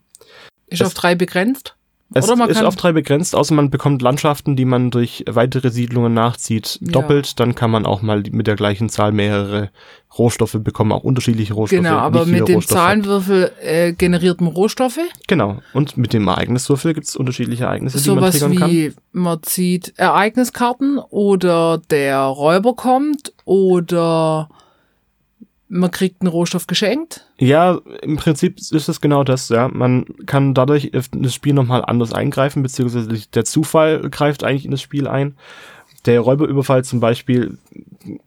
ist 0.67 0.81
es- 0.81 0.87
auf 0.87 0.93
drei 0.93 1.15
begrenzt. 1.15 1.75
Es 2.13 2.25
Oder 2.25 2.35
man 2.35 2.49
ist 2.51 2.61
auf 2.63 2.75
drei 2.75 2.91
begrenzt, 2.91 3.35
außer 3.35 3.53
man 3.55 3.71
bekommt 3.71 4.01
Landschaften, 4.03 4.55
die 4.55 4.65
man 4.65 4.91
durch 4.91 5.25
weitere 5.27 5.71
Siedlungen 5.71 6.13
nachzieht, 6.13 6.77
Ja. 6.81 6.91
doppelt. 6.91 7.39
Dann 7.39 7.55
kann 7.55 7.71
man 7.71 7.85
auch 7.87 8.03
mal 8.03 8.21
mit 8.31 8.45
der 8.45 8.55
gleichen 8.55 8.89
Zahl 8.89 9.11
mehrere 9.11 9.71
Rohstoffe 10.17 10.55
bekommen, 10.61 10.91
auch 10.91 11.03
unterschiedliche 11.03 11.55
Rohstoffe. 11.55 11.81
Genau, 11.81 11.97
aber 11.97 12.25
mit 12.27 12.47
dem 12.47 12.55
Rohstoff 12.55 12.77
hat- 12.77 12.83
Zahlenwürfel 12.85 13.51
äh, 13.61 13.93
generiert 13.93 14.39
man 14.39 14.53
Rohstoffe. 14.53 14.99
Genau. 15.27 15.57
Und 15.73 15.97
mit 15.97 16.13
dem 16.13 16.27
Ereigniswürfel 16.27 16.93
gibt 16.93 17.07
es 17.07 17.15
unterschiedliche 17.15 17.63
Ereignisse, 17.63 17.99
die 18.01 18.09
man 18.11 18.31
triggern 18.31 18.55
kann. 18.55 18.69
wie 18.71 18.93
man 19.11 19.41
zieht 19.41 19.93
Ereigniskarten 19.97 20.99
oder 21.09 21.81
der 21.89 22.19
Räuber 22.19 22.75
kommt 22.75 23.33
oder 23.45 24.47
man 25.67 25.91
kriegt 25.91 26.21
einen 26.21 26.29
Rohstoff 26.29 26.67
geschenkt. 26.67 27.25
Ja, 27.37 27.79
im 28.01 28.17
Prinzip 28.17 28.57
ist 28.57 28.87
es 28.87 29.01
genau 29.01 29.23
das, 29.23 29.49
ja. 29.49 29.67
Man 29.67 30.05
kann 30.25 30.53
dadurch 30.53 30.91
in 30.93 31.23
das 31.23 31.33
Spiel 31.33 31.53
nochmal 31.53 31.83
anders 31.85 32.13
eingreifen, 32.13 32.63
beziehungsweise 32.63 33.09
der 33.33 33.45
Zufall 33.45 34.09
greift 34.09 34.43
eigentlich 34.43 34.65
in 34.65 34.71
das 34.71 34.81
Spiel 34.81 35.07
ein. 35.07 35.35
Der 36.05 36.19
Räuberüberfall 36.19 36.83
zum 36.83 36.99
Beispiel 36.99 37.57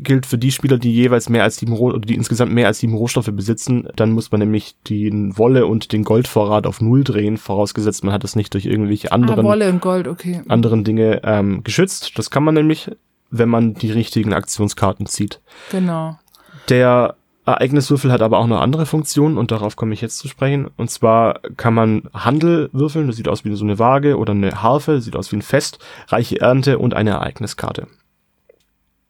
gilt 0.00 0.26
für 0.26 0.38
die 0.38 0.50
Spieler, 0.50 0.78
die 0.78 0.92
jeweils 0.92 1.28
mehr 1.28 1.44
als 1.44 1.58
sieben 1.58 1.72
Roh 1.72 1.90
oder 1.90 2.00
die 2.00 2.16
insgesamt 2.16 2.52
mehr 2.52 2.66
als 2.66 2.80
sieben 2.80 2.94
Rohstoffe 2.94 3.30
besitzen. 3.32 3.88
Dann 3.94 4.10
muss 4.10 4.32
man 4.32 4.40
nämlich 4.40 4.74
den 4.88 5.38
Wolle 5.38 5.66
und 5.66 5.92
den 5.92 6.02
Goldvorrat 6.02 6.66
auf 6.66 6.80
Null 6.80 7.04
drehen, 7.04 7.36
vorausgesetzt 7.36 8.02
man 8.02 8.12
hat 8.12 8.24
es 8.24 8.34
nicht 8.34 8.52
durch 8.54 8.66
irgendwelche 8.66 9.12
anderen, 9.12 9.46
ah, 9.46 9.48
Wolle 9.48 9.70
und 9.70 9.80
Gold, 9.80 10.08
okay. 10.08 10.42
anderen 10.48 10.82
Dinge 10.82 11.20
ähm, 11.22 11.62
geschützt. 11.62 12.18
Das 12.18 12.30
kann 12.30 12.42
man 12.42 12.54
nämlich, 12.54 12.90
wenn 13.30 13.48
man 13.48 13.74
die 13.74 13.92
richtigen 13.92 14.32
Aktionskarten 14.32 15.06
zieht. 15.06 15.40
Genau. 15.70 16.18
Der 16.68 17.14
Ereigniswürfel 17.52 18.12
hat 18.12 18.22
aber 18.22 18.38
auch 18.38 18.46
noch 18.46 18.60
andere 18.60 18.86
Funktionen 18.86 19.38
und 19.38 19.50
darauf 19.50 19.76
komme 19.76 19.94
ich 19.94 20.00
jetzt 20.00 20.18
zu 20.18 20.28
sprechen. 20.28 20.68
Und 20.76 20.90
zwar 20.90 21.40
kann 21.56 21.74
man 21.74 22.02
Handel 22.12 22.70
würfeln, 22.72 23.06
das 23.06 23.16
sieht 23.16 23.28
aus 23.28 23.44
wie 23.44 23.54
so 23.54 23.64
eine 23.64 23.78
Waage 23.78 24.18
oder 24.18 24.32
eine 24.32 24.62
Harfe, 24.62 25.00
sieht 25.00 25.16
aus 25.16 25.32
wie 25.32 25.36
ein 25.36 25.42
Fest, 25.42 25.78
reiche 26.08 26.40
Ernte 26.40 26.78
und 26.78 26.94
eine 26.94 27.10
Ereigniskarte. 27.10 27.86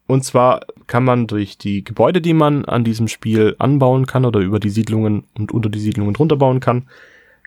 Und 0.07 0.25
zwar 0.25 0.61
kann 0.87 1.05
man 1.05 1.27
durch 1.27 1.59
die 1.59 1.85
Gebäude, 1.85 2.23
die 2.23 2.33
man 2.33 2.65
an 2.65 2.83
diesem 2.83 3.09
Spiel 3.09 3.57
anbauen 3.59 4.07
kann 4.07 4.25
oder 4.25 4.41
über 4.41 4.59
die 4.59 4.71
Siedlungen 4.71 5.25
und 5.37 5.53
unter 5.53 5.69
die 5.69 5.81
Siedlungen 5.81 6.15
drunter 6.15 6.37
bauen 6.37 6.61
kann, 6.61 6.89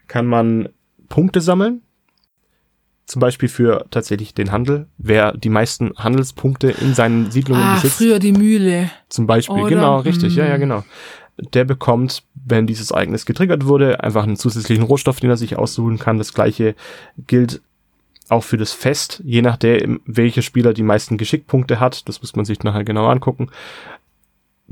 kann 0.08 0.28
man 0.28 0.70
Punkte 1.10 1.42
sammeln 1.42 1.82
zum 3.12 3.20
Beispiel 3.20 3.50
für 3.50 3.88
tatsächlich 3.92 4.34
den 4.34 4.54
Handel. 4.54 4.88
Wer 4.98 5.34
die 5.34 5.50
meisten 5.50 5.92
Handelspunkte 5.98 6.72
in 6.72 6.94
seinen 6.94 7.30
Siedlungen 7.30 7.62
ah, 7.62 7.74
besitzt. 7.76 7.98
früher 7.98 8.20
die 8.20 8.32
Mühle. 8.32 8.90
Zum 9.10 9.28
Beispiel, 9.28 9.58
Oder? 9.58 9.70
genau, 9.70 10.00
richtig, 10.00 10.34
ja, 10.38 10.46
ja, 10.46 10.54
Hm. 10.54 10.62
genau. 10.62 10.86
Der 11.54 11.66
bekommt, 11.66 12.24
wenn 12.36 12.68
dieses 12.68 12.92
Ereignis 12.92 13.26
getriggert 13.26 13.66
wurde, 13.66 14.02
einfach 14.02 14.24
einen 14.24 14.38
zusätzlichen 14.38 14.86
Rohstoff, 14.86 15.20
den 15.20 15.30
er 15.30 15.36
sich 15.36 15.58
aussuchen 15.58 16.00
kann. 16.00 16.20
Das 16.20 16.34
gleiche 16.34 16.74
gilt 17.28 17.62
auch 18.30 18.46
für 18.46 18.56
das 18.56 18.72
Fest, 18.72 19.22
je 19.26 19.42
nachdem, 19.42 20.00
welcher 20.06 20.42
Spieler 20.42 20.74
die 20.74 20.82
meisten 20.82 21.18
Geschickpunkte 21.18 21.82
hat. 21.82 22.08
Das 22.08 22.22
muss 22.22 22.38
man 22.38 22.46
sich 22.46 22.64
nachher 22.64 22.86
genau 22.86 23.08
angucken 23.08 23.50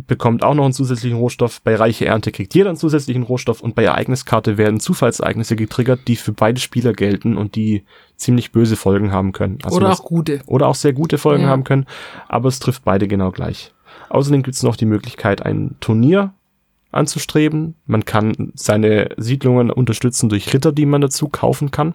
bekommt 0.07 0.43
auch 0.43 0.53
noch 0.53 0.63
einen 0.65 0.73
zusätzlichen 0.73 1.17
Rohstoff. 1.17 1.62
Bei 1.62 1.75
reiche 1.75 2.05
Ernte 2.05 2.31
kriegt 2.31 2.53
jeder 2.55 2.69
einen 2.69 2.77
zusätzlichen 2.77 3.23
Rohstoff 3.23 3.62
und 3.62 3.75
bei 3.75 3.83
Ereigniskarte 3.83 4.57
werden 4.57 4.79
Zufallsereignisse 4.79 5.55
getriggert, 5.55 6.01
die 6.07 6.15
für 6.15 6.31
beide 6.33 6.59
Spieler 6.59 6.93
gelten 6.93 7.38
und 7.38 7.55
die 7.55 7.83
ziemlich 8.15 8.51
böse 8.51 8.75
Folgen 8.75 9.12
haben 9.12 9.31
können. 9.31 9.59
Also 9.63 9.77
Oder 9.77 9.91
auch 9.91 10.03
gute. 10.03 10.41
oder 10.45 10.67
auch 10.67 10.75
sehr 10.75 10.93
gute 10.93 11.17
Folgen 11.17 11.43
Ja. 11.43 11.49
haben 11.49 11.63
können, 11.63 11.85
aber 12.27 12.49
es 12.49 12.59
trifft 12.59 12.83
beide 12.83 13.07
genau 13.07 13.31
gleich. 13.31 13.73
Außerdem 14.09 14.43
gibt 14.43 14.55
es 14.55 14.63
noch 14.63 14.75
die 14.75 14.85
Möglichkeit, 14.85 15.45
ein 15.45 15.75
Turnier 15.79 16.33
anzustreben. 16.91 17.75
Man 17.85 18.05
kann 18.05 18.51
seine 18.55 19.09
Siedlungen 19.17 19.71
unterstützen 19.71 20.29
durch 20.29 20.53
Ritter, 20.53 20.71
die 20.71 20.85
man 20.85 21.01
dazu 21.01 21.29
kaufen 21.29 21.71
kann. 21.71 21.93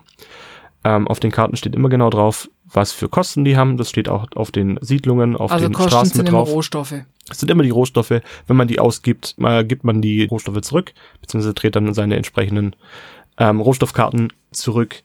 Ähm, 0.85 1.09
auf 1.09 1.19
den 1.21 1.33
Karten 1.33 1.57
steht 1.57 1.75
immer 1.75 1.89
genau 1.89 2.11
drauf, 2.11 2.49
was 2.75 2.93
für 2.93 3.09
Kosten 3.09 3.45
die 3.45 3.57
haben. 3.57 3.77
Das 3.77 3.89
steht 3.89 4.09
auch 4.09 4.27
auf 4.35 4.51
den 4.51 4.79
Siedlungen, 4.81 5.37
auf 5.37 5.53
Also 5.53 5.67
den 5.67 5.75
Kosten 5.75 5.91
Straßen 5.91 6.13
sind 6.13 6.23
mit 6.25 6.29
immer 6.29 6.39
drauf. 6.39 6.51
Rohstoffe. 6.51 6.95
Es 7.31 7.39
sind 7.39 7.51
immer 7.51 7.63
die 7.63 7.71
Rohstoffe. 7.71 8.21
Wenn 8.47 8.57
man 8.57 8.69
die 8.69 8.81
ausgibt, 8.81 9.37
äh, 9.39 9.65
gibt 9.65 9.85
man 9.85 10.03
die 10.03 10.25
Rohstoffe 10.25 10.61
zurück, 10.61 10.93
beziehungsweise 11.21 11.55
dreht 11.55 11.77
dann 11.77 11.95
seine 11.95 12.17
entsprechenden 12.17 12.77
ähm, 13.39 13.61
Rohstoffkarten 13.61 14.33
zurück. 14.51 15.03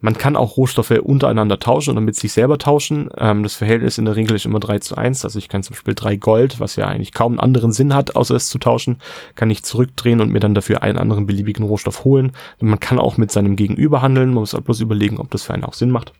Man 0.00 0.16
kann 0.16 0.36
auch 0.36 0.56
Rohstoffe 0.56 0.92
untereinander 1.02 1.58
tauschen 1.58 1.90
oder 1.90 2.00
mit 2.00 2.14
sich 2.14 2.32
selber 2.32 2.58
tauschen. 2.58 3.10
Ähm, 3.16 3.42
das 3.42 3.54
Verhältnis 3.54 3.98
in 3.98 4.04
der 4.04 4.14
Regel 4.14 4.36
ist 4.36 4.44
immer 4.44 4.60
3 4.60 4.78
zu 4.78 4.96
1. 4.96 5.24
Also 5.24 5.38
ich 5.38 5.48
kann 5.48 5.62
zum 5.62 5.74
Beispiel 5.74 5.94
drei 5.94 6.16
Gold, 6.16 6.60
was 6.60 6.76
ja 6.76 6.86
eigentlich 6.86 7.12
kaum 7.12 7.32
einen 7.32 7.40
anderen 7.40 7.72
Sinn 7.72 7.94
hat, 7.94 8.14
außer 8.14 8.36
es 8.36 8.48
zu 8.48 8.58
tauschen, 8.58 9.00
kann 9.34 9.50
ich 9.50 9.64
zurückdrehen 9.64 10.20
und 10.20 10.30
mir 10.30 10.40
dann 10.40 10.54
dafür 10.54 10.82
einen 10.82 10.98
anderen 10.98 11.26
beliebigen 11.26 11.64
Rohstoff 11.64 12.04
holen. 12.04 12.32
Und 12.58 12.68
man 12.68 12.78
kann 12.78 13.00
auch 13.00 13.16
mit 13.16 13.32
seinem 13.32 13.56
Gegenüber 13.56 14.00
handeln. 14.02 14.28
Man 14.28 14.40
muss 14.40 14.54
halt 14.54 14.64
bloß 14.64 14.80
überlegen, 14.80 15.18
ob 15.18 15.30
das 15.30 15.42
für 15.42 15.54
einen 15.54 15.64
auch 15.64 15.74
Sinn 15.74 15.90
macht. 15.90 16.12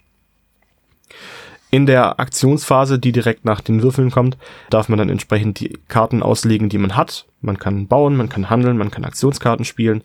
In 1.70 1.84
der 1.84 2.18
Aktionsphase, 2.18 2.98
die 2.98 3.12
direkt 3.12 3.44
nach 3.44 3.60
den 3.60 3.82
Würfeln 3.82 4.10
kommt, 4.10 4.38
darf 4.70 4.88
man 4.88 4.98
dann 4.98 5.10
entsprechend 5.10 5.60
die 5.60 5.78
Karten 5.88 6.22
auslegen, 6.22 6.70
die 6.70 6.78
man 6.78 6.96
hat. 6.96 7.26
Man 7.42 7.58
kann 7.58 7.86
bauen, 7.86 8.16
man 8.16 8.30
kann 8.30 8.48
handeln, 8.48 8.78
man 8.78 8.90
kann 8.90 9.04
Aktionskarten 9.04 9.66
spielen. 9.66 10.02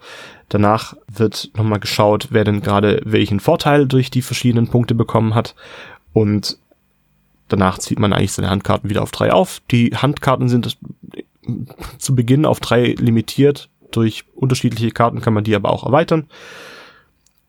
Danach 0.49 0.95
wird 1.07 1.51
nochmal 1.55 1.79
geschaut, 1.79 2.27
wer 2.31 2.43
denn 2.43 2.61
gerade 2.61 3.01
welchen 3.05 3.39
Vorteil 3.39 3.87
durch 3.87 4.11
die 4.11 4.21
verschiedenen 4.21 4.67
Punkte 4.67 4.93
bekommen 4.93 5.35
hat. 5.35 5.55
Und 6.11 6.57
danach 7.47 7.77
zieht 7.79 7.99
man 7.99 8.11
eigentlich 8.11 8.33
seine 8.33 8.49
Handkarten 8.49 8.89
wieder 8.89 9.01
auf 9.01 9.11
drei 9.11 9.31
auf. 9.31 9.61
Die 9.71 9.95
Handkarten 9.95 10.49
sind 10.49 10.77
zu 11.97 12.15
Beginn 12.15 12.45
auf 12.45 12.59
drei 12.59 12.93
limitiert. 12.99 13.69
Durch 13.91 14.25
unterschiedliche 14.35 14.91
Karten 14.91 15.21
kann 15.21 15.33
man 15.33 15.45
die 15.45 15.55
aber 15.55 15.71
auch 15.71 15.85
erweitern. 15.85 16.27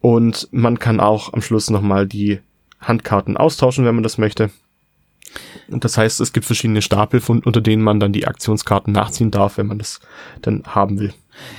Und 0.00 0.48
man 0.52 0.78
kann 0.78 1.00
auch 1.00 1.32
am 1.32 1.42
Schluss 1.42 1.68
nochmal 1.68 2.06
die 2.06 2.40
Handkarten 2.86 3.36
austauschen, 3.36 3.84
wenn 3.84 3.94
man 3.94 4.02
das 4.02 4.18
möchte. 4.18 4.50
Und 5.68 5.84
das 5.84 5.96
heißt, 5.98 6.20
es 6.20 6.32
gibt 6.32 6.46
verschiedene 6.46 6.82
Stapel, 6.82 7.20
von, 7.20 7.42
unter 7.42 7.60
denen 7.60 7.82
man 7.82 8.00
dann 8.00 8.12
die 8.12 8.26
Aktionskarten 8.26 8.92
nachziehen 8.92 9.30
darf, 9.30 9.58
wenn 9.58 9.66
man 9.66 9.78
das 9.78 10.00
dann 10.42 10.62
haben 10.66 10.98
will. 11.00 11.12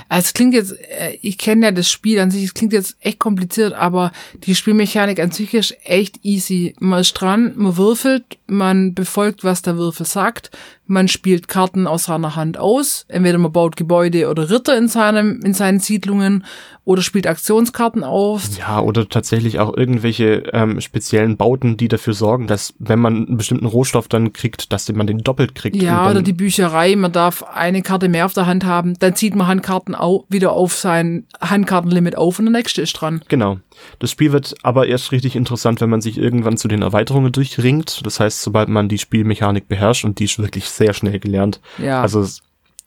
Also 0.08 0.26
es 0.26 0.34
klingt 0.34 0.54
jetzt, 0.54 0.72
äh, 0.72 1.18
ich 1.22 1.38
kenne 1.38 1.66
ja 1.66 1.72
das 1.72 1.90
Spiel 1.90 2.18
an 2.18 2.30
sich, 2.30 2.44
es 2.44 2.54
klingt 2.54 2.72
jetzt 2.72 2.96
echt 3.00 3.18
kompliziert, 3.18 3.72
aber 3.72 4.12
die 4.44 4.54
Spielmechanik 4.54 5.20
an 5.20 5.30
sich 5.30 5.54
ist 5.54 5.76
echt 5.84 6.24
easy. 6.24 6.74
Man 6.80 7.00
ist 7.00 7.14
dran, 7.14 7.52
man 7.56 7.76
würfelt, 7.76 8.38
man 8.46 8.94
befolgt, 8.94 9.44
was 9.44 9.62
der 9.62 9.76
Würfel 9.76 10.06
sagt, 10.06 10.50
man 10.86 11.08
spielt 11.08 11.48
Karten 11.48 11.86
aus 11.86 12.04
seiner 12.04 12.36
Hand 12.36 12.58
aus. 12.58 13.06
Entweder 13.08 13.38
man 13.38 13.52
baut 13.52 13.76
Gebäude 13.76 14.28
oder 14.30 14.50
Ritter 14.50 14.78
in 14.78 14.88
seinem, 14.88 15.40
in 15.42 15.52
seinen 15.52 15.80
Siedlungen 15.80 16.44
oder 16.84 17.02
spielt 17.02 17.26
Aktionskarten 17.26 18.04
auf. 18.04 18.42
Ja, 18.56 18.80
oder 18.80 19.08
tatsächlich 19.08 19.58
auch 19.58 19.76
irgendwelche 19.76 20.44
ähm, 20.52 20.80
speziellen 20.80 21.36
Bauten, 21.36 21.76
die 21.76 21.88
dafür 21.88 22.14
sorgen, 22.14 22.46
dass 22.46 22.74
wenn 22.78 23.00
man 23.00 23.26
einen 23.26 23.36
bestimmten 23.36 23.66
Rohstoff 23.66 24.06
dann 24.06 24.32
kriegt, 24.32 24.72
dass 24.72 24.90
man 24.92 25.08
den 25.08 25.18
doppelt 25.18 25.56
kriegt. 25.56 25.74
Ja, 25.74 26.08
oder 26.08 26.22
die 26.22 26.32
Bücherei, 26.32 26.94
man 26.94 27.10
darf 27.10 27.42
eine 27.42 27.82
Karte 27.82 28.08
mehr 28.08 28.24
auf 28.24 28.34
der 28.34 28.46
Hand 28.46 28.64
haben, 28.64 28.94
dann 29.00 29.16
zieht 29.16 29.34
man 29.34 29.48
Handkarten 29.66 29.94
au 29.94 30.24
wieder 30.28 30.52
auf 30.52 30.74
sein 30.74 31.26
Handkartenlimit 31.40 32.16
auf 32.16 32.38
und 32.38 32.44
der 32.46 32.52
nächste 32.52 32.82
ist 32.82 32.92
dran. 32.94 33.22
Genau. 33.28 33.58
Das 33.98 34.10
Spiel 34.10 34.32
wird 34.32 34.54
aber 34.62 34.86
erst 34.86 35.10
richtig 35.12 35.34
interessant, 35.34 35.80
wenn 35.80 35.90
man 35.90 36.00
sich 36.00 36.18
irgendwann 36.18 36.56
zu 36.56 36.68
den 36.68 36.82
Erweiterungen 36.82 37.32
durchringt. 37.32 38.00
Das 38.04 38.20
heißt, 38.20 38.42
sobald 38.42 38.68
man 38.68 38.88
die 38.88 38.98
Spielmechanik 38.98 39.66
beherrscht 39.68 40.04
und 40.04 40.18
die 40.20 40.24
ist 40.24 40.38
wirklich 40.38 40.68
sehr 40.68 40.94
schnell 40.94 41.18
gelernt. 41.18 41.60
Ja. 41.78 42.00
Also 42.00 42.24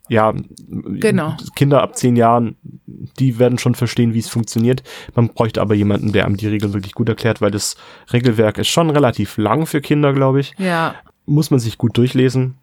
ja, 0.07 0.33
Genau. 0.67 1.35
Kinder 1.55 1.83
ab 1.83 1.95
zehn 1.95 2.15
Jahren, 2.15 2.55
die 3.19 3.37
werden 3.37 3.57
schon 3.59 3.75
verstehen, 3.75 4.13
wie 4.13 4.19
es 4.19 4.29
funktioniert. 4.29 4.81
Man 5.13 5.27
bräuchte 5.29 5.61
aber 5.61 5.75
jemanden, 5.75 6.13
der 6.13 6.25
einem 6.25 6.37
die 6.37 6.47
Regeln 6.47 6.73
wirklich 6.73 6.93
gut 6.93 7.09
erklärt, 7.09 7.41
weil 7.41 7.51
das 7.51 7.75
Regelwerk 8.11 8.57
ist 8.57 8.69
schon 8.69 8.89
relativ 8.89 9.37
lang 9.37 9.65
für 9.67 9.81
Kinder, 9.81 10.13
glaube 10.13 10.39
ich. 10.39 10.53
ja, 10.57 10.95
Muss 11.25 11.51
man 11.51 11.59
sich 11.59 11.77
gut 11.77 11.95
durchlesen. 11.97 12.55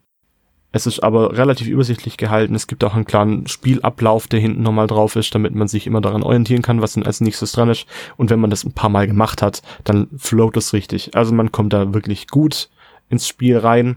Es 0.73 0.87
ist 0.87 1.01
aber 1.03 1.37
relativ 1.39 1.69
übersichtlich 1.69 2.17
gehalten. 2.19 2.55
Es 2.55 2.67
gibt 2.67 2.85
auch 2.85 2.95
einen 2.95 3.07
kleinen 3.07 3.47
Spielablauf, 3.47 4.27
der 4.27 4.41
hinten 4.41 4.63
nochmal 4.63 4.87
drauf 4.87 5.17
ist, 5.17 5.35
damit 5.35 5.55
man 5.55 5.69
sich 5.69 5.87
immer 5.87 6.01
daran 6.03 6.23
orientieren 6.23 6.61
kann, 6.63 6.83
was 6.83 6.93
denn 6.95 7.05
als 7.07 7.21
nächstes 7.21 7.53
dran 7.53 7.71
ist. 7.71 7.87
Und 8.19 8.29
wenn 8.31 8.41
man 8.41 8.51
das 8.51 8.65
ein 8.65 8.73
paar 8.73 8.91
Mal 8.91 9.07
gemacht 9.07 9.41
hat, 9.43 9.63
dann 9.85 10.09
float 10.19 10.57
es 10.57 10.73
richtig. 10.75 11.15
Also 11.17 11.33
man 11.33 11.51
kommt 11.53 11.73
da 11.73 11.95
wirklich 11.95 12.29
gut 12.29 12.69
ins 13.09 13.27
Spiel 13.27 13.57
rein. 13.57 13.97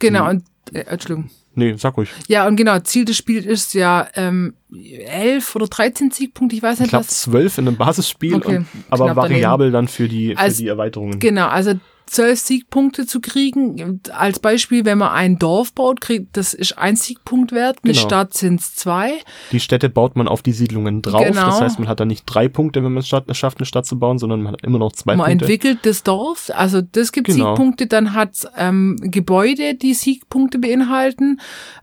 genau. 0.00 0.28
Und, 0.28 0.44
äh, 0.72 0.80
Entschuldigung. 0.80 1.30
Nee, 1.54 1.74
sag 1.76 1.96
ruhig. 1.98 2.08
Ja, 2.28 2.46
und 2.46 2.56
genau, 2.56 2.78
Ziel 2.80 3.04
des 3.04 3.16
Spiels 3.18 3.44
ist 3.44 3.74
ja 3.74 4.08
ähm, 4.14 4.54
11 4.74 5.54
oder 5.54 5.66
13 5.66 6.10
Siegpunkte, 6.10 6.56
ich 6.56 6.62
weiß 6.62 6.76
Ich 6.76 6.80
nicht 6.80 6.90
glaube 6.90 7.04
was. 7.04 7.20
zwölf 7.20 7.58
in 7.58 7.68
einem 7.68 7.76
Basisspiel, 7.76 8.34
Okay, 8.36 8.56
und, 8.58 8.66
aber 8.88 9.14
variabel 9.16 9.70
dann 9.70 9.86
für 9.86 10.08
die, 10.08 10.32
für 10.34 10.38
Als- 10.38 10.56
die 10.56 10.68
Erweiterungen. 10.68 11.18
Genau, 11.18 11.46
also 11.48 11.74
12 12.06 12.38
Siegpunkte 12.40 13.06
zu 13.06 13.20
kriegen. 13.20 14.00
Als 14.12 14.38
Beispiel, 14.38 14.84
wenn 14.84 14.98
man 14.98 15.10
ein 15.12 15.38
Dorf 15.38 15.72
baut, 15.72 16.00
kriegt, 16.00 16.36
das 16.36 16.52
ist 16.54 16.76
ein 16.78 16.96
Siegpunkt 16.96 17.52
wert. 17.52 17.78
Eine 17.84 17.92
Genau. 17.94 18.04
Stadt 18.04 18.34
sind 18.34 18.60
es 18.60 18.74
zwei. 18.74 19.12
Die 19.52 19.60
Städte 19.60 19.88
baut 19.88 20.16
man 20.16 20.28
auf 20.28 20.42
die 20.42 20.52
Siedlungen 20.52 21.00
drauf. 21.02 21.24
Genau. 21.24 21.46
Das 21.46 21.60
heißt, 21.60 21.78
man 21.78 21.88
hat 21.88 22.00
dann 22.00 22.08
nicht 22.08 22.24
drei 22.26 22.48
Punkte, 22.48 22.84
wenn 22.84 22.92
man 22.92 23.00
es 23.02 23.08
schafft, 23.08 23.28
eine 23.28 23.64
Stadt 23.64 23.86
zu 23.86 23.98
bauen, 23.98 24.18
sondern 24.18 24.42
man 24.42 24.52
hat 24.54 24.62
immer 24.62 24.78
noch 24.78 24.92
zwei 24.92 25.16
man 25.16 25.26
Punkte. 25.26 25.44
entwickelt 25.44 25.78
das 25.84 26.02
Dorf, 26.02 26.50
also 26.54 26.80
das 26.82 27.12
gibt 27.12 27.28
Genau. 27.28 27.50
Siegpunkte, 27.54 27.86
dann 27.86 28.12
hat 28.14 28.46
ähm, 28.56 28.96
Gebäude, 29.00 29.74
die 29.74 29.94
Siegpunkte 29.94 30.58
beinhalten. 30.58 31.40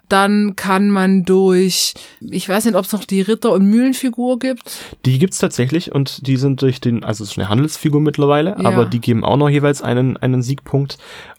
Dann 0.10 0.56
kann 0.56 0.90
man 0.90 1.24
durch, 1.24 1.94
ich 2.20 2.50
weiß 2.50 2.66
nicht, 2.66 2.76
ob 2.76 2.86
es 2.86 2.92
noch 2.92 3.06
die 3.06 3.22
Ritter- 3.22 3.54
und 3.54 3.66
Mühlenfigur 3.66 4.40
gibt. 4.40 4.64
Die 5.06 5.20
gibt's 5.20 5.38
tatsächlich 5.38 5.94
und 5.94 6.28
die 6.28 6.38
sind 6.38 6.62
durch 6.62 6.82
den, 6.82 7.04
also 7.04 7.24
es 7.24 7.32
ist 7.32 7.38
eine 7.38 7.48
Handelsfigur 7.50 8.02
mittlerweile, 8.02 8.52
Ja. 8.60 8.66
aber 8.70 8.86
die 8.86 9.00
geben 9.00 9.24
auch 9.24 9.38
noch 9.38 9.50
jeweils 9.50 9.82
einen, 9.82 10.18
einen 10.18 10.42
Siegpunkt 10.42 10.98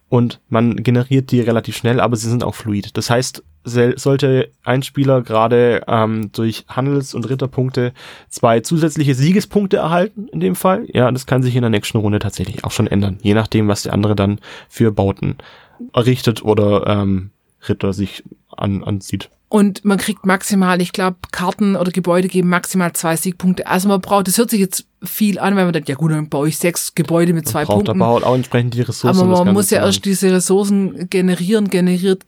und 0.08 0.40
man 0.48 0.82
generiert 0.82 1.30
die 1.30 1.40
relativ 1.40 1.76
schnell, 1.76 2.00
aber 2.00 2.16
sie 2.16 2.28
sind 2.28 2.42
auch 2.42 2.54
fluid. 2.54 2.96
Das 2.96 3.10
heißt, 3.10 3.42
sollte 3.64 4.50
ein 4.64 4.82
Spieler 4.82 5.20
gerade 5.22 5.82
ähm, 5.86 6.30
durch 6.32 6.64
Handels- 6.68 7.14
und 7.14 7.28
Ritterpunkte 7.28 7.92
zwei 8.28 8.60
zusätzliche 8.60 9.14
Siegespunkte 9.14 9.76
erhalten, 9.76 10.28
in 10.32 10.40
dem 10.40 10.56
Fall, 10.56 10.86
ja, 10.92 11.10
das 11.12 11.26
kann 11.26 11.42
sich 11.42 11.54
in 11.56 11.60
der 11.62 11.70
nächsten 11.70 11.98
Runde 11.98 12.18
tatsächlich 12.20 12.64
auch 12.64 12.70
schon 12.70 12.86
ändern, 12.86 13.18
je 13.22 13.34
nachdem, 13.34 13.68
was 13.68 13.82
der 13.82 13.92
andere 13.92 14.16
dann 14.16 14.38
für 14.68 14.90
Bauten 14.92 15.36
errichtet 15.92 16.42
oder 16.44 16.86
ähm, 16.86 17.30
Ritter 17.68 17.92
sich 17.92 18.24
an, 18.60 18.84
anzieht. 18.84 19.30
Und 19.48 19.84
man 19.84 19.98
kriegt 19.98 20.24
maximal, 20.26 20.80
ich 20.80 20.92
glaube, 20.92 21.16
Karten 21.32 21.74
oder 21.74 21.90
Gebäude 21.90 22.28
geben 22.28 22.48
maximal 22.48 22.92
zwei 22.92 23.16
Siegpunkte. 23.16 23.66
Also 23.66 23.88
man 23.88 24.00
braucht, 24.00 24.28
das 24.28 24.38
hört 24.38 24.50
sich 24.50 24.60
jetzt 24.60 24.86
viel 25.02 25.40
an, 25.40 25.56
wenn 25.56 25.64
man 25.64 25.72
denkt, 25.72 25.88
ja 25.88 25.96
gut, 25.96 26.12
dann 26.12 26.28
baue 26.28 26.48
ich 26.48 26.56
sechs 26.56 26.94
Gebäude 26.94 27.32
mit 27.32 27.48
zwei 27.48 27.60
man 27.60 27.66
braucht 27.66 27.86
Punkten. 27.86 28.02
aber 28.02 28.26
auch 28.28 28.34
entsprechend 28.36 28.74
die 28.74 28.82
Ressourcen. 28.82 29.20
Aber 29.20 29.44
man 29.44 29.54
muss 29.54 29.70
ja 29.70 29.84
erst 29.84 30.04
diese 30.04 30.30
Ressourcen 30.32 31.10
generieren, 31.10 31.68
generiert 31.68 32.26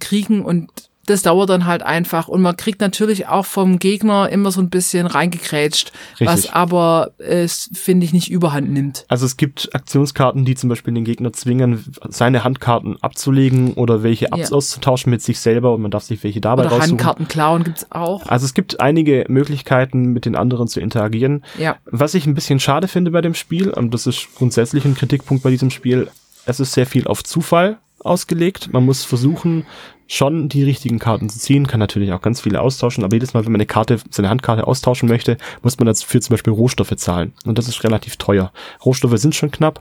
kriegen 0.00 0.44
und 0.44 0.89
das 1.06 1.22
dauert 1.22 1.50
dann 1.50 1.66
halt 1.66 1.82
einfach. 1.82 2.28
Und 2.28 2.42
man 2.42 2.56
kriegt 2.56 2.80
natürlich 2.80 3.26
auch 3.26 3.46
vom 3.46 3.78
Gegner 3.78 4.28
immer 4.28 4.50
so 4.52 4.60
ein 4.60 4.70
bisschen 4.70 5.06
reingekrätscht, 5.06 5.92
was 6.20 6.36
Richtig. 6.38 6.54
aber 6.54 7.12
es, 7.18 7.70
finde 7.72 8.04
ich, 8.06 8.12
nicht 8.12 8.30
überhand 8.30 8.70
nimmt. 8.70 9.06
Also 9.08 9.26
es 9.26 9.36
gibt 9.36 9.74
Aktionskarten, 9.74 10.44
die 10.44 10.54
zum 10.54 10.68
Beispiel 10.68 10.94
den 10.94 11.04
Gegner 11.04 11.32
zwingen, 11.32 11.84
seine 12.08 12.44
Handkarten 12.44 12.96
abzulegen 13.02 13.74
oder 13.74 14.02
welche 14.02 14.26
Ja. 14.26 14.32
abs 14.32 14.52
auszutauschen 14.52 15.10
mit 15.10 15.22
sich 15.22 15.40
selber 15.40 15.74
und 15.74 15.82
man 15.82 15.90
darf 15.90 16.04
sich 16.04 16.22
welche 16.22 16.40
dabei 16.40 16.62
Oder 16.62 16.70
raussuchen. 16.76 16.90
Handkarten 16.90 17.28
klauen 17.28 17.64
gibt's 17.64 17.86
auch. 17.90 18.26
Also 18.26 18.44
es 18.46 18.54
gibt 18.54 18.80
einige 18.80 19.24
Möglichkeiten, 19.28 20.12
mit 20.12 20.26
den 20.26 20.36
anderen 20.36 20.68
zu 20.68 20.80
interagieren. 20.80 21.44
Ja. 21.58 21.76
Was 21.86 22.14
ich 22.14 22.26
ein 22.26 22.34
bisschen 22.34 22.60
schade 22.60 22.88
finde 22.88 23.10
bei 23.10 23.20
dem 23.20 23.34
Spiel, 23.34 23.70
und 23.70 23.92
das 23.94 24.06
ist 24.06 24.28
grundsätzlich 24.36 24.84
ein 24.84 24.94
Kritikpunkt 24.94 25.42
bei 25.42 25.50
diesem 25.50 25.70
Spiel, 25.70 26.08
es 26.46 26.60
ist 26.60 26.72
sehr 26.72 26.86
viel 26.86 27.06
auf 27.06 27.24
Zufall 27.24 27.78
ausgelegt. 28.00 28.72
Man 28.72 28.84
muss 28.84 29.04
versuchen, 29.04 29.66
schon 30.10 30.48
die 30.48 30.64
richtigen 30.64 30.98
Karten 30.98 31.28
zu 31.28 31.38
ziehen, 31.38 31.68
kann 31.68 31.78
natürlich 31.78 32.12
auch 32.12 32.20
ganz 32.20 32.40
viele 32.40 32.60
austauschen, 32.60 33.04
aber 33.04 33.14
jedes 33.14 33.32
Mal, 33.32 33.44
wenn 33.44 33.52
man 33.52 33.60
eine 33.60 33.66
Karte, 33.66 33.98
seine 34.10 34.28
Handkarte 34.28 34.66
austauschen 34.66 35.08
möchte, 35.08 35.36
muss 35.62 35.78
man 35.78 35.86
dafür 35.86 36.20
zum 36.20 36.34
Beispiel 36.34 36.52
Rohstoffe 36.52 36.96
zahlen. 36.96 37.32
Und 37.46 37.58
das 37.58 37.68
ist 37.68 37.84
relativ 37.84 38.16
teuer. 38.16 38.50
Rohstoffe 38.84 39.16
sind 39.18 39.36
schon 39.36 39.52
knapp. 39.52 39.80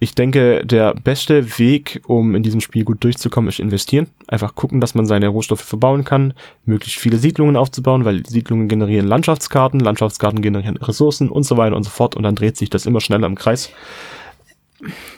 Ich 0.00 0.14
denke, 0.14 0.64
der 0.64 0.94
beste 0.94 1.58
Weg, 1.58 2.00
um 2.06 2.34
in 2.34 2.42
diesem 2.42 2.62
Spiel 2.62 2.84
gut 2.84 3.04
durchzukommen, 3.04 3.48
ist 3.48 3.60
investieren. 3.60 4.06
Einfach 4.26 4.54
gucken, 4.54 4.80
dass 4.80 4.94
man 4.94 5.04
seine 5.04 5.28
Rohstoffe 5.28 5.60
verbauen 5.60 6.04
kann, 6.04 6.32
möglichst 6.64 6.98
viele 6.98 7.18
Siedlungen 7.18 7.56
aufzubauen, 7.56 8.06
weil 8.06 8.26
Siedlungen 8.26 8.68
generieren 8.68 9.06
Landschaftskarten, 9.06 9.78
Landschaftskarten 9.78 10.40
generieren 10.40 10.78
Ressourcen 10.78 11.28
und 11.28 11.44
so 11.44 11.58
weiter 11.58 11.76
und 11.76 11.84
so 11.84 11.90
fort 11.90 12.16
und 12.16 12.22
dann 12.22 12.34
dreht 12.34 12.56
sich 12.56 12.70
das 12.70 12.86
immer 12.86 13.00
schneller 13.00 13.26
im 13.26 13.34
Kreis. 13.34 13.70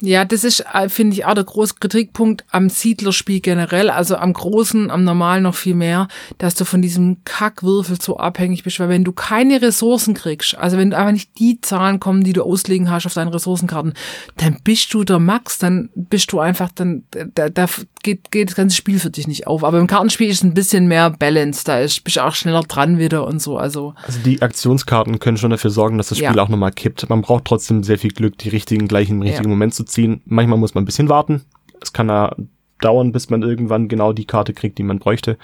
Ja, 0.01 0.25
das 0.25 0.45
ist, 0.45 0.65
äh, 0.73 0.89
finde 0.89 1.15
ich, 1.15 1.25
auch 1.25 1.35
der 1.35 1.45
große 1.45 1.75
Kritikpunkt 1.81 2.45
am 2.51 2.69
Siedlerspiel 2.69 3.41
generell, 3.41 3.91
also 3.91 4.17
am 4.17 4.33
großen, 4.33 4.91
am 4.91 5.05
normalen 5.05 5.43
noch 5.45 5.55
viel 5.55 5.75
mehr, 5.75 6.09
dass 6.39 6.55
du 6.55 6.65
von 6.65 6.83
diesem 6.83 7.19
Kackwürfel 7.25 8.01
so 8.01 8.17
abhängig 8.19 8.65
bist, 8.65 8.81
weil 8.81 8.89
wenn 8.89 9.05
du 9.05 9.13
keine 9.13 9.61
Ressourcen 9.63 10.15
kriegst, 10.15 10.57
also 10.57 10.77
wenn 10.77 10.91
du 10.91 10.97
einfach 10.97 11.13
nicht 11.13 11.39
die 11.39 11.61
Zahlen 11.61 12.01
kommen, 12.01 12.25
die 12.25 12.33
du 12.33 12.43
auslegen 12.43 12.91
hast 12.91 13.07
auf 13.07 13.15
deinen 13.15 13.29
Ressourcenkarten, 13.29 13.95
dann 14.37 14.59
bist 14.65 14.93
du 14.95 15.05
der 15.05 15.19
Max, 15.19 15.59
dann 15.59 15.91
bist 15.95 16.33
du 16.33 16.41
einfach, 16.41 16.71
dann, 16.75 17.05
da, 17.35 17.49
da 17.49 17.67
geht, 18.03 18.31
geht 18.31 18.49
das 18.49 18.57
ganze 18.57 18.77
Spiel 18.77 18.99
für 18.99 19.11
dich 19.11 19.27
nicht 19.27 19.47
auf. 19.47 19.65
Aber 19.65 19.79
im 19.79 19.87
Kartenspiel 19.87 20.29
ist 20.29 20.39
es 20.39 20.45
ein 20.45 20.55
bisschen 20.55 20.87
mehr 20.89 21.11
Balance, 21.11 21.65
da 21.65 21.79
ist, 21.81 22.05
bist 22.05 22.17
du 22.17 22.25
auch 22.25 22.35
schneller 22.35 22.63
dran 22.63 22.99
wieder 22.99 23.27
und 23.27 23.41
so, 23.41 23.57
also. 23.59 23.95
Also 24.05 24.19
die 24.25 24.43
Aktionskarten 24.43 25.19
können 25.19 25.37
schon 25.37 25.51
dafür 25.51 25.71
sorgen, 25.71 25.99
dass 25.99 26.09
das 26.09 26.19
Spiel 26.19 26.35
Ja. 26.37 26.43
auch 26.43 26.49
nochmal 26.49 26.73
kippt. 26.73 27.09
Man 27.09 27.23
braucht 27.23 27.45
trotzdem 27.47 27.83
sehr 27.83 27.99
viel 27.99 28.11
Glück, 28.11 28.39
die 28.39 28.49
richtigen 28.49 28.89
gleich 28.89 29.11
im 29.11 29.23
richtigen 29.23 29.51
Ja. 29.51 29.56
Moment 29.57 29.75
zu 29.75 29.85
ziehen. 29.85 30.23
Manchmal 30.25 30.59
muss 30.59 30.75
man 30.75 30.83
ein 30.83 30.87
bisschen 30.87 31.09
warten. 31.09 31.42
Es 31.81 31.92
kann 31.92 32.09
da 32.09 32.35
dauern, 32.81 33.12
bis 33.12 33.31
man 33.31 33.42
irgendwann 33.42 33.88
genau 33.88 34.12
die 34.12 34.27
Karte 34.27 34.53
kriegt, 34.53 34.79
die 34.79 34.83
man 34.83 34.99
bräuchte. 34.99 35.38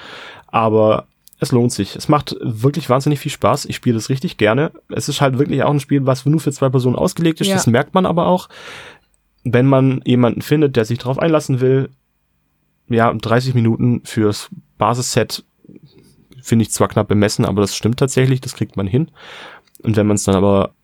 Aber 0.49 1.07
es 1.41 1.53
lohnt 1.53 1.73
sich. 1.73 1.97
Es 1.97 2.09
macht 2.09 2.37
wirklich 2.41 2.89
wahnsinnig 2.89 3.19
viel 3.19 3.33
Spaß. 3.33 3.65
Ich 3.65 3.77
spiele 3.77 3.97
das 3.97 4.09
richtig 4.09 4.37
gerne. 4.37 4.71
Es 4.89 5.09
ist 5.09 5.21
halt 5.21 5.39
wirklich 5.39 5.63
auch 5.65 5.71
ein 5.71 5.81
Spiel, 5.81 6.07
was 6.07 6.25
nur 6.25 6.41
für 6.41 6.53
zwei 6.53 6.69
Personen 6.69 6.97
ausgelegt 6.97 7.41
ist. 7.41 7.49
Ja. 7.49 7.55
Das 7.55 7.67
merkt 7.67 7.95
man 7.95 8.07
aber 8.07 8.27
auch. 8.27 8.49
Wenn 9.45 9.67
man 9.67 10.03
jemanden 10.05 10.43
findet, 10.43 10.77
der 10.77 10.85
sich 10.85 10.99
darauf 10.99 11.19
einlassen 11.19 11.61
will, 11.61 11.91
ja, 12.89 13.13
30 13.13 13.55
Minuten 13.55 14.03
fürs 14.05 14.51
Basisset 14.79 15.45
finde 16.43 16.65
ich 16.65 16.71
zwar 16.71 16.89
knapp 16.89 17.09
bemessen, 17.09 17.45
aber 17.45 17.61
das 17.63 17.75
stimmt 17.75 17.99
tatsächlich, 17.99 18.41
das 18.41 18.55
kriegt 18.55 18.77
man 18.77 18.87
hin. 18.87 19.11
Und 19.83 19.97
wenn 19.97 20.07
man 20.07 20.17
es 20.17 20.25
dann 20.25 20.35
aber 20.35 20.75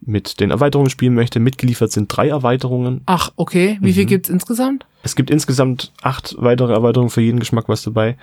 mit 0.00 0.40
den 0.40 0.50
Erweiterungen 0.50 0.90
spielen 0.90 1.14
möchte, 1.14 1.40
mitgeliefert 1.40 1.90
sind 1.92 2.08
drei 2.08 2.28
Erweiterungen. 2.28 3.02
Ach, 3.06 3.30
okay. 3.36 3.78
Wie 3.80 3.92
viel 3.92 4.04
Mhm. 4.04 4.08
gibt's 4.08 4.28
insgesamt? 4.28 4.86
Es 5.02 5.16
gibt 5.16 5.30
insgesamt 5.30 5.92
acht 6.02 6.34
weitere 6.38 6.72
Erweiterungen 6.72 7.10
für 7.10 7.20
jeden 7.20 7.40
Geschmack 7.40 7.68
was 7.68 7.82
dabei. 7.82 8.16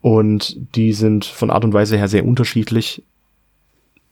Und 0.00 0.56
die 0.74 0.92
sind 0.92 1.24
von 1.24 1.50
Art 1.50 1.64
und 1.64 1.72
Weise 1.72 1.96
her 1.96 2.08
sehr 2.08 2.26
unterschiedlich. 2.26 3.02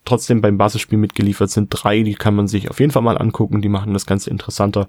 Trotzdem 0.05 0.41
beim 0.41 0.59
Basisspiel 0.59 0.99
mitgeliefert 0.99 1.51
sind 1.51 1.69
drei, 1.71 2.03
die 2.03 2.15
kann 2.15 2.35
man 2.35 2.49
sich 2.49 2.71
auf 2.71 2.81
jeden 2.81 2.91
Fall 2.91 3.03
mal 3.03 3.17
angucken, 3.17 3.63
die 3.63 3.69
machen 3.69 3.93
das 3.93 4.05
Ganze 4.05 4.31
interessanter 4.31 4.89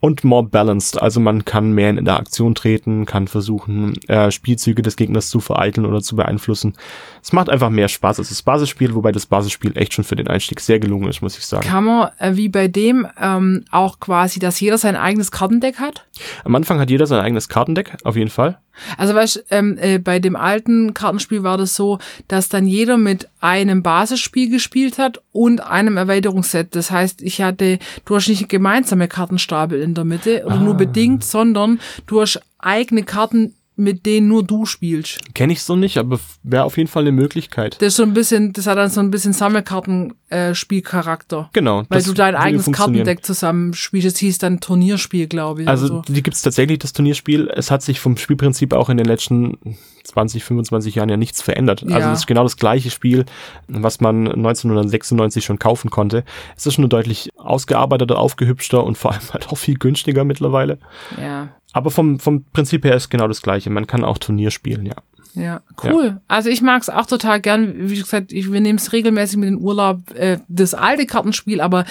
und 0.00 0.24
more 0.24 0.42
balanced. 0.42 1.00
Also 1.00 1.20
man 1.20 1.44
kann 1.44 1.72
mehr 1.72 1.90
in 1.90 1.98
Interaktion 1.98 2.54
treten, 2.54 3.04
kann 3.04 3.28
versuchen, 3.28 3.94
äh, 4.08 4.30
Spielzüge 4.30 4.80
des 4.80 4.96
Gegners 4.96 5.28
zu 5.28 5.40
vereiteln 5.40 5.84
oder 5.84 6.00
zu 6.00 6.16
beeinflussen. 6.16 6.74
Es 7.22 7.32
macht 7.34 7.50
einfach 7.50 7.68
mehr 7.68 7.88
Spaß 7.88 8.18
als 8.20 8.30
das 8.30 8.42
Basisspiel, 8.42 8.94
wobei 8.94 9.12
das 9.12 9.26
Basisspiel 9.26 9.76
echt 9.76 9.92
schon 9.92 10.04
für 10.04 10.16
den 10.16 10.28
Einstieg 10.28 10.60
sehr 10.60 10.78
gelungen 10.78 11.08
ist, 11.08 11.20
muss 11.20 11.36
ich 11.36 11.44
sagen. 11.44 11.66
Kann 11.66 11.84
man, 11.84 12.08
äh, 12.18 12.36
wie 12.36 12.48
bei 12.48 12.66
dem, 12.66 13.06
ähm, 13.20 13.66
auch 13.70 14.00
quasi, 14.00 14.40
dass 14.40 14.60
jeder 14.60 14.78
sein 14.78 14.96
eigenes 14.96 15.30
Kartendeck 15.30 15.78
hat? 15.78 16.06
Am 16.42 16.54
Anfang 16.54 16.80
hat 16.80 16.88
jeder 16.88 17.06
sein 17.06 17.20
eigenes 17.20 17.50
Kartendeck, 17.50 17.98
auf 18.04 18.16
jeden 18.16 18.30
Fall. 18.30 18.58
Also 18.96 19.14
weißt, 19.14 19.46
ähm, 19.50 19.78
äh, 19.80 19.98
bei 19.98 20.18
dem 20.18 20.36
alten 20.36 20.94
Kartenspiel 20.94 21.42
war 21.42 21.58
das 21.58 21.76
so, 21.76 21.98
dass 22.28 22.48
dann 22.48 22.66
jeder 22.66 22.96
mit 22.96 23.28
einem 23.40 23.82
Basisspiel 23.82 24.50
gespielt 24.50 24.98
hat 24.98 25.22
und 25.32 25.60
einem 25.60 25.96
Erweiterungsset. 25.96 26.74
Das 26.74 26.90
heißt, 26.90 27.22
ich 27.22 27.42
hatte, 27.42 27.78
du 28.04 28.16
hast 28.16 28.28
nicht 28.28 28.48
gemeinsame 28.48 29.08
Kartenstapel 29.08 29.80
in 29.80 29.94
der 29.94 30.04
Mitte 30.04 30.44
oder 30.44 30.56
nur 30.56 30.74
bedingt, 30.74 31.24
sondern 31.24 31.80
du 32.06 32.20
hast 32.20 32.40
eigene 32.58 33.02
Karten, 33.02 33.54
mit 33.76 34.06
denen 34.06 34.28
nur 34.28 34.44
du 34.44 34.66
spielst. 34.66 35.18
Kenne 35.34 35.52
ich 35.52 35.62
so 35.62 35.74
nicht, 35.74 35.98
aber 35.98 36.20
wäre 36.42 36.64
auf 36.64 36.76
jeden 36.76 36.88
Fall 36.88 37.02
eine 37.02 37.12
Möglichkeit. 37.12 37.76
Das 37.80 37.88
ist 37.88 37.96
so 37.96 38.02
ein 38.04 38.14
bisschen, 38.14 38.52
das 38.52 38.66
hat 38.66 38.78
dann 38.78 38.90
so 38.90 39.00
ein 39.00 39.10
bisschen 39.10 39.32
Sammelkarten-Spielcharakter. 39.32 41.50
Genau. 41.52 41.78
Weil 41.88 41.98
das 41.98 42.04
du 42.04 42.12
dein 42.12 42.36
eigenes. 42.36 42.70
Kartendeck 42.70 43.24
zusammenspielst. 43.24 44.06
Es 44.06 44.18
hieß 44.18 44.38
dann 44.38 44.60
Turnierspiel, 44.60 45.26
glaube 45.26 45.62
ich. 45.62 45.68
Also 45.68 45.86
so. 45.88 46.02
die 46.08 46.22
gibt 46.22 46.36
es 46.36 46.42
tatsächlich, 46.42 46.78
das 46.78 46.92
Turnierspiel. 46.92 47.50
Es 47.54 47.70
hat 47.70 47.82
sich 47.82 48.00
vom 48.00 48.16
Spielprinzip 48.16 48.72
auch 48.72 48.88
in 48.88 48.96
den 48.96 49.06
letzten 49.06 49.76
20, 50.04 50.44
25 50.44 50.94
Jahren 50.96 51.08
ja 51.08 51.16
nichts 51.16 51.42
verändert. 51.42 51.82
Also 51.82 51.94
Ja. 51.98 52.12
es 52.12 52.20
ist 52.20 52.26
genau 52.26 52.42
das 52.42 52.56
gleiche 52.56 52.90
Spiel, 52.90 53.24
was 53.68 54.00
man 54.00 54.26
1996 54.28 55.44
schon 55.44 55.58
kaufen 55.58 55.90
konnte. 55.90 56.24
Es 56.56 56.66
ist 56.66 56.78
nur 56.78 56.88
deutlich 56.88 57.30
ausgearbeiteter, 57.36 58.18
aufgehübschter 58.18 58.84
und 58.84 58.98
vor 58.98 59.12
allem 59.12 59.22
halt 59.32 59.48
auch 59.48 59.56
viel 59.58 59.76
günstiger 59.76 60.24
mittlerweile. 60.24 60.78
Ja. 61.20 61.48
Aber 61.74 61.90
vom, 61.90 62.20
vom 62.20 62.44
Prinzip 62.52 62.84
her 62.84 62.94
ist 62.94 63.10
genau 63.10 63.26
das 63.26 63.42
gleiche. 63.42 63.68
Man 63.68 63.88
kann 63.88 64.04
auch 64.04 64.16
Turnier 64.16 64.52
spielen, 64.52 64.86
ja. 64.86 64.94
Ja, 65.36 65.62
cool. 65.82 66.20
Also 66.28 66.48
ich 66.48 66.62
mag's 66.62 66.88
auch 66.88 67.06
total 67.06 67.40
gern. 67.40 67.90
Wie 67.90 67.96
gesagt, 67.98 68.32
ich, 68.32 68.52
wir 68.52 68.60
nehmen 68.60 68.78
es 68.78 68.92
regelmäßig 68.92 69.36
mit 69.36 69.48
in 69.48 69.56
den 69.56 69.62
Urlaub. 69.64 69.98
Äh, 70.14 70.38
das 70.48 70.74
alte 70.74 71.06
Kartenspiel, 71.06 71.60
aber 71.60 71.84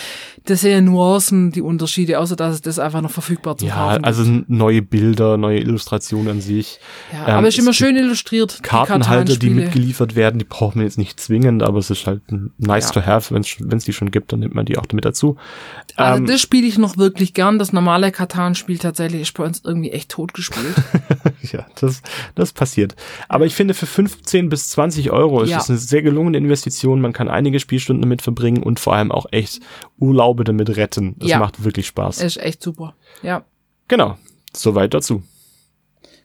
das 0.46 0.62
sind 0.62 0.72
ja 0.72 0.80
Nuancen, 0.82 1.52
die 1.52 1.62
Unterschiede, 1.62 2.20
außer 2.20 2.38
dass 2.38 2.56
es 2.56 2.62
das 2.62 2.80
einfach 2.80 3.02
noch 3.02 3.12
verfügbar 3.12 3.58
zu 3.58 3.66
Ja, 3.66 3.74
kaufen 3.76 4.04
also 4.06 4.24
gibt. 4.24 4.50
neue 4.50 4.82
Bilder, 4.82 5.36
neue 5.38 5.60
Illustrationen 5.60 6.30
an 6.30 6.42
sich. 6.42 6.80
Ja, 7.12 7.28
ähm, 7.28 7.34
aber 7.36 7.48
es 7.50 7.56
ist 7.56 7.60
immer 7.62 7.72
es 7.72 7.76
schön 7.76 7.98
illustriert. 7.98 8.60
die 8.60 8.62
Kartenhalter, 8.64 9.24
die 9.26 9.32
Katan-Spiele. 9.34 9.56
mitgeliefert 9.56 10.16
werden, 10.16 10.40
die 10.40 10.46
braucht 10.46 10.78
man 10.78 10.86
jetzt 10.86 10.98
nicht 10.98 11.20
zwingend, 11.20 11.64
aber 11.64 11.80
es 11.80 11.90
ist 11.90 12.08
halt 12.08 12.22
nice 12.58 12.94
Ja. 12.96 13.02
to 13.02 13.06
have. 13.06 13.34
Wenn 13.34 13.42
es 13.78 13.84
die 13.84 13.94
schon 13.94 14.10
gibt, 14.12 14.32
dann 14.32 14.40
nimmt 14.40 14.56
man 14.56 14.66
die 14.66 14.78
auch 14.78 14.86
mit 14.94 15.04
dazu. 15.04 15.36
Also 15.98 16.20
Ähm, 16.20 16.28
das 16.28 16.40
spiele 16.40 16.66
ich 16.66 16.78
noch 16.78 16.96
wirklich 16.98 17.34
gern. 17.34 17.60
Das 17.60 17.74
normale 17.74 18.12
Katan-Spiel 18.12 18.78
tatsächlich 18.78 19.22
ist 19.24 19.34
bei 19.34 19.44
uns 19.44 19.62
irgendwie 19.66 19.92
echt 19.92 20.10
tot 20.10 20.34
gespielt. 20.34 20.76
Ja, 21.52 21.66
das, 21.80 22.02
das 22.36 22.54
passiert. 22.54 22.96
Aber 23.28 23.46
ich 23.46 23.54
finde, 23.54 23.74
für 23.74 23.86
15 23.86 24.50
bis 24.50 24.70
20 24.70 25.12
Euro 25.12 25.42
ist 25.44 25.50
Ja. 25.50 25.58
das 25.58 25.70
eine 25.70 25.78
sehr 25.78 26.02
gelungene 26.02 26.38
Investition. 26.38 27.02
Man 27.02 27.14
kann 27.14 27.28
einige 27.28 27.60
Spielstunden 27.60 28.02
damit 28.02 28.22
verbringen 28.22 28.64
und 28.64 28.80
vor 28.80 28.94
allem 28.96 29.12
auch 29.12 29.26
echt 29.32 29.60
Urlaube 30.00 30.44
damit 30.46 30.76
retten. 30.78 31.16
Das 31.20 31.30
Ja. 31.30 31.40
macht 31.40 31.64
wirklich 31.64 31.88
Spaß. 31.88 32.22
ist 32.22 32.38
echt 32.38 32.64
super. 32.64 32.96
Ja. 33.22 33.44
genau. 33.88 34.18
Soweit 34.56 34.94
dazu. 34.94 35.24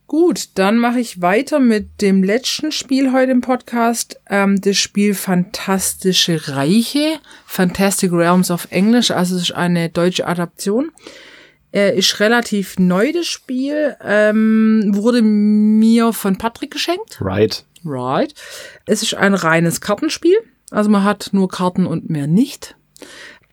Gut, 0.07 0.51
dann 0.55 0.79
mache 0.79 1.01
ich 1.01 1.21
weiter 1.21 1.61
mit 1.61 2.01
dem 2.01 2.23
letzten 2.23 2.73
Spiel 2.73 3.13
heute 3.13 3.31
im 3.33 3.43
Podcast. 3.43 4.19
Ähm, 4.31 4.59
das 4.61 4.77
Spiel 4.79 5.13
Fantastische 5.15 6.49
Reiche, 6.49 7.19
Fantastic 7.45 8.11
Realms 8.13 8.51
of 8.51 8.69
English, 8.71 9.11
also 9.11 9.37
es 9.37 9.43
ist 9.43 9.53
eine 9.53 9.91
deutsche 9.91 10.27
Adaption. 10.27 10.91
Äh, 11.73 11.99
ist 11.99 12.21
relativ 12.21 12.79
neu, 12.79 13.13
das 13.13 13.27
Spiel. 13.27 13.97
Ähm, 14.03 14.91
wurde 14.95 15.23
mir 15.23 16.13
von 16.13 16.39
Patrick 16.39 16.71
geschenkt. 16.71 17.19
Right. 17.21 17.65
Right. 17.85 18.35
Es 18.87 19.03
ist 19.03 19.15
ein 19.15 19.35
reines 19.35 19.81
Kartenspiel. 19.81 20.37
Also 20.71 20.91
man 20.91 21.05
hat 21.05 21.31
nur 21.33 21.49
Karten 21.49 21.87
und 21.87 22.11
mehr 22.11 22.27
nicht. 22.27 22.77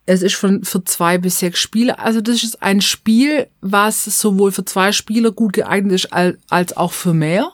Es 0.06 0.21
ist 0.21 0.36
von, 0.36 0.63
für 0.63 0.84
zwei 0.84 1.17
bis 1.17 1.39
sechs 1.39 1.60
Spieler. 1.60 1.99
Also 1.99 2.21
das 2.21 2.43
ist 2.43 2.62
ein 2.62 2.82
Spiel, 2.82 3.47
was 3.62 4.06
sowohl 4.06 4.51
für 4.51 4.65
zwei 4.65 4.91
Spieler 4.91 5.32
gut 5.32 5.54
geeignet 5.54 5.93
ist, 5.93 6.13
als, 6.13 6.38
als 6.49 6.78
auch 6.78 6.93
für 6.93 7.13
mehr. 7.13 7.51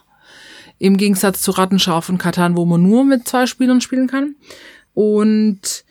Im 0.78 0.96
Gegensatz 0.96 1.40
zu 1.42 1.52
Rattenscharf 1.52 2.08
und 2.08 2.18
Katan, 2.18 2.56
wo 2.56 2.64
man 2.64 2.82
nur 2.82 3.04
mit 3.04 3.26
zwei 3.26 3.46
Spielern 3.46 3.80
spielen 3.80 4.08
kann. 4.08 4.34
Und 4.94 5.84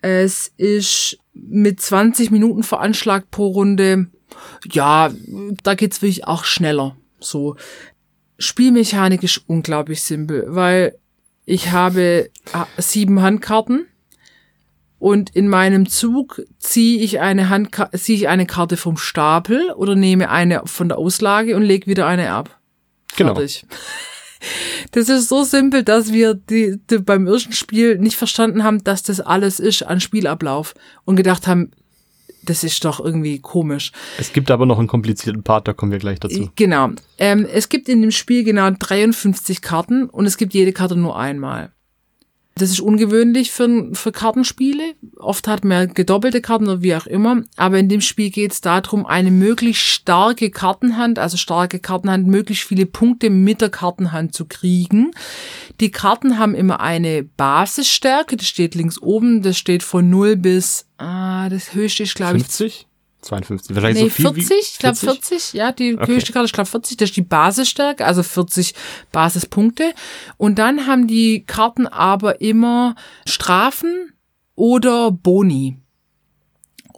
es 0.00 0.52
ist 0.56 1.18
mit 1.38 1.80
20 1.80 2.30
Minuten 2.30 2.62
veranschlagt 2.62 3.30
pro 3.30 3.48
Runde. 3.48 4.06
Ja, 4.70 5.10
da 5.62 5.74
geht's 5.74 6.02
wirklich 6.02 6.26
auch 6.26 6.44
schneller. 6.44 6.96
So. 7.20 7.56
Spielmechanik 8.38 9.22
ist 9.22 9.42
unglaublich 9.46 10.02
simpel, 10.02 10.46
weil 10.48 10.96
ich 11.44 11.70
habe 11.70 12.30
äh, 12.52 12.82
sieben 12.82 13.20
Handkarten 13.22 13.86
und 14.98 15.30
in 15.30 15.48
meinem 15.48 15.88
Zug 15.88 16.42
ziehe 16.58 17.00
ich 17.00 17.20
eine 17.20 17.48
Handka 17.48 17.90
ziehe 17.92 18.18
ich 18.18 18.28
eine 18.28 18.46
Karte 18.46 18.76
vom 18.76 18.96
Stapel 18.96 19.70
oder 19.72 19.94
nehme 19.94 20.28
eine 20.30 20.62
von 20.66 20.88
der 20.88 20.98
Auslage 20.98 21.56
und 21.56 21.62
lege 21.62 21.86
wieder 21.86 22.06
eine 22.06 22.32
ab. 22.32 22.58
Genau. 23.16 23.34
Das 24.92 25.08
ist 25.08 25.28
so 25.28 25.42
simpel, 25.42 25.82
dass 25.82 26.12
wir 26.12 26.34
die, 26.34 26.78
die 26.90 26.98
beim 26.98 27.26
ersten 27.26 27.52
Spiel 27.52 27.98
nicht 27.98 28.16
verstanden 28.16 28.64
haben, 28.64 28.82
dass 28.84 29.02
das 29.02 29.20
alles 29.20 29.60
ist 29.60 29.82
an 29.82 30.00
Spielablauf 30.00 30.74
und 31.04 31.16
gedacht 31.16 31.46
haben, 31.46 31.70
das 32.44 32.64
ist 32.64 32.84
doch 32.84 33.00
irgendwie 33.00 33.40
komisch. 33.40 33.92
Es 34.18 34.32
gibt 34.32 34.50
aber 34.50 34.64
noch 34.66 34.78
einen 34.78 34.88
komplizierten 34.88 35.42
Part, 35.42 35.68
da 35.68 35.72
kommen 35.72 35.92
wir 35.92 35.98
gleich 35.98 36.18
dazu. 36.20 36.50
Genau. 36.56 36.90
Ähm, 37.18 37.46
es 37.52 37.68
gibt 37.68 37.88
in 37.88 38.00
dem 38.00 38.10
Spiel 38.10 38.44
genau 38.44 38.70
53 38.70 39.60
Karten 39.60 40.08
und 40.08 40.26
es 40.26 40.36
gibt 40.36 40.54
jede 40.54 40.72
Karte 40.72 40.96
nur 40.96 41.18
einmal. 41.18 41.72
Das 42.58 42.70
ist 42.70 42.80
ungewöhnlich 42.80 43.52
für, 43.52 43.90
für 43.92 44.12
Kartenspiele. 44.12 44.94
Oft 45.16 45.46
hat 45.46 45.64
man 45.64 45.94
gedoppelte 45.94 46.40
Karten 46.40 46.68
oder 46.68 46.82
wie 46.82 46.94
auch 46.94 47.06
immer. 47.06 47.42
Aber 47.56 47.78
in 47.78 47.88
dem 47.88 48.00
Spiel 48.00 48.30
geht 48.30 48.52
es 48.52 48.60
darum, 48.60 49.06
eine 49.06 49.30
möglichst 49.30 49.84
starke 49.84 50.50
Kartenhand, 50.50 51.18
also 51.18 51.36
starke 51.36 51.78
Kartenhand, 51.78 52.26
möglichst 52.26 52.64
viele 52.64 52.86
Punkte 52.86 53.30
mit 53.30 53.60
der 53.60 53.70
Kartenhand 53.70 54.34
zu 54.34 54.46
kriegen. 54.46 55.12
Die 55.80 55.90
Karten 55.90 56.38
haben 56.38 56.54
immer 56.54 56.80
eine 56.80 57.22
Basisstärke, 57.22 58.36
das 58.36 58.48
steht 58.48 58.74
links 58.74 59.00
oben, 59.00 59.42
das 59.42 59.56
steht 59.56 59.84
von 59.84 60.10
0 60.10 60.36
bis, 60.36 60.86
ah, 60.98 61.48
das 61.48 61.74
höchste 61.74 62.02
ist, 62.02 62.16
glaube 62.16 62.38
ich, 62.38 62.44
50? 62.44 62.87
52. 63.22 63.74
Wahrscheinlich 63.74 64.02
Nee, 64.02 64.08
so 64.08 64.14
viel 64.14 64.44
40, 64.44 64.50
wie 64.50 64.54
ich 64.60 64.78
glaube 64.78 64.96
40, 64.96 65.52
ja, 65.52 65.72
die 65.72 65.96
Okay. 65.96 66.14
höchste 66.14 66.32
Karte 66.32 66.44
ist 66.46 66.54
glaube 66.54 66.70
40, 66.70 66.96
das 66.96 67.10
ist 67.10 67.16
die 67.16 67.22
Basisstärke, 67.22 68.04
also 68.06 68.22
40 68.22 68.74
Basispunkte. 69.12 69.92
Und 70.36 70.58
dann 70.58 70.86
haben 70.86 71.06
die 71.08 71.44
Karten 71.44 71.86
aber 71.86 72.40
immer 72.40 72.94
Strafen 73.26 74.12
oder 74.54 75.10
Boni. 75.10 75.78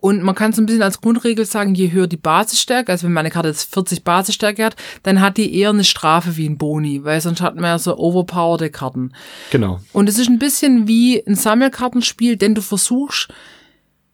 Und 0.02 0.22
man 0.22 0.34
kann 0.34 0.52
so 0.52 0.62
ein 0.62 0.66
bisschen 0.66 0.82
als 0.82 1.02
Grundregel 1.02 1.44
sagen, 1.44 1.74
je 1.74 1.92
höher 1.92 2.06
die 2.06 2.16
Basisstärke, 2.16 2.90
also 2.90 3.06
wenn 3.06 3.12
meine 3.12 3.30
Karte 3.30 3.48
jetzt 3.48 3.72
40 3.74 4.02
Basisstärke 4.02 4.64
hat, 4.64 4.76
dann 5.02 5.20
hat 5.20 5.36
die 5.36 5.54
eher 5.54 5.70
eine 5.70 5.84
Strafe 5.84 6.38
wie 6.38 6.48
ein 6.48 6.56
Boni, 6.56 7.04
weil 7.04 7.20
sonst 7.20 7.42
hat 7.42 7.54
man 7.54 7.64
ja 7.64 7.78
so 7.78 7.98
overpowerte 7.98 8.70
Karten. 8.70 9.12
Genau. 9.50 9.80
Und 9.92 10.08
es 10.08 10.18
ist 10.18 10.28
ein 10.28 10.38
bisschen 10.38 10.88
wie 10.88 11.22
ein 11.26 11.34
Sammelkartenspiel, 11.34 12.36
denn 12.36 12.54
du 12.54 12.62
versuchst 12.62 13.28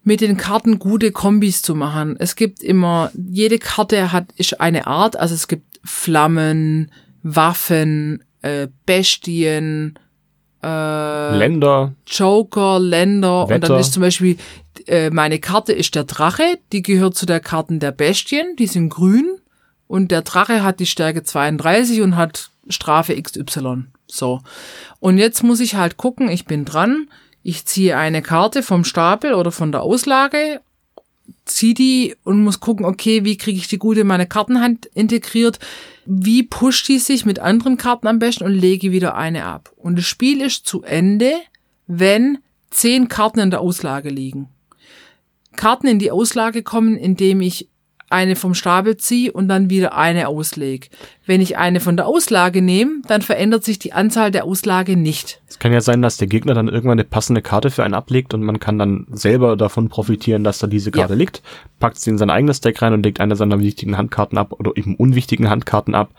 mit 0.07 0.21
den 0.21 0.37
Karten 0.37 0.79
gute 0.79 1.11
Kombis 1.11 1.63
zu 1.63 1.75
machen. 1.75 2.15
Es 2.21 2.37
gibt 2.37 2.63
immer, 2.63 3.11
jede 3.13 3.59
Karte 3.59 4.13
hat, 4.13 4.27
ist 4.37 4.61
eine 4.61 4.87
Art, 4.87 5.17
also 5.17 5.35
es 5.35 5.49
gibt 5.49 5.81
Flammen, 5.83 6.93
Waffen, 7.25 8.23
äh, 8.41 8.69
Bestien, 8.87 9.99
äh, 10.63 11.37
Länder. 11.37 11.93
Joker, 12.07 12.79
Länder 12.79 13.43
und 13.43 13.51
Wetter. 13.51 13.67
dann 13.67 13.81
ist 13.81 13.95
zum 13.95 14.03
Beispiel 14.03 14.37
äh, 14.87 15.11
meine 15.11 15.41
Karte 15.41 15.73
ist 15.73 15.97
der 15.97 16.05
Drache, 16.05 16.61
die 16.73 16.83
gehört 16.83 17.17
zu 17.17 17.27
der 17.27 17.41
Karten 17.41 17.81
der 17.81 17.91
Bestien, 17.91 18.55
die 18.61 18.69
sind 18.69 18.91
grün 18.91 19.27
und 19.89 20.13
der 20.13 20.23
Drache 20.23 20.63
hat 20.63 20.79
die 20.79 20.87
Stärke 20.87 21.25
32 21.25 22.01
und 22.01 22.15
hat 22.15 22.51
Strafe 22.69 23.21
XY. 23.21 23.87
So. 24.07 24.41
Und 25.01 25.19
jetzt 25.19 25.43
muss 25.43 25.59
ich 25.59 25.75
halt 25.75 25.97
gucken, 25.97 26.29
ich 26.29 26.45
bin 26.45 26.65
dran, 26.65 27.09
ich 27.47 27.65
ziehe 27.65 27.97
eine 27.97 28.23
Karte 28.23 28.65
vom 28.65 28.83
Stapel 28.83 29.33
oder 29.33 29.53
von 29.53 29.71
der 29.71 29.83
Auslage, 29.83 30.61
ziehe 31.45 31.75
die 31.75 32.17
und 32.25 32.43
muss 32.43 32.59
gucken, 32.59 32.85
okay, 32.85 33.23
wie 33.23 33.37
kriege 33.37 33.57
ich 33.57 33.69
die 33.69 33.79
gut 33.79 33.99
in 33.99 34.09
meine 34.09 34.27
Kartenhand 34.27 34.87
integriert, 34.87 35.61
wie 36.07 36.43
pusht 36.43 36.89
die 36.89 36.99
sich 36.99 37.25
mit 37.25 37.39
anderen 37.39 37.77
Karten 37.77 38.09
am 38.09 38.19
besten 38.19 38.43
und 38.43 38.53
lege 38.53 38.91
wieder 38.91 39.15
eine 39.15 39.45
ab. 39.45 39.73
Und 39.77 39.97
das 39.97 40.07
Spiel 40.07 40.41
ist 40.41 40.67
zu 40.67 40.83
Ende, 40.83 41.35
wenn 41.87 42.39
zehn 42.71 43.07
Karten 43.07 43.39
in 43.39 43.53
der 43.53 43.61
Auslage 43.61 44.09
liegen. 44.09 44.49
Karten 45.55 45.87
in 45.87 46.01
die 46.01 46.11
Auslage 46.11 46.65
kommen, 46.65 46.97
indem 46.97 47.41
ich 47.41 47.69
eine 48.09 48.37
vom 48.37 48.55
Stapel 48.55 48.97
ziehe 48.97 49.33
und 49.33 49.49
dann 49.49 49.69
wieder 49.69 49.97
eine 49.97 50.29
auslege. 50.29 50.89
Wenn 51.27 51.41
ich 51.41 51.57
eine 51.57 51.81
von 51.81 51.97
der 51.97 52.07
Auslage 52.07 52.63
nehme, 52.63 53.03
dann 53.09 53.23
verändert 53.23 53.65
sich 53.65 53.79
die 53.79 53.93
Anzahl 53.93 54.31
der 54.31 54.45
Auslage 54.45 54.97
nicht. 54.97 55.41
Es 55.49 55.59
kann 55.59 55.73
ja 55.73 55.81
sein, 55.81 56.03
dass 56.03 56.17
der 56.17 56.29
Gegner 56.29 56.55
dann 56.55 56.69
irgendwann 56.69 56.99
eine 56.99 57.05
passende 57.05 57.43
Karte 57.43 57.71
für 57.71 57.83
einen 57.83 57.95
ablegt 57.95 58.33
und 58.35 58.43
man 58.43 58.61
kann 58.61 58.79
dann 58.79 59.07
selber 59.11 59.57
davon 59.57 59.89
profitieren, 59.89 60.45
dass 60.45 60.59
da 60.59 60.67
diese 60.67 60.91
Karte 60.91 61.15
Ja. 61.15 61.19
liegt, 61.19 61.43
packt 61.81 61.99
sie 61.99 62.11
in 62.11 62.19
sein 62.19 62.31
eigenes 62.31 62.61
Deck 62.61 62.81
rein 62.81 62.93
und 62.93 63.03
legt 63.03 63.21
eine 63.21 63.35
seiner 63.35 63.59
wichtigen 63.59 63.97
Handkarten 63.97 64.39
ab 64.39 64.53
oder 64.53 64.73
eben 64.77 64.95
unwichtigen 64.95 65.51
Handkarten 65.51 65.95
ab. 65.95 66.11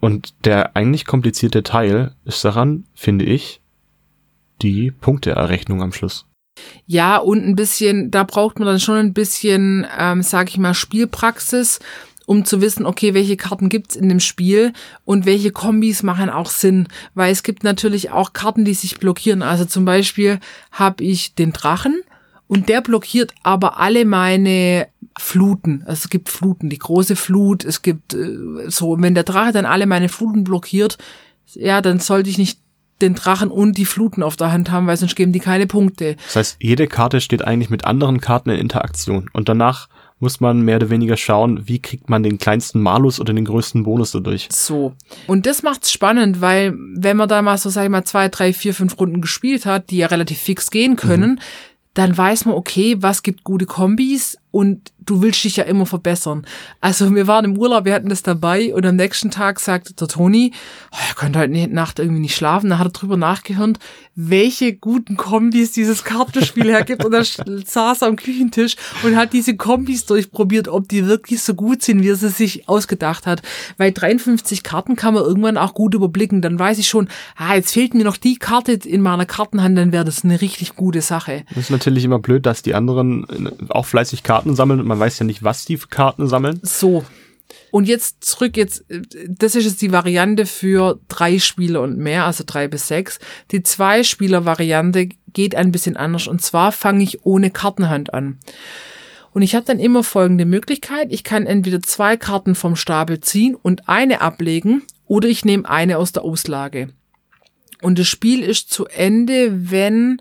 Und 0.00 0.44
der 0.44 0.76
eigentlich 0.76 1.04
komplizierte 1.06 1.62
Teil 1.64 2.14
ist 2.24 2.44
daran, 2.44 2.84
finde 2.94 3.24
ich, 3.24 3.60
die 4.62 4.90
Punkteerrechnung 4.90 5.82
am 5.82 5.92
Schluss. 5.92 6.27
Ja, 6.86 7.16
und 7.18 7.46
ein 7.46 7.56
bisschen, 7.56 8.10
da 8.10 8.24
braucht 8.24 8.58
man 8.58 8.66
dann 8.66 8.80
schon 8.80 8.96
ein 8.96 9.12
bisschen, 9.12 9.86
ähm, 9.98 10.22
sag 10.22 10.48
ich 10.48 10.58
mal, 10.58 10.74
Spielpraxis, 10.74 11.80
um 12.26 12.44
zu 12.44 12.60
wissen, 12.60 12.84
okay, 12.84 13.14
welche 13.14 13.36
Karten 13.36 13.68
gibt's 13.68 13.96
in 13.96 14.08
dem 14.08 14.20
Spiel 14.20 14.72
und 15.04 15.24
welche 15.24 15.50
Kombis 15.50 16.02
machen 16.02 16.28
auch 16.28 16.50
Sinn. 16.50 16.88
Weil 17.14 17.32
es 17.32 17.42
gibt 17.42 17.64
natürlich 17.64 18.10
auch 18.10 18.34
Karten, 18.34 18.64
die 18.64 18.74
sich 18.74 18.98
blockieren. 18.98 19.42
Also 19.42 19.64
zum 19.64 19.84
Beispiel 19.86 20.38
habe 20.70 21.04
ich 21.04 21.34
den 21.34 21.52
Drachen 21.52 22.02
und 22.46 22.68
der 22.68 22.80
blockiert 22.80 23.32
aber 23.42 23.78
alle 23.78 24.04
meine 24.04 24.88
Fluten. 25.18 25.82
Also 25.86 26.04
es 26.04 26.10
gibt 26.10 26.28
Fluten, 26.28 26.68
die 26.68 26.78
große 26.78 27.16
Flut, 27.16 27.64
es 27.64 27.82
gibt 27.82 28.14
äh, 28.14 28.36
so, 28.68 28.96
wenn 28.98 29.14
der 29.14 29.24
Drache 29.24 29.52
dann 29.52 29.66
alle 29.66 29.86
meine 29.86 30.08
Fluten 30.08 30.44
blockiert, 30.44 30.98
ja, 31.54 31.80
dann 31.80 31.98
sollte 31.98 32.30
ich 32.30 32.38
nicht 32.38 32.60
den 33.00 33.14
Drachen 33.14 33.50
und 33.50 33.78
die 33.78 33.84
Fluten 33.84 34.22
auf 34.22 34.36
der 34.36 34.52
Hand 34.52 34.70
haben, 34.70 34.86
weil 34.86 34.96
sonst 34.96 35.16
geben 35.16 35.32
die 35.32 35.40
keine 35.40 35.66
Punkte. 35.66 36.16
Das 36.26 36.36
heißt, 36.36 36.56
jede 36.60 36.86
Karte 36.86 37.20
steht 37.20 37.44
eigentlich 37.44 37.70
mit 37.70 37.84
anderen 37.84 38.20
Karten 38.20 38.50
in 38.50 38.58
Interaktion 38.58 39.30
und 39.32 39.48
danach 39.48 39.88
muss 40.20 40.40
man 40.40 40.62
mehr 40.62 40.76
oder 40.76 40.90
weniger 40.90 41.16
schauen, 41.16 41.68
wie 41.68 41.78
kriegt 41.78 42.10
man 42.10 42.22
den 42.22 42.38
kleinsten 42.38 42.80
Malus 42.80 43.20
oder 43.20 43.32
den 43.32 43.44
größten 43.44 43.84
Bonus 43.84 44.12
dadurch. 44.12 44.48
So. 44.50 44.94
Und 45.26 45.46
das 45.46 45.62
macht's 45.62 45.92
spannend, 45.92 46.40
weil 46.40 46.74
wenn 46.94 47.16
man 47.16 47.28
da 47.28 47.40
mal 47.40 47.56
so, 47.56 47.70
sag 47.70 47.84
ich 47.84 47.90
mal, 47.90 48.04
zwei, 48.04 48.28
drei, 48.28 48.52
vier, 48.52 48.74
fünf 48.74 48.98
Runden 48.98 49.20
gespielt 49.20 49.64
hat, 49.64 49.90
die 49.90 49.98
ja 49.98 50.08
relativ 50.08 50.38
fix 50.38 50.70
gehen 50.70 50.96
können, 50.96 51.40
dann 51.94 52.16
weiß 52.16 52.44
man, 52.44 52.54
okay, 52.54 52.96
was 53.00 53.22
gibt 53.22 53.44
gute 53.44 53.66
Kombis 53.66 54.38
und 54.50 54.92
du 55.08 55.22
willst 55.22 55.42
dich 55.44 55.56
ja 55.56 55.64
immer 55.64 55.86
verbessern. 55.86 56.46
Also 56.80 57.14
wir 57.14 57.26
waren 57.26 57.44
im 57.44 57.58
Urlaub, 57.58 57.84
wir 57.84 57.94
hatten 57.94 58.08
das 58.08 58.22
dabei 58.22 58.74
und 58.74 58.84
am 58.84 58.96
nächsten 58.96 59.30
Tag 59.30 59.60
sagte 59.60 59.94
der 59.94 60.08
Toni, 60.08 60.52
oh, 60.92 60.96
er 61.08 61.14
konnte 61.14 61.38
heute 61.38 61.68
Nacht 61.68 61.98
irgendwie 61.98 62.20
nicht 62.20 62.36
schlafen. 62.36 62.70
Da 62.70 62.78
hat 62.78 62.86
er 62.86 62.90
drüber 62.90 63.16
nachgehört, 63.16 63.78
welche 64.14 64.74
guten 64.74 65.16
Kombis 65.16 65.72
dieses 65.72 66.04
Kartenspiel 66.04 66.70
hergibt. 66.70 67.04
Und 67.04 67.14
er 67.14 67.24
saß 67.64 68.02
am 68.02 68.16
Küchentisch 68.16 68.76
und 69.02 69.16
hat 69.16 69.32
diese 69.32 69.56
Kombis 69.56 70.06
durchprobiert, 70.06 70.68
ob 70.68 70.88
die 70.88 71.06
wirklich 71.06 71.42
so 71.42 71.54
gut 71.54 71.82
sind, 71.82 72.02
wie 72.02 72.10
er 72.10 72.16
sie 72.16 72.28
sich 72.28 72.68
ausgedacht 72.68 73.26
hat. 73.26 73.42
Weil 73.76 73.92
53 73.92 74.62
Karten 74.62 74.96
kann 74.96 75.14
man 75.14 75.24
irgendwann 75.24 75.56
auch 75.56 75.72
gut 75.72 75.94
überblicken. 75.94 76.42
Dann 76.42 76.58
weiß 76.58 76.78
ich 76.78 76.88
schon, 76.88 77.08
ah, 77.36 77.54
jetzt 77.54 77.72
fehlt 77.72 77.94
mir 77.94 78.04
noch 78.04 78.16
die 78.16 78.36
Karte 78.36 78.72
in 78.72 79.00
meiner 79.00 79.26
Kartenhand, 79.26 79.78
dann 79.78 79.92
wäre 79.92 80.04
das 80.04 80.24
eine 80.24 80.40
richtig 80.40 80.76
gute 80.76 81.00
Sache. 81.00 81.44
Das 81.50 81.64
ist 81.64 81.70
natürlich 81.70 82.04
immer 82.04 82.18
blöd, 82.18 82.44
dass 82.44 82.62
die 82.62 82.74
anderen 82.74 83.24
äh, 83.28 83.50
auch 83.68 83.86
fleißig 83.86 84.22
Karten 84.22 84.56
sammeln 84.56 84.80
und 84.80 84.86
man 84.86 84.97
weiß 84.98 85.18
ja 85.18 85.24
nicht, 85.24 85.42
was 85.42 85.64
die 85.64 85.76
Karten 85.76 86.28
sammeln. 86.28 86.60
So. 86.62 87.04
Und 87.70 87.86
jetzt 87.86 88.24
zurück, 88.24 88.56
jetzt, 88.56 88.84
das 89.26 89.54
ist 89.54 89.64
jetzt 89.64 89.82
die 89.82 89.92
Variante 89.92 90.46
für 90.46 91.00
drei 91.08 91.38
Spieler 91.38 91.82
und 91.82 91.98
mehr, 91.98 92.24
also 92.24 92.44
drei 92.46 92.68
bis 92.68 92.88
sechs. 92.88 93.18
Die 93.50 93.62
Zwei-Spieler-Variante 93.62 95.08
geht 95.32 95.54
ein 95.54 95.72
bisschen 95.72 95.96
anders. 95.96 96.26
Und 96.26 96.42
zwar 96.42 96.72
fange 96.72 97.04
ich 97.04 97.24
ohne 97.24 97.50
Kartenhand 97.50 98.12
an. 98.14 98.38
Und 99.32 99.42
ich 99.42 99.54
habe 99.54 99.66
dann 99.66 99.78
immer 99.78 100.02
folgende 100.02 100.46
Möglichkeit. 100.46 101.08
Ich 101.10 101.24
kann 101.24 101.46
entweder 101.46 101.80
zwei 101.80 102.16
Karten 102.16 102.54
vom 102.54 102.76
Stapel 102.76 103.20
ziehen 103.20 103.54
und 103.54 103.88
eine 103.88 104.20
ablegen 104.20 104.82
oder 105.06 105.28
ich 105.28 105.44
nehme 105.44 105.68
eine 105.68 105.98
aus 105.98 106.12
der 106.12 106.24
Auslage. 106.24 106.88
Und 107.80 107.98
das 107.98 108.08
Spiel 108.08 108.42
ist 108.42 108.72
zu 108.72 108.86
Ende, 108.86 109.70
wenn 109.70 110.20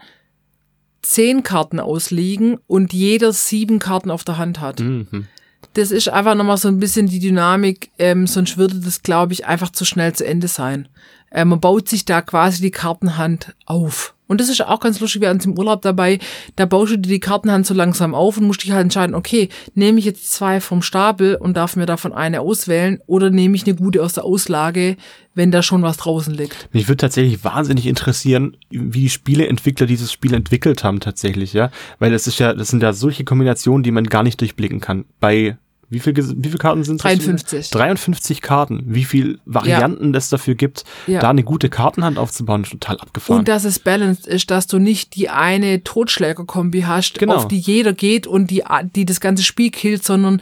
zehn 1.01 1.43
Karten 1.43 1.79
ausliegen 1.79 2.57
und 2.67 2.93
jeder 2.93 3.33
sieben 3.33 3.79
Karten 3.79 4.11
auf 4.11 4.23
der 4.23 4.37
Hand 4.37 4.59
hat 4.59 4.79
Mhm. 4.79 5.27
das 5.73 5.91
ist 5.91 6.09
einfach 6.09 6.35
nochmal 6.35 6.57
so 6.57 6.67
ein 6.67 6.79
bisschen 6.79 7.07
die 7.07 7.19
Dynamik, 7.19 7.91
ähm, 7.99 8.27
sonst 8.27 8.57
würde 8.57 8.79
das, 8.79 9.03
glaube 9.03 9.33
ich, 9.33 9.45
einfach 9.45 9.71
zu 9.71 9.85
schnell 9.85 10.13
zu 10.13 10.25
Ende 10.25 10.47
sein. 10.47 10.87
Äh, 11.29 11.45
man 11.45 11.59
baut 11.59 11.87
sich 11.89 12.05
da 12.05 12.21
quasi 12.21 12.61
die 12.61 12.71
Kartenhand 12.71 13.55
auf. 13.65 14.15
Und 14.27 14.41
das 14.41 14.49
ist 14.49 14.61
auch 14.61 14.79
ganz 14.79 14.99
lustig, 14.99 15.21
wir 15.21 15.29
hatten 15.29 15.39
es 15.39 15.45
im 15.45 15.57
Urlaub 15.57 15.81
dabei, 15.81 16.19
da 16.55 16.65
baust 16.65 16.91
du 16.91 16.97
dir 16.97 17.09
die 17.09 17.19
Kartenhand 17.19 17.65
so 17.65 17.73
langsam 17.73 18.13
auf 18.13 18.37
und 18.37 18.45
musst 18.45 18.63
dich 18.63 18.71
halt 18.71 18.83
entscheiden, 18.83 19.15
okay, 19.15 19.49
nehme 19.73 19.99
ich 19.99 20.05
jetzt 20.05 20.31
zwei 20.31 20.61
vom 20.61 20.81
Stapel 20.81 21.35
und 21.35 21.55
darf 21.55 21.75
mir 21.75 21.85
davon 21.85 22.13
eine 22.13 22.41
auswählen 22.41 22.99
oder 23.07 23.29
nehme 23.29 23.55
ich 23.55 23.65
eine 23.65 23.75
gute 23.75 24.03
aus 24.03 24.13
der 24.13 24.25
Auslage, 24.25 24.97
wenn 25.33 25.51
da 25.51 25.61
schon 25.61 25.83
was 25.83 25.97
draußen 25.97 26.33
liegt. 26.33 26.67
Mich 26.73 26.87
würde 26.87 26.97
tatsächlich 26.97 27.43
wahnsinnig 27.43 27.85
interessieren, 27.85 28.57
wie 28.69 29.01
die 29.01 29.09
Spieleentwickler 29.09 29.85
dieses 29.85 30.11
Spiel 30.11 30.33
entwickelt 30.33 30.83
haben 30.83 30.99
tatsächlich, 30.99 31.53
ja, 31.53 31.71
weil 31.99 32.11
das 32.11 32.27
ist 32.27 32.39
ja, 32.39 32.53
das 32.53 32.69
sind 32.69 32.83
ja 32.83 32.93
solche 32.93 33.23
Kombinationen, 33.23 33.83
die 33.83 33.91
man 33.91 34.05
gar 34.05 34.23
nicht 34.23 34.41
durchblicken 34.41 34.81
kann. 34.81 35.05
Bei 35.19 35.57
Wie 35.89 35.99
viel, 35.99 36.15
wie 36.17 36.47
viele 36.47 36.57
Karten 36.57 36.83
sind 36.83 36.97
das? 36.99 37.03
53. 37.03 37.69
53 37.69 38.41
Karten. 38.41 38.83
Wie 38.87 39.05
viel 39.05 39.39
Varianten 39.45 40.13
es 40.15 40.27
dafür 40.27 40.55
gibt, 40.55 40.83
Ja. 41.07 41.21
da 41.21 41.29
eine 41.29 41.43
gute 41.43 41.69
Kartenhand 41.69 42.17
aufzubauen, 42.17 42.63
ist 42.63 42.71
total 42.71 42.97
abgefahren. 42.99 43.39
Und 43.39 43.47
dass 43.47 43.63
es 43.63 43.79
balanced 43.79 44.27
ist, 44.27 44.51
dass 44.51 44.67
du 44.67 44.79
nicht 44.79 45.15
die 45.15 45.29
eine 45.29 45.83
Totschlägerkombi 45.85 46.81
hast, 46.81 47.17
Genau. 47.19 47.35
auf 47.35 47.47
die 47.47 47.59
jeder 47.59 47.93
geht 47.93 48.27
und 48.27 48.51
die, 48.51 48.63
die 48.95 49.05
das 49.05 49.21
ganze 49.21 49.43
Spiel 49.43 49.71
killt, 49.71 50.03
sondern 50.03 50.41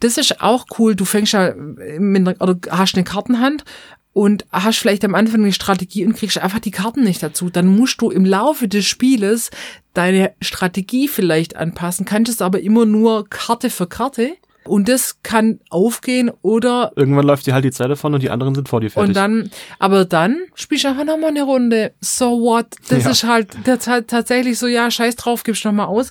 das 0.00 0.18
ist 0.18 0.42
auch 0.42 0.66
cool. 0.78 0.94
Du 0.94 1.06
fängst 1.06 1.32
ja 1.32 1.54
mit 1.56 2.28
einer, 2.28 2.40
oder 2.42 2.58
hast 2.70 2.94
eine 2.94 3.04
Kartenhand 3.04 3.64
und 4.12 4.44
hast 4.52 4.76
vielleicht 4.78 5.06
am 5.06 5.14
Anfang 5.14 5.40
eine 5.40 5.54
Strategie 5.54 6.04
und 6.04 6.14
kriegst 6.16 6.36
einfach 6.36 6.58
die 6.58 6.70
Karten 6.70 7.02
nicht 7.02 7.22
dazu. 7.22 7.48
Dann 7.48 7.66
musst 7.66 8.02
du 8.02 8.10
im 8.10 8.26
Laufe 8.26 8.68
des 8.68 8.84
Spieles 8.84 9.50
deine 9.94 10.32
Strategie 10.42 11.08
vielleicht 11.08 11.56
anpassen, 11.56 12.04
kannst 12.04 12.30
es 12.30 12.42
aber 12.42 12.60
immer 12.60 12.84
nur 12.84 13.26
Karte 13.30 13.70
für 13.70 13.86
Karte. 13.86 14.32
Und 14.64 14.88
das 14.88 15.22
kann 15.22 15.58
aufgehen 15.70 16.30
oder 16.42 16.92
Irgendwann 16.96 17.26
läuft 17.26 17.46
dir 17.46 17.54
halt 17.54 17.64
die 17.64 17.70
Zeit 17.72 17.90
davon 17.90 18.14
und 18.14 18.22
die 18.22 18.30
anderen 18.30 18.54
sind 18.54 18.68
vor 18.68 18.80
dir 18.80 18.90
fertig. 18.90 19.08
und 19.08 19.14
dann, 19.16 19.50
aber 19.78 20.04
dann 20.04 20.38
spielst 20.54 20.84
du 20.84 20.88
einfach 20.88 21.04
nochmal 21.04 21.30
eine 21.30 21.42
Runde. 21.42 21.92
So 22.00 22.40
what? 22.40 22.66
Das 22.88 23.04
Ja. 23.04 23.10
ist 23.10 23.24
halt 23.24 23.48
das 23.64 23.86
halt 23.86 24.08
tatsächlich 24.08 24.58
so, 24.58 24.66
ja, 24.66 24.90
scheiß 24.90 25.16
drauf, 25.16 25.42
gibst 25.44 25.64
nochmal 25.64 25.86
aus. 25.86 26.10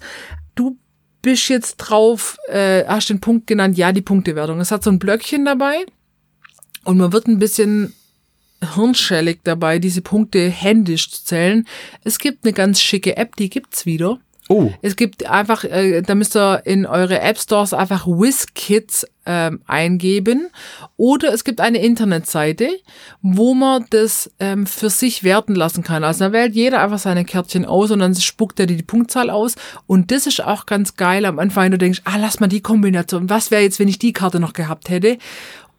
Du 0.56 0.78
bist 1.22 1.48
jetzt 1.50 1.78
drauf, 1.78 2.38
äh, 2.48 2.84
hast 2.86 3.10
den 3.10 3.20
Punkt 3.22 3.48
genannt, 3.48 3.78
ja, 3.78 3.92
die 3.92 4.02
Punktewertung. 4.02 4.60
Es 4.60 4.72
hat 4.72 4.84
so 4.84 4.90
ein 4.90 5.00
Blöckchen 5.00 5.46
dabei 5.46 5.86
und 6.84 6.98
man 6.98 7.14
wird 7.14 7.28
ein 7.28 7.40
bisschen 7.40 7.94
hirnschellig 8.76 9.40
dabei, 9.44 9.80
diese 9.80 10.02
Punkte 10.02 10.50
händisch 10.50 11.10
zu 11.10 11.24
zählen. 11.26 11.68
Es 12.04 12.20
gibt 12.20 12.44
eine 12.46 12.54
ganz 12.54 12.82
schicke 12.82 13.18
App, 13.18 13.36
die 13.36 13.50
gibt's 13.50 13.86
wieder. 13.86 14.20
Oh, 14.52 14.72
Es 14.82 14.96
gibt 14.96 15.26
einfach, 15.26 15.64
äh, 15.64 16.02
da 16.02 16.16
müsst 16.16 16.36
ihr 16.36 16.62
in 16.66 16.86
eure 16.86 17.20
App 17.22 17.38
Stores 17.38 17.74
einfach 17.74 18.06
WizKids 18.06 19.06
ähm, 19.26 19.62
eingeben. 19.68 20.50
Oder 20.98 21.34
es 21.34 21.44
gibt 21.44 21.62
eine 21.62 21.80
Internetseite, 21.80 22.70
wo 23.22 23.54
man 23.54 23.86
das 23.92 24.32
ähm, 24.40 24.66
für 24.66 24.90
sich 24.90 25.24
werten 25.24 25.56
lassen 25.56 25.84
kann. 25.84 26.04
Also 26.04 26.26
da 26.26 26.32
wählt 26.32 26.56
jeder 26.56 26.82
einfach 26.82 27.00
seine 27.00 27.26
Kärtchen 27.26 27.66
aus 27.66 27.92
und 27.92 28.00
dann 28.00 28.16
spuckt 28.16 28.60
er 28.60 28.66
die 28.66 28.82
Punktzahl 28.82 29.30
aus. 29.30 29.56
Und 29.88 30.12
das 30.12 30.28
ist 30.28 30.44
auch 30.44 30.66
ganz 30.66 30.96
geil 30.96 31.26
am 31.26 31.40
Anfang, 31.40 31.66
wenn 31.66 31.72
du 31.72 31.78
denkst, 31.78 32.02
ah, 32.06 32.18
lass 32.18 32.40
mal 32.40 32.48
die 32.48 32.62
Kombination. 32.62 33.30
Was 33.30 33.52
wäre 33.52 33.62
jetzt, 33.62 33.80
wenn 33.80 33.88
ich 33.88 34.00
die 34.00 34.14
Karte 34.14 34.40
noch 34.40 34.54
gehabt 34.54 34.90
hätte? 34.90 35.18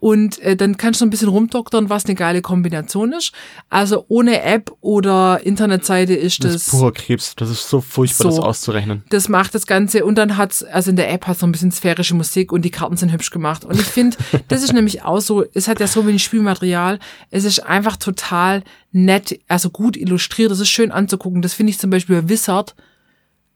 Und 0.03 0.41
äh, 0.41 0.57
dann 0.57 0.79
kannst 0.79 1.01
du 1.01 1.07
ein 1.07 1.11
bisschen 1.11 1.29
rumdoktern, 1.29 1.89
was 1.89 2.07
eine 2.07 2.17
geile 2.17 2.43
Kombination 2.43 3.13
ist. 3.13 3.31
Also 3.69 4.05
ohne 4.09 4.43
App 4.43 4.73
oder 4.81 5.47
Internetseite 5.47 6.13
ist 6.13 6.43
das 6.43 6.55
das 6.55 6.63
ist 6.63 6.71
purer 6.71 6.91
Krebs. 6.91 7.37
Das 7.37 7.49
ist 7.49 7.69
so 7.69 7.81
furchtbar, 7.81 8.25
So. 8.25 8.31
das 8.31 8.45
auszurechnen. 8.45 9.05
das 9.11 9.29
macht 9.29 9.55
das 9.55 9.65
Ganze 9.69 10.05
und 10.05 10.17
dann 10.19 10.37
hat's, 10.37 10.65
also 10.65 10.91
in 10.91 10.97
der 10.97 11.09
App 11.13 11.29
hat's 11.29 11.41
noch 11.41 11.49
ein 11.49 11.53
bisschen 11.53 11.71
sphärische 11.71 12.17
Musik 12.17 12.51
und 12.51 12.63
die 12.65 12.73
Karten 12.73 12.97
sind 12.97 13.13
hübsch 13.13 13.31
gemacht. 13.31 13.65
Und 13.65 13.79
ich 13.79 13.87
finde, 13.87 14.17
das 14.49 14.65
ist 14.65 14.73
nämlich 14.73 15.05
auch 15.05 15.21
so, 15.21 15.45
es 15.55 15.69
hat 15.69 15.79
ja 15.79 15.87
so 15.87 16.05
wenig 16.05 16.25
Spielmaterial, 16.25 16.99
es 17.31 17.45
ist 17.45 17.61
einfach 17.61 17.97
total 17.97 18.65
nett, 18.91 19.39
also 19.47 19.71
gut 19.71 19.97
illustriert, 19.97 20.51
das 20.51 20.59
ist 20.59 20.71
schön 20.71 20.91
anzugucken. 20.91 21.43
Das 21.43 21.55
finde 21.55 21.71
ich 21.71 21.79
zum 21.79 21.91
Beispiel 21.91 22.23
bei 22.23 22.29
Wizard 22.29 22.75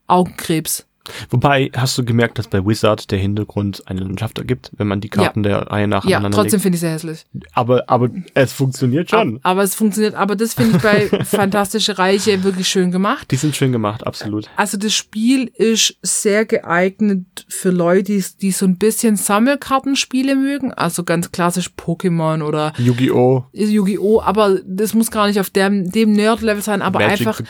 Augenkrebs. 0.06 0.86
Wobei, 1.30 1.70
hast 1.74 1.96
du 1.98 2.04
gemerkt, 2.04 2.38
dass 2.38 2.48
bei 2.48 2.64
Wizard 2.64 3.10
der 3.10 3.18
Hintergrund 3.18 3.82
eine 3.86 4.00
Landschaft 4.00 4.38
ergibt, 4.38 4.70
wenn 4.76 4.86
man 4.86 5.00
die 5.00 5.08
Karten 5.08 5.42
der 5.42 5.62
Reihe 5.70 5.88
nach 5.88 6.04
Ja, 6.04 6.18
aneinander 6.18 6.42
trotzdem 6.42 6.60
finde 6.60 6.76
ich 6.76 6.80
sehr 6.80 6.92
hässlich. 6.92 7.24
Aber, 7.52 7.84
aber 7.88 8.10
es 8.34 8.52
funktioniert 8.52 9.10
schon. 9.10 9.40
Aber 9.42 9.62
es 9.62 9.74
funktioniert, 9.74 10.14
aber 10.14 10.36
das 10.36 10.54
finde 10.54 10.76
ich 10.76 10.82
bei 10.82 11.08
Fantastische 11.24 11.98
Reiche 11.98 12.42
wirklich 12.44 12.68
schön 12.68 12.90
gemacht. 12.90 13.30
Die 13.30 13.36
sind 13.36 13.56
schön 13.56 13.72
gemacht, 13.72 14.06
absolut. 14.06 14.48
Also 14.56 14.76
das 14.76 14.94
Spiel 14.94 15.50
ist 15.54 15.96
sehr 16.02 16.44
geeignet 16.44 17.46
für 17.48 17.70
Leute, 17.70 18.04
die, 18.04 18.24
die 18.40 18.50
so 18.50 18.66
ein 18.66 18.78
bisschen 18.78 19.16
Sammelkartenspiele 19.16 20.36
mögen. 20.36 20.72
Also 20.72 21.04
ganz 21.04 21.32
klassisch 21.32 21.70
Pokémon 21.76 22.42
oder 22.42 22.72
Yu-Gi-Oh! 22.78 23.44
Yu-Gi-Oh! 23.52 24.20
Aber 24.22 24.58
das 24.66 24.94
muss 24.94 25.10
gar 25.10 25.26
nicht 25.26 25.40
auf 25.40 25.50
dem, 25.50 25.90
dem 25.90 26.12
Nerd-Level 26.12 26.62
sein, 26.62 26.82
aber 26.82 27.00
Magic 27.00 27.26
einfach, 27.26 27.40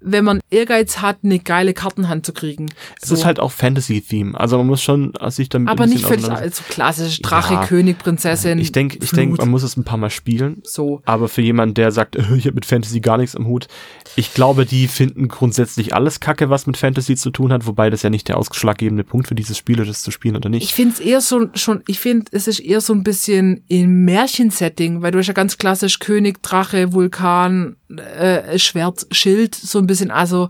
wenn 0.00 0.24
man 0.24 0.40
Ehrgeiz 0.50 0.98
hat, 0.98 1.18
eine 1.22 1.38
geile 1.38 1.74
Kartenhand 1.74 2.26
zu 2.26 2.32
kriegen. 2.32 2.70
Es 3.00 3.08
So. 3.08 3.14
ist 3.14 3.24
halt 3.24 3.40
auch 3.40 3.50
Fantasy-Theme. 3.52 4.38
Also 4.38 4.58
man 4.58 4.66
muss 4.66 4.82
schon 4.82 5.12
sich 5.28 5.48
damit 5.48 5.68
aber 5.68 5.84
ein 5.84 5.90
nicht 5.90 6.04
völlig 6.04 6.20
auseinandersetzen. 6.24 6.64
so 6.68 6.72
klassisch 6.74 7.22
Drache, 7.22 7.54
Ja. 7.54 7.66
König, 7.66 7.98
Prinzessin. 7.98 8.58
Ich 8.58 8.72
denke, 8.72 8.98
ich 9.02 9.10
Flut. 9.10 9.18
denk, 9.18 9.38
man 9.38 9.48
muss 9.48 9.62
es 9.62 9.76
ein 9.76 9.84
paar 9.84 9.98
Mal 9.98 10.10
spielen. 10.10 10.62
so. 10.64 11.02
Aber 11.04 11.28
für 11.28 11.42
jemanden, 11.42 11.74
der 11.74 11.92
sagt, 11.92 12.16
äh, 12.16 12.22
ich 12.36 12.46
habe 12.46 12.54
mit 12.54 12.66
Fantasy 12.66 13.00
gar 13.00 13.16
nichts 13.18 13.36
am 13.36 13.46
Hut, 13.46 13.68
ich 14.16 14.34
glaube, 14.34 14.66
die 14.66 14.88
finden 14.88 15.28
grundsätzlich 15.28 15.94
alles 15.94 16.20
Kacke, 16.20 16.50
was 16.50 16.66
mit 16.66 16.76
Fantasy 16.76 17.16
zu 17.16 17.30
tun 17.30 17.52
hat, 17.52 17.66
wobei 17.66 17.90
das 17.90 18.02
ja 18.02 18.10
nicht 18.10 18.28
der 18.28 18.36
ausschlaggebende 18.38 19.04
Punkt 19.04 19.28
für 19.28 19.34
dieses 19.34 19.56
Spiel 19.56 19.78
ist, 19.78 19.88
das 19.88 20.02
zu 20.02 20.10
spielen 20.10 20.36
oder 20.36 20.48
nicht. 20.48 20.64
Ich 20.64 20.74
finde 20.74 20.94
es 20.94 21.00
eher 21.00 21.20
so 21.20 21.46
schon, 21.54 21.82
ich 21.86 22.00
finde, 22.00 22.26
es 22.32 22.48
ist 22.48 22.58
eher 22.60 22.80
so 22.80 22.92
ein 22.92 23.02
bisschen 23.04 23.62
im 23.68 24.04
Märchensetting, 24.04 25.02
weil 25.02 25.12
du 25.12 25.18
hast 25.18 25.26
ja 25.28 25.32
ganz 25.32 25.58
klassisch 25.58 25.98
König, 25.98 26.42
Drache, 26.42 26.92
Vulkan, 26.92 27.76
äh, 28.18 28.58
Schwert, 28.58 29.06
Schild, 29.10 29.54
so 29.54 29.78
ein 29.78 29.86
bisschen, 29.86 30.10
also 30.10 30.48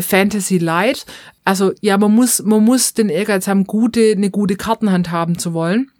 Fantasy 0.00 0.58
Light. 0.58 1.06
Also 1.44 1.72
ja, 1.80 1.98
man 1.98 2.14
muss, 2.14 2.42
man 2.42 2.64
muss 2.64 2.94
den 2.94 3.08
Ehrgeiz 3.08 3.48
haben, 3.48 3.64
gute, 3.64 4.12
eine 4.12 4.30
gute 4.30 4.56
Kartenhand 4.56 5.10
haben 5.10 5.38
zu 5.38 5.52
wollen. 5.52 5.90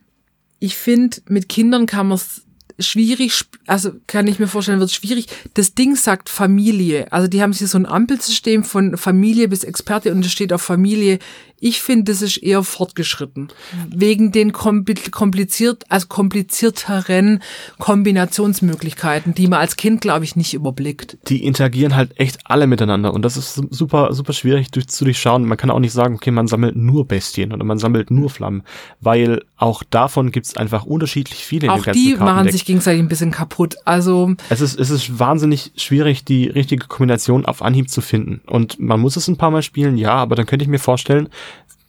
Ich 0.59 0.77
finde, 0.77 1.19
mit 1.29 1.49
Kindern 1.49 1.87
kann 1.87 2.09
man 2.09 2.17
es 2.17 2.43
schwierig, 2.79 3.45
also 3.67 3.93
kann 4.07 4.27
ich 4.27 4.39
mir 4.39 4.47
vorstellen, 4.47 4.81
wird 4.81 4.93
schwierig. 4.93 5.27
Das 5.55 5.75
Ding 5.75 5.97
sagt 5.97 6.29
Familie. 6.29 7.11
Also 7.13 7.29
die 7.29 7.43
haben 7.43 7.53
hier 7.53 7.67
so 7.67 7.79
ein 7.79 7.87
Ampelsystem 7.87 8.65
von 8.65 8.97
Familie 8.97 9.49
bis 9.49 9.65
Experte 9.65 10.13
und 10.13 10.25
es 10.25 10.33
steht 10.33 10.53
auf 10.53 10.63
Familie. 10.63 11.19
Ich 11.61 11.83
finde, 11.83 12.13
das 12.13 12.23
ist 12.23 12.37
eher 12.37 12.63
fortgeschritten. 12.63 13.49
Wegen 13.89 14.31
den 14.31 14.53
kompli- 14.53 15.11
kompliziert, 15.11 15.85
also 15.89 16.07
komplizierteren 16.07 17.43
Kombinationsmöglichkeiten, 17.79 19.35
die 19.35 19.49
man 19.49 19.59
als 19.59 19.77
Kind, 19.77 20.01
glaube 20.01 20.25
ich, 20.25 20.37
nicht 20.37 20.55
überblickt. 20.55 21.19
die 21.29 21.45
interagieren 21.45 21.97
halt 21.97 22.19
echt 22.19 22.39
alle 22.45 22.69
miteinander 22.69 23.13
und 23.13 23.23
das 23.23 23.37
ist 23.37 23.61
super, 23.71 24.15
super 24.15 24.33
schwierig 24.33 24.71
durch, 24.71 24.87
zu 24.89 25.05
durchschauen. 25.05 25.45
Man 25.45 25.59
kann 25.59 25.71
auch 25.71 25.81
nicht 25.81 25.93
sagen, 25.93 26.15
okay, 26.15 26.31
man 26.31 26.47
sammelt 26.47 26.77
nur 26.77 27.09
Bestien 27.09 27.53
oder 27.53 27.65
man 27.65 27.79
sammelt 27.79 28.11
nur 28.11 28.31
Flammen, 28.31 28.63
weil 29.01 29.43
auch 29.59 29.83
davon 29.83 30.31
gibt's 30.31 30.57
einfach 30.57 30.85
unterschiedlich 30.85 31.45
viele 31.45 31.67
in 31.67 31.71
Auch 31.71 31.79
dem 31.79 31.85
ganzen 31.85 32.03
die 32.05 32.15
machen 32.17 32.51
sich 32.51 32.65
gegenseitig 32.65 33.01
ein 33.03 33.09
bisschen 33.09 33.33
kaputt. 33.33 33.77
Also 33.85 34.35
Es 34.49 34.61
ist, 34.61 34.79
es 34.79 34.91
ist 34.91 35.19
wahnsinnig 35.19 35.73
schwierig, 35.77 36.25
die 36.25 36.47
richtige 36.47 36.87
Kombination 36.87 37.45
auf 37.45 37.61
Anhieb 37.61 37.91
zu 37.91 38.01
finden. 38.01 38.41
Und 38.47 38.79
man 38.79 39.01
muss 39.01 39.17
es 39.17 39.27
ein 39.29 39.37
paar 39.37 39.51
Mal 39.51 39.63
spielen, 39.63 39.99
ja, 39.99 40.13
aber 40.13 40.37
dann 40.37 40.47
könnte 40.47 40.63
ich 40.63 40.69
mir 40.69 40.79
vorstellen, 40.79 41.29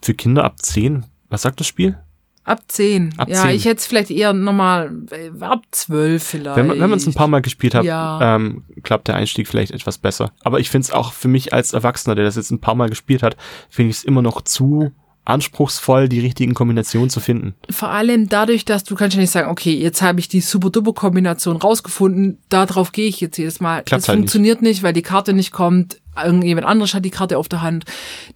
für 0.02 0.14
Kinder 0.14 0.44
ab 0.44 0.56
10, 0.62 1.06
was 1.30 1.44
sagt 1.44 1.60
das 1.60 1.68
Spiel? 1.68 1.98
ab 2.46 2.64
zehn. 2.68 3.14
Ab 3.18 3.30
ja, 3.30 3.44
10. 3.44 3.52
ich 3.52 3.66
hätte 3.66 3.76
es 3.78 3.86
vielleicht 3.86 4.10
eher 4.10 4.34
nochmal 4.34 4.92
äh, 5.12 5.30
ab 5.44 5.62
zwölf 5.70 6.24
vielleicht. 6.24 6.58
Wenn 6.58 6.66
man 6.66 6.80
wenn 6.80 6.90
man 6.90 6.98
es 6.98 7.06
ein 7.06 7.14
paar 7.14 7.28
Mal 7.28 7.42
gespielt 7.44 7.76
hat, 7.76 7.86
Ja. 7.86 8.36
ähm, 8.38 8.64
klappt 8.82 9.08
der 9.08 9.16
Einstieg 9.18 9.48
vielleicht 9.48 9.72
etwas 9.72 10.00
besser. 10.00 10.32
Aber 10.42 10.60
ich 10.60 10.72
finde 10.72 10.86
es 10.86 10.92
auch 10.92 11.14
für 11.14 11.28
mich 11.28 11.54
als 11.54 11.74
Erwachsener, 11.74 12.16
der 12.16 12.26
das 12.26 12.38
jetzt 12.38 12.50
ein 12.50 12.60
paar 12.60 12.74
Mal 12.74 12.90
gespielt 12.90 13.22
hat, 13.22 13.38
finde 13.70 13.92
ich 13.92 13.98
es 13.98 14.04
immer 14.04 14.24
noch 14.24 14.42
zu 14.42 14.92
anspruchsvoll, 15.30 16.10
die 16.10 16.20
richtigen 16.20 16.54
Kombinationen 16.54 17.10
zu 17.10 17.20
finden. 17.20 17.56
vor 17.70 17.90
allem 17.90 18.30
dadurch, 18.30 18.66
dass 18.66 18.84
du 18.84 18.96
kannst 18.96 19.16
ja 19.16 19.22
nicht 19.22 19.32
sagen, 19.32 19.50
okay, 19.50 19.74
jetzt 19.74 20.02
habe 20.02 20.20
ich 20.20 20.28
die 20.28 20.42
Super-Duper-Kombination 20.42 21.58
rausgefunden, 21.58 22.38
darauf 22.50 22.92
gehe 22.92 23.08
ich 23.08 23.22
jetzt 23.22 23.38
jedes 23.38 23.60
Mal. 23.60 23.84
Klappt 23.84 24.04
das 24.04 24.10
halt 24.10 24.18
funktioniert 24.20 24.62
nicht. 24.62 24.84
weil 24.84 24.94
die 24.94 25.02
Karte 25.02 25.34
nicht 25.34 25.52
kommt, 25.52 26.00
irgendjemand 26.24 26.68
anderes 26.68 26.94
hat 26.94 27.06
die 27.06 27.10
Karte 27.10 27.38
auf 27.38 27.50
der 27.50 27.62
Hand. 27.62 27.86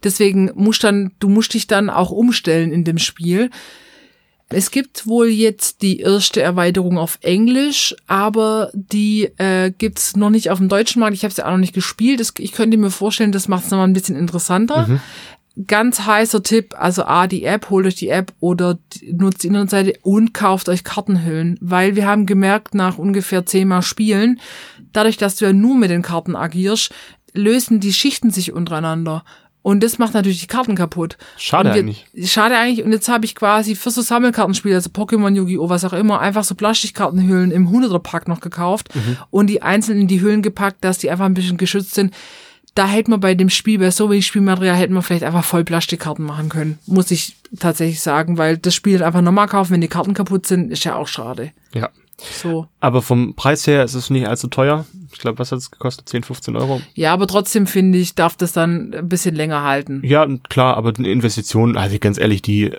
Deswegen 0.02 0.50
musst 0.54 0.84
dann, 0.84 1.12
du 1.18 1.28
musst 1.28 1.54
dich 1.54 1.66
dann 1.66 1.90
auch 1.90 2.10
umstellen 2.10 2.72
in 2.72 2.84
dem 2.84 2.98
Spiel. 2.98 3.50
Es 4.50 4.70
gibt 4.70 5.06
wohl 5.06 5.28
jetzt 5.28 5.82
die 5.82 6.00
erste 6.00 6.42
Erweiterung 6.42 6.98
auf 6.98 7.18
Englisch, 7.22 7.94
aber 8.06 8.70
die 8.74 9.30
äh, 9.38 9.72
gibt's 9.76 10.16
noch 10.16 10.30
nicht 10.30 10.50
auf 10.50 10.58
dem 10.58 10.68
deutschen 10.68 11.00
Markt. 11.00 11.14
Ich 11.14 11.24
habe 11.24 11.34
sie 11.34 11.44
auch 11.44 11.50
noch 11.50 11.58
nicht 11.58 11.72
gespielt. 11.72 12.20
Das, 12.20 12.32
ich 12.38 12.52
könnte 12.52 12.76
mir 12.76 12.90
vorstellen, 12.90 13.32
das 13.32 13.48
macht 13.48 13.64
es 13.64 13.70
nochmal 13.70 13.88
ein 13.88 13.94
bisschen 13.94 14.16
interessanter. 14.16 15.00
Ganz 15.68 16.00
heißer 16.00 16.42
Tipp, 16.42 16.74
also 16.76 17.04
A, 17.04 17.28
die 17.28 17.44
App, 17.44 17.70
holt 17.70 17.86
euch 17.86 17.94
die 17.94 18.08
App 18.08 18.32
oder 18.40 18.78
nutzt 19.12 19.44
die 19.44 19.46
Internetseite 19.46 19.94
und 20.02 20.34
kauft 20.34 20.68
euch 20.68 20.82
Kartenhüllen, 20.82 21.56
weil 21.60 21.94
wir 21.94 22.06
haben 22.06 22.26
gemerkt, 22.26 22.74
nach 22.74 22.98
ungefähr 22.98 23.46
zehnmal 23.46 23.82
Spielen, 23.82 24.40
dadurch, 24.92 25.16
dass 25.16 25.36
du 25.36 25.44
ja 25.44 25.52
nur 25.52 25.76
mit 25.76 25.90
den 25.90 26.02
Karten 26.02 26.34
agierst, 26.34 26.92
lösen 27.34 27.78
die 27.78 27.92
Schichten 27.92 28.30
sich 28.30 28.52
untereinander. 28.52 29.24
Und 29.62 29.82
das 29.82 29.98
macht 29.98 30.12
natürlich 30.12 30.40
die 30.40 30.46
Karten 30.46 30.74
kaputt. 30.74 31.16
Schade 31.38 31.70
wir, 31.70 31.76
eigentlich. 31.76 32.04
Schade 32.24 32.54
eigentlich. 32.54 32.84
Und 32.84 32.92
jetzt 32.92 33.08
habe 33.08 33.24
ich 33.24 33.34
quasi 33.34 33.74
für 33.76 33.90
so 33.90 34.02
Sammelkartenspiele, 34.02 34.74
also 34.74 34.90
Pokémon, 34.90 35.34
Yu-Gi-Oh!, 35.34 35.70
was 35.70 35.84
auch 35.86 35.94
immer, 35.94 36.20
einfach 36.20 36.44
so 36.44 36.54
Plastikkartenhüllen 36.54 37.50
im 37.50 37.70
100er-Pack 37.70 38.28
noch 38.28 38.40
gekauft 38.40 38.94
Mhm. 38.94 39.16
und 39.30 39.46
die 39.46 39.62
einzeln 39.62 39.98
in 40.00 40.06
die 40.06 40.20
Hüllen 40.20 40.42
gepackt, 40.42 40.84
dass 40.84 40.98
die 40.98 41.10
einfach 41.10 41.24
ein 41.24 41.32
bisschen 41.32 41.56
geschützt 41.56 41.94
sind. 41.94 42.12
Da 42.74 42.88
hätte 42.88 43.10
man 43.10 43.20
bei 43.20 43.34
dem 43.34 43.50
Spiel, 43.50 43.78
bei 43.78 43.90
so 43.90 44.10
wenig 44.10 44.26
Spielmaterial, 44.26 44.76
hätte 44.76 44.92
man 44.92 45.02
vielleicht 45.02 45.24
einfach 45.24 45.44
voll 45.44 45.64
Plastikkarten 45.64 46.24
machen 46.24 46.48
können. 46.48 46.78
Muss 46.86 47.10
ich 47.10 47.36
tatsächlich 47.58 48.00
sagen, 48.00 48.36
weil 48.36 48.58
das 48.58 48.74
Spiel 48.74 49.02
einfach 49.02 49.22
normal 49.22 49.46
kaufen, 49.48 49.72
wenn 49.72 49.80
die 49.80 49.88
Karten 49.88 50.14
kaputt 50.14 50.46
sind, 50.46 50.72
ist 50.72 50.84
ja 50.84 50.96
auch 50.96 51.08
schade. 51.08 51.52
Ja. 51.72 51.90
So. 52.18 52.66
Aber 52.80 53.02
vom 53.02 53.34
Preis 53.34 53.66
her 53.66 53.84
ist 53.84 53.94
es 53.94 54.10
nicht 54.10 54.28
allzu 54.28 54.48
teuer. 54.48 54.86
Ich 55.12 55.18
glaube, 55.18 55.38
was 55.38 55.52
hat 55.52 55.58
es 55.58 55.70
gekostet? 55.70 56.08
10, 56.08 56.24
15 56.24 56.56
Euro? 56.56 56.80
Ja, 56.94 57.12
aber 57.12 57.26
trotzdem 57.26 57.66
finde 57.66 57.98
ich, 57.98 58.14
darf 58.14 58.36
das 58.36 58.52
dann 58.52 58.94
ein 58.94 59.08
bisschen 59.08 59.34
länger 59.34 59.62
halten. 59.62 60.00
Ja, 60.04 60.26
klar, 60.48 60.76
aber 60.76 60.92
eine 60.96 61.08
Investition, 61.08 61.76
also 61.76 61.98
ganz 61.98 62.18
ehrlich, 62.18 62.42
die 62.42 62.72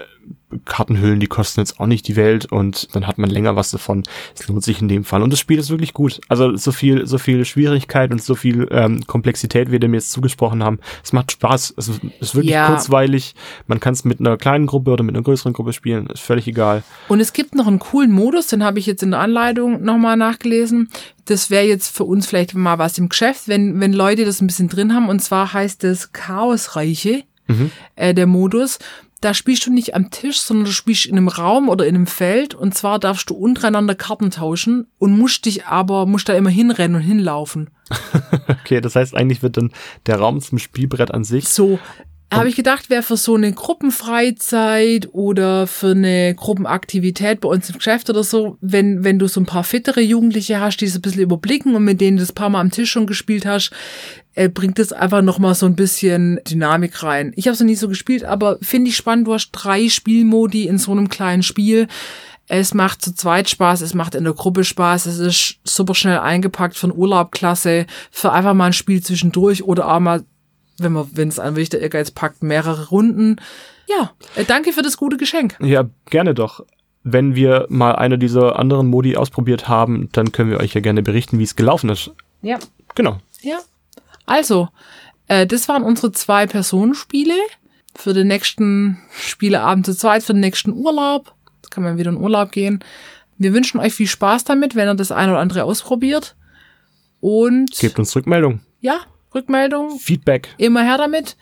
Kartenhüllen, 0.65 1.19
die 1.19 1.27
kosten 1.27 1.59
jetzt 1.61 1.79
auch 1.79 1.87
nicht 1.87 2.07
die 2.07 2.15
Welt 2.15 2.45
und 2.51 2.87
dann 2.95 3.07
hat 3.07 3.17
man 3.17 3.29
länger 3.29 3.55
was 3.55 3.71
davon. 3.71 4.03
Es 4.37 4.47
lohnt 4.47 4.63
sich 4.63 4.79
in 4.81 4.87
dem 4.87 5.03
Fall. 5.03 5.21
Und 5.21 5.31
das 5.33 5.39
Spiel 5.39 5.59
ist 5.59 5.69
wirklich 5.69 5.93
gut. 5.93 6.21
Also 6.29 6.55
so 6.55 6.71
viel, 6.71 7.05
so 7.07 7.17
viel 7.17 7.45
Schwierigkeit 7.45 8.11
und 8.11 8.21
so 8.21 8.35
viel 8.35 8.67
ähm, 8.71 9.05
Komplexität, 9.07 9.71
wie 9.71 9.81
wir 9.81 9.89
mir 9.89 9.97
jetzt 9.97 10.11
zugesprochen 10.11 10.63
haben. 10.63 10.79
Es 11.03 11.13
macht 11.13 11.31
Spaß. 11.31 11.73
Es 11.77 11.89
ist 12.19 12.35
wirklich 12.35 12.51
Ja. 12.53 12.67
kurzweilig. 12.67 13.35
Man 13.67 13.79
kann 13.79 13.93
es 13.93 14.05
mit 14.05 14.19
einer 14.19 14.37
kleinen 14.37 14.65
Gruppe 14.67 14.91
oder 14.91 15.03
mit 15.03 15.15
einer 15.15 15.23
größeren 15.23 15.53
Gruppe 15.53 15.73
spielen. 15.73 16.07
Ist 16.07 16.21
völlig 16.21 16.47
egal. 16.47 16.83
Und 17.09 17.19
es 17.19 17.33
gibt 17.33 17.55
noch 17.55 17.67
einen 17.67 17.79
coolen 17.79 18.11
Modus, 18.11 18.47
den 18.47 18.63
habe 18.63 18.79
ich 18.79 18.85
jetzt 18.85 19.03
in 19.03 19.11
der 19.11 19.19
Anleitung 19.21 19.83
nochmal 19.83 20.15
nachgelesen. 20.15 20.89
Das 21.25 21.49
wäre 21.49 21.65
jetzt 21.65 21.95
für 21.95 22.03
uns 22.03 22.27
vielleicht 22.27 22.53
mal 22.53 22.77
was 22.77 22.97
im 22.97 23.09
Geschäft, 23.09 23.47
wenn, 23.47 23.79
wenn 23.79 23.93
Leute 23.93 24.25
das 24.25 24.41
ein 24.41 24.47
bisschen 24.47 24.69
drin 24.69 24.93
haben. 24.93 25.09
Und 25.09 25.21
zwar 25.21 25.53
heißt 25.53 25.83
es 25.83 26.13
Chaosreiche, 26.13 27.23
äh, 27.95 28.13
der 28.13 28.27
Modus. 28.27 28.79
Da 29.25 29.33
spielst 29.33 29.65
du 29.65 29.73
nicht 29.73 29.95
am 29.95 30.11
Tisch, 30.11 30.39
sondern 30.39 30.65
du 30.65 30.71
spielst 30.71 31.07
in 31.07 31.17
einem 31.17 31.29
Raum 31.29 31.67
oder 31.67 31.87
in 31.87 31.95
einem 31.95 32.05
Feld. 32.05 32.53
Und 32.53 32.75
zwar 32.75 32.99
darfst 32.99 33.31
du 33.31 33.33
untereinander 33.33 33.95
Karten 33.95 34.29
tauschen 34.29 34.85
und 34.99 35.17
musst 35.17 35.47
dich 35.47 35.65
aber, 35.65 36.05
musst 36.05 36.29
da 36.29 36.35
immer 36.35 36.51
hinrennen 36.51 36.97
und 36.97 37.01
hinlaufen. 37.01 37.71
Okay, 38.47 38.81
das 38.81 38.95
heißt, 38.95 39.15
eigentlich 39.15 39.43
wird 39.43 39.57
dann 39.57 39.71
der 40.07 40.17
Raum 40.17 40.41
zum 40.41 40.57
Spielbrett 40.57 41.11
an 41.11 41.23
sich. 41.23 41.49
So, 41.49 41.79
habe 42.31 42.49
ich 42.49 42.55
gedacht, 42.55 42.89
wäre 42.89 43.03
für 43.03 43.17
so 43.17 43.35
eine 43.35 43.53
Gruppenfreizeit 43.53 45.09
oder 45.13 45.67
für 45.67 45.91
eine 45.91 46.33
Gruppenaktivität 46.35 47.39
bei 47.39 47.49
uns 47.49 47.69
im 47.69 47.77
Geschäft 47.77 48.09
oder 48.09 48.23
so, 48.23 48.57
wenn, 48.61 49.03
wenn 49.03 49.19
du 49.19 49.27
so 49.27 49.39
ein 49.39 49.45
paar 49.45 49.63
fittere 49.63 50.01
Jugendliche 50.01 50.59
hast, 50.59 50.77
die 50.77 50.87
so 50.87 50.99
ein 50.99 51.01
bisschen 51.01 51.21
überblicken 51.21 51.75
und 51.75 51.83
mit 51.83 52.01
denen 52.01 52.17
du 52.17 52.23
das 52.23 52.31
paar 52.31 52.49
Mal 52.49 52.61
am 52.61 52.71
Tisch 52.71 52.91
schon 52.91 53.07
gespielt 53.07 53.45
hast, 53.45 53.71
äh, 54.33 54.49
bringt 54.49 54.79
das 54.79 54.91
einfach 54.91 55.21
nochmal 55.21 55.55
so 55.55 55.65
ein 55.65 55.75
bisschen 55.75 56.39
Dynamik 56.47 57.03
rein. 57.03 57.31
Ich 57.35 57.47
habe 57.47 57.53
es 57.53 57.59
noch 57.59 57.67
nie 57.67 57.75
so 57.75 57.87
gespielt, 57.87 58.23
aber 58.23 58.57
finde 58.61 58.89
ich 58.89 58.97
spannend, 58.97 59.27
du 59.27 59.33
hast 59.33 59.51
drei 59.51 59.87
Spielmodi 59.87 60.67
in 60.67 60.77
so 60.77 60.91
einem 60.91 61.09
kleinen 61.09 61.43
Spiel. 61.43 61.87
Es 62.47 62.73
macht 62.73 63.01
zu 63.01 63.15
zweit 63.15 63.49
Spaß, 63.49 63.81
es 63.81 63.95
macht 63.95 64.13
in 64.13 64.23
der 64.23 64.33
Gruppe 64.33 64.63
Spaß, 64.63 65.07
es 65.07 65.17
ist 65.17 65.55
super 65.63 65.95
schnell 65.95 66.19
eingepackt 66.19 66.77
für 66.77 66.87
einen 66.87 66.97
Urlaub 66.97 67.31
klasse, 67.31 67.87
für 68.11 68.31
einfach 68.31 68.53
mal 68.53 68.67
ein 68.67 68.73
Spiel 68.73 69.01
zwischendurch 69.01 69.63
oder 69.63 69.91
auch 69.91 69.99
mal, 69.99 70.23
wenn 70.77 70.93
man, 70.93 71.09
wenn 71.13 71.29
es 71.29 71.39
ein 71.39 71.55
wirklich 71.55 71.69
der 71.69 71.81
Ehrgeiz 71.81 72.11
packt, 72.11 72.43
mehrere 72.43 72.89
Runden. 72.89 73.37
Ja, 73.87 74.11
äh, 74.35 74.45
danke 74.45 74.73
für 74.73 74.81
das 74.81 74.97
gute 74.97 75.17
Geschenk. 75.17 75.57
Ja, 75.59 75.85
gerne 76.09 76.33
doch. 76.33 76.65
Wenn 77.03 77.35
wir 77.35 77.67
mal 77.69 77.95
eine 77.95 78.17
dieser 78.17 78.57
anderen 78.57 78.87
Modi 78.87 79.15
ausprobiert 79.15 79.67
haben, 79.67 80.09
dann 80.11 80.31
können 80.31 80.49
wir 80.49 80.59
euch 80.59 80.73
ja 80.73 80.81
gerne 80.81 81.03
berichten, 81.03 81.37
wie 81.37 81.43
es 81.43 81.55
gelaufen 81.55 81.89
ist. 81.89 82.11
Ja. 82.41 82.57
Genau. 82.95 83.19
Ja. 83.41 83.59
Also, 84.25 84.69
äh, 85.27 85.45
das 85.45 85.67
waren 85.69 85.83
unsere 85.83 86.11
zwei 86.11 86.47
Personenspiele 86.47 87.35
für 87.95 88.13
den 88.13 88.27
nächsten 88.27 88.97
Spieleabend 89.11 89.85
zu 89.85 89.95
zweit, 89.95 90.23
für 90.23 90.33
den 90.33 90.41
nächsten 90.41 90.73
Urlaub. 90.73 91.33
Jetzt 91.57 91.71
kann 91.71 91.83
man 91.83 91.97
wieder 91.97 92.11
in 92.11 92.17
Urlaub 92.17 92.51
gehen. 92.51 92.83
Wir 93.37 93.53
wünschen 93.53 93.79
euch 93.79 93.93
viel 93.93 94.07
Spaß 94.07 94.43
damit, 94.43 94.75
wenn 94.75 94.87
ihr 94.87 94.95
das 94.95 95.11
eine 95.11 95.31
oder 95.31 95.41
andere 95.41 95.63
ausprobiert. 95.63 96.35
Und 97.21 97.77
Gebt 97.79 97.99
uns 97.99 98.15
Rückmeldung, 98.15 98.61
ja, 98.81 98.99
Rückmeldung, 99.35 99.99
Feedback. 99.99 100.49
immer 100.57 100.83
her 100.83 100.97
damit. 100.97 101.37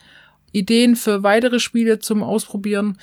Ideen 0.51 0.95
für 0.95 1.23
weitere 1.23 1.59
Spiele 1.59 1.99
zum 1.99 2.23
Ausprobieren. 2.23 2.97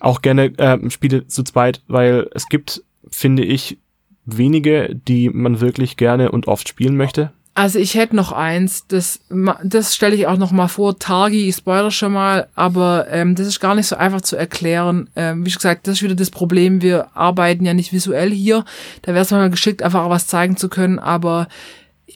Auch 0.00 0.22
gerne 0.22 0.56
äh, 0.58 0.90
Spiele 0.90 1.26
zu 1.26 1.42
zweit, 1.42 1.82
weil 1.88 2.28
es 2.32 2.46
gibt, 2.46 2.82
finde 3.10 3.44
ich, 3.44 3.78
wenige, 4.24 4.94
die 4.94 5.30
man 5.30 5.60
wirklich 5.60 5.96
gerne 5.96 6.30
und 6.30 6.48
oft 6.48 6.68
spielen 6.68 6.96
möchte. 6.96 7.32
Also 7.54 7.80
ich 7.80 7.96
hätte 7.96 8.14
noch 8.14 8.30
eins, 8.30 8.86
das, 8.86 9.18
das 9.64 9.92
stelle 9.92 10.14
ich 10.14 10.28
auch 10.28 10.36
noch 10.36 10.52
mal 10.52 10.68
vor. 10.68 10.96
Targi, 10.96 11.48
ich 11.48 11.56
spoiler 11.56 11.90
schon 11.90 12.12
mal, 12.12 12.46
aber 12.54 13.08
ähm, 13.10 13.34
das 13.34 13.48
ist 13.48 13.58
gar 13.58 13.74
nicht 13.74 13.88
so 13.88 13.96
einfach 13.96 14.20
zu 14.20 14.36
erklären. 14.36 15.10
Ähm, 15.16 15.44
wie 15.44 15.50
gesagt, 15.50 15.88
das 15.88 15.96
ist 15.96 16.02
wieder 16.04 16.14
das 16.14 16.30
Problem. 16.30 16.82
Wir 16.82 17.16
arbeiten 17.16 17.64
ja 17.64 17.74
nicht 17.74 17.92
visuell 17.92 18.30
hier. 18.30 18.64
Da 19.02 19.12
wäre 19.12 19.22
es 19.22 19.32
mal 19.32 19.50
geschickt, 19.50 19.82
einfach 19.82 20.04
auch 20.04 20.10
was 20.10 20.28
zeigen 20.28 20.56
zu 20.56 20.68
können. 20.68 21.00
Aber 21.00 21.48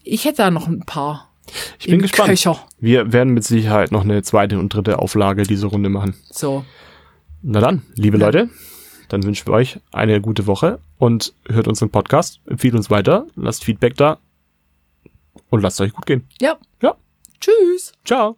ich 0.04 0.26
hätte 0.26 0.36
da 0.36 0.50
noch 0.52 0.68
ein 0.68 0.84
paar. 0.86 1.31
Ich 1.78 1.86
bin 1.86 2.00
gespannt. 2.00 2.30
Köcher. 2.30 2.58
Wir 2.78 3.12
werden 3.12 3.34
mit 3.34 3.44
Sicherheit 3.44 3.92
noch 3.92 4.02
eine 4.04 4.22
zweite 4.22 4.58
und 4.58 4.72
dritte 4.72 4.98
Auflage 4.98 5.42
diese 5.44 5.66
Runde 5.66 5.88
machen. 5.88 6.14
So. 6.30 6.64
Na 7.42 7.60
dann, 7.60 7.82
liebe 7.94 8.18
Ja. 8.18 8.26
Leute, 8.26 8.48
dann 9.08 9.22
wünschen 9.24 9.46
wir 9.48 9.52
euch 9.54 9.80
eine 9.90 10.20
gute 10.20 10.46
Woche 10.46 10.78
und 10.98 11.34
hört 11.48 11.66
unseren 11.68 11.90
Podcast, 11.90 12.40
empfiehlt 12.46 12.74
uns 12.74 12.88
weiter, 12.90 13.26
lasst 13.34 13.64
Feedback 13.64 13.96
da 13.96 14.18
und 15.50 15.60
lasst 15.60 15.80
euch 15.80 15.92
gut 15.92 16.06
gehen. 16.06 16.26
Ja. 16.40 16.56
Ja. 16.80 16.94
Tschüss. 17.40 17.92
Ciao. 18.04 18.36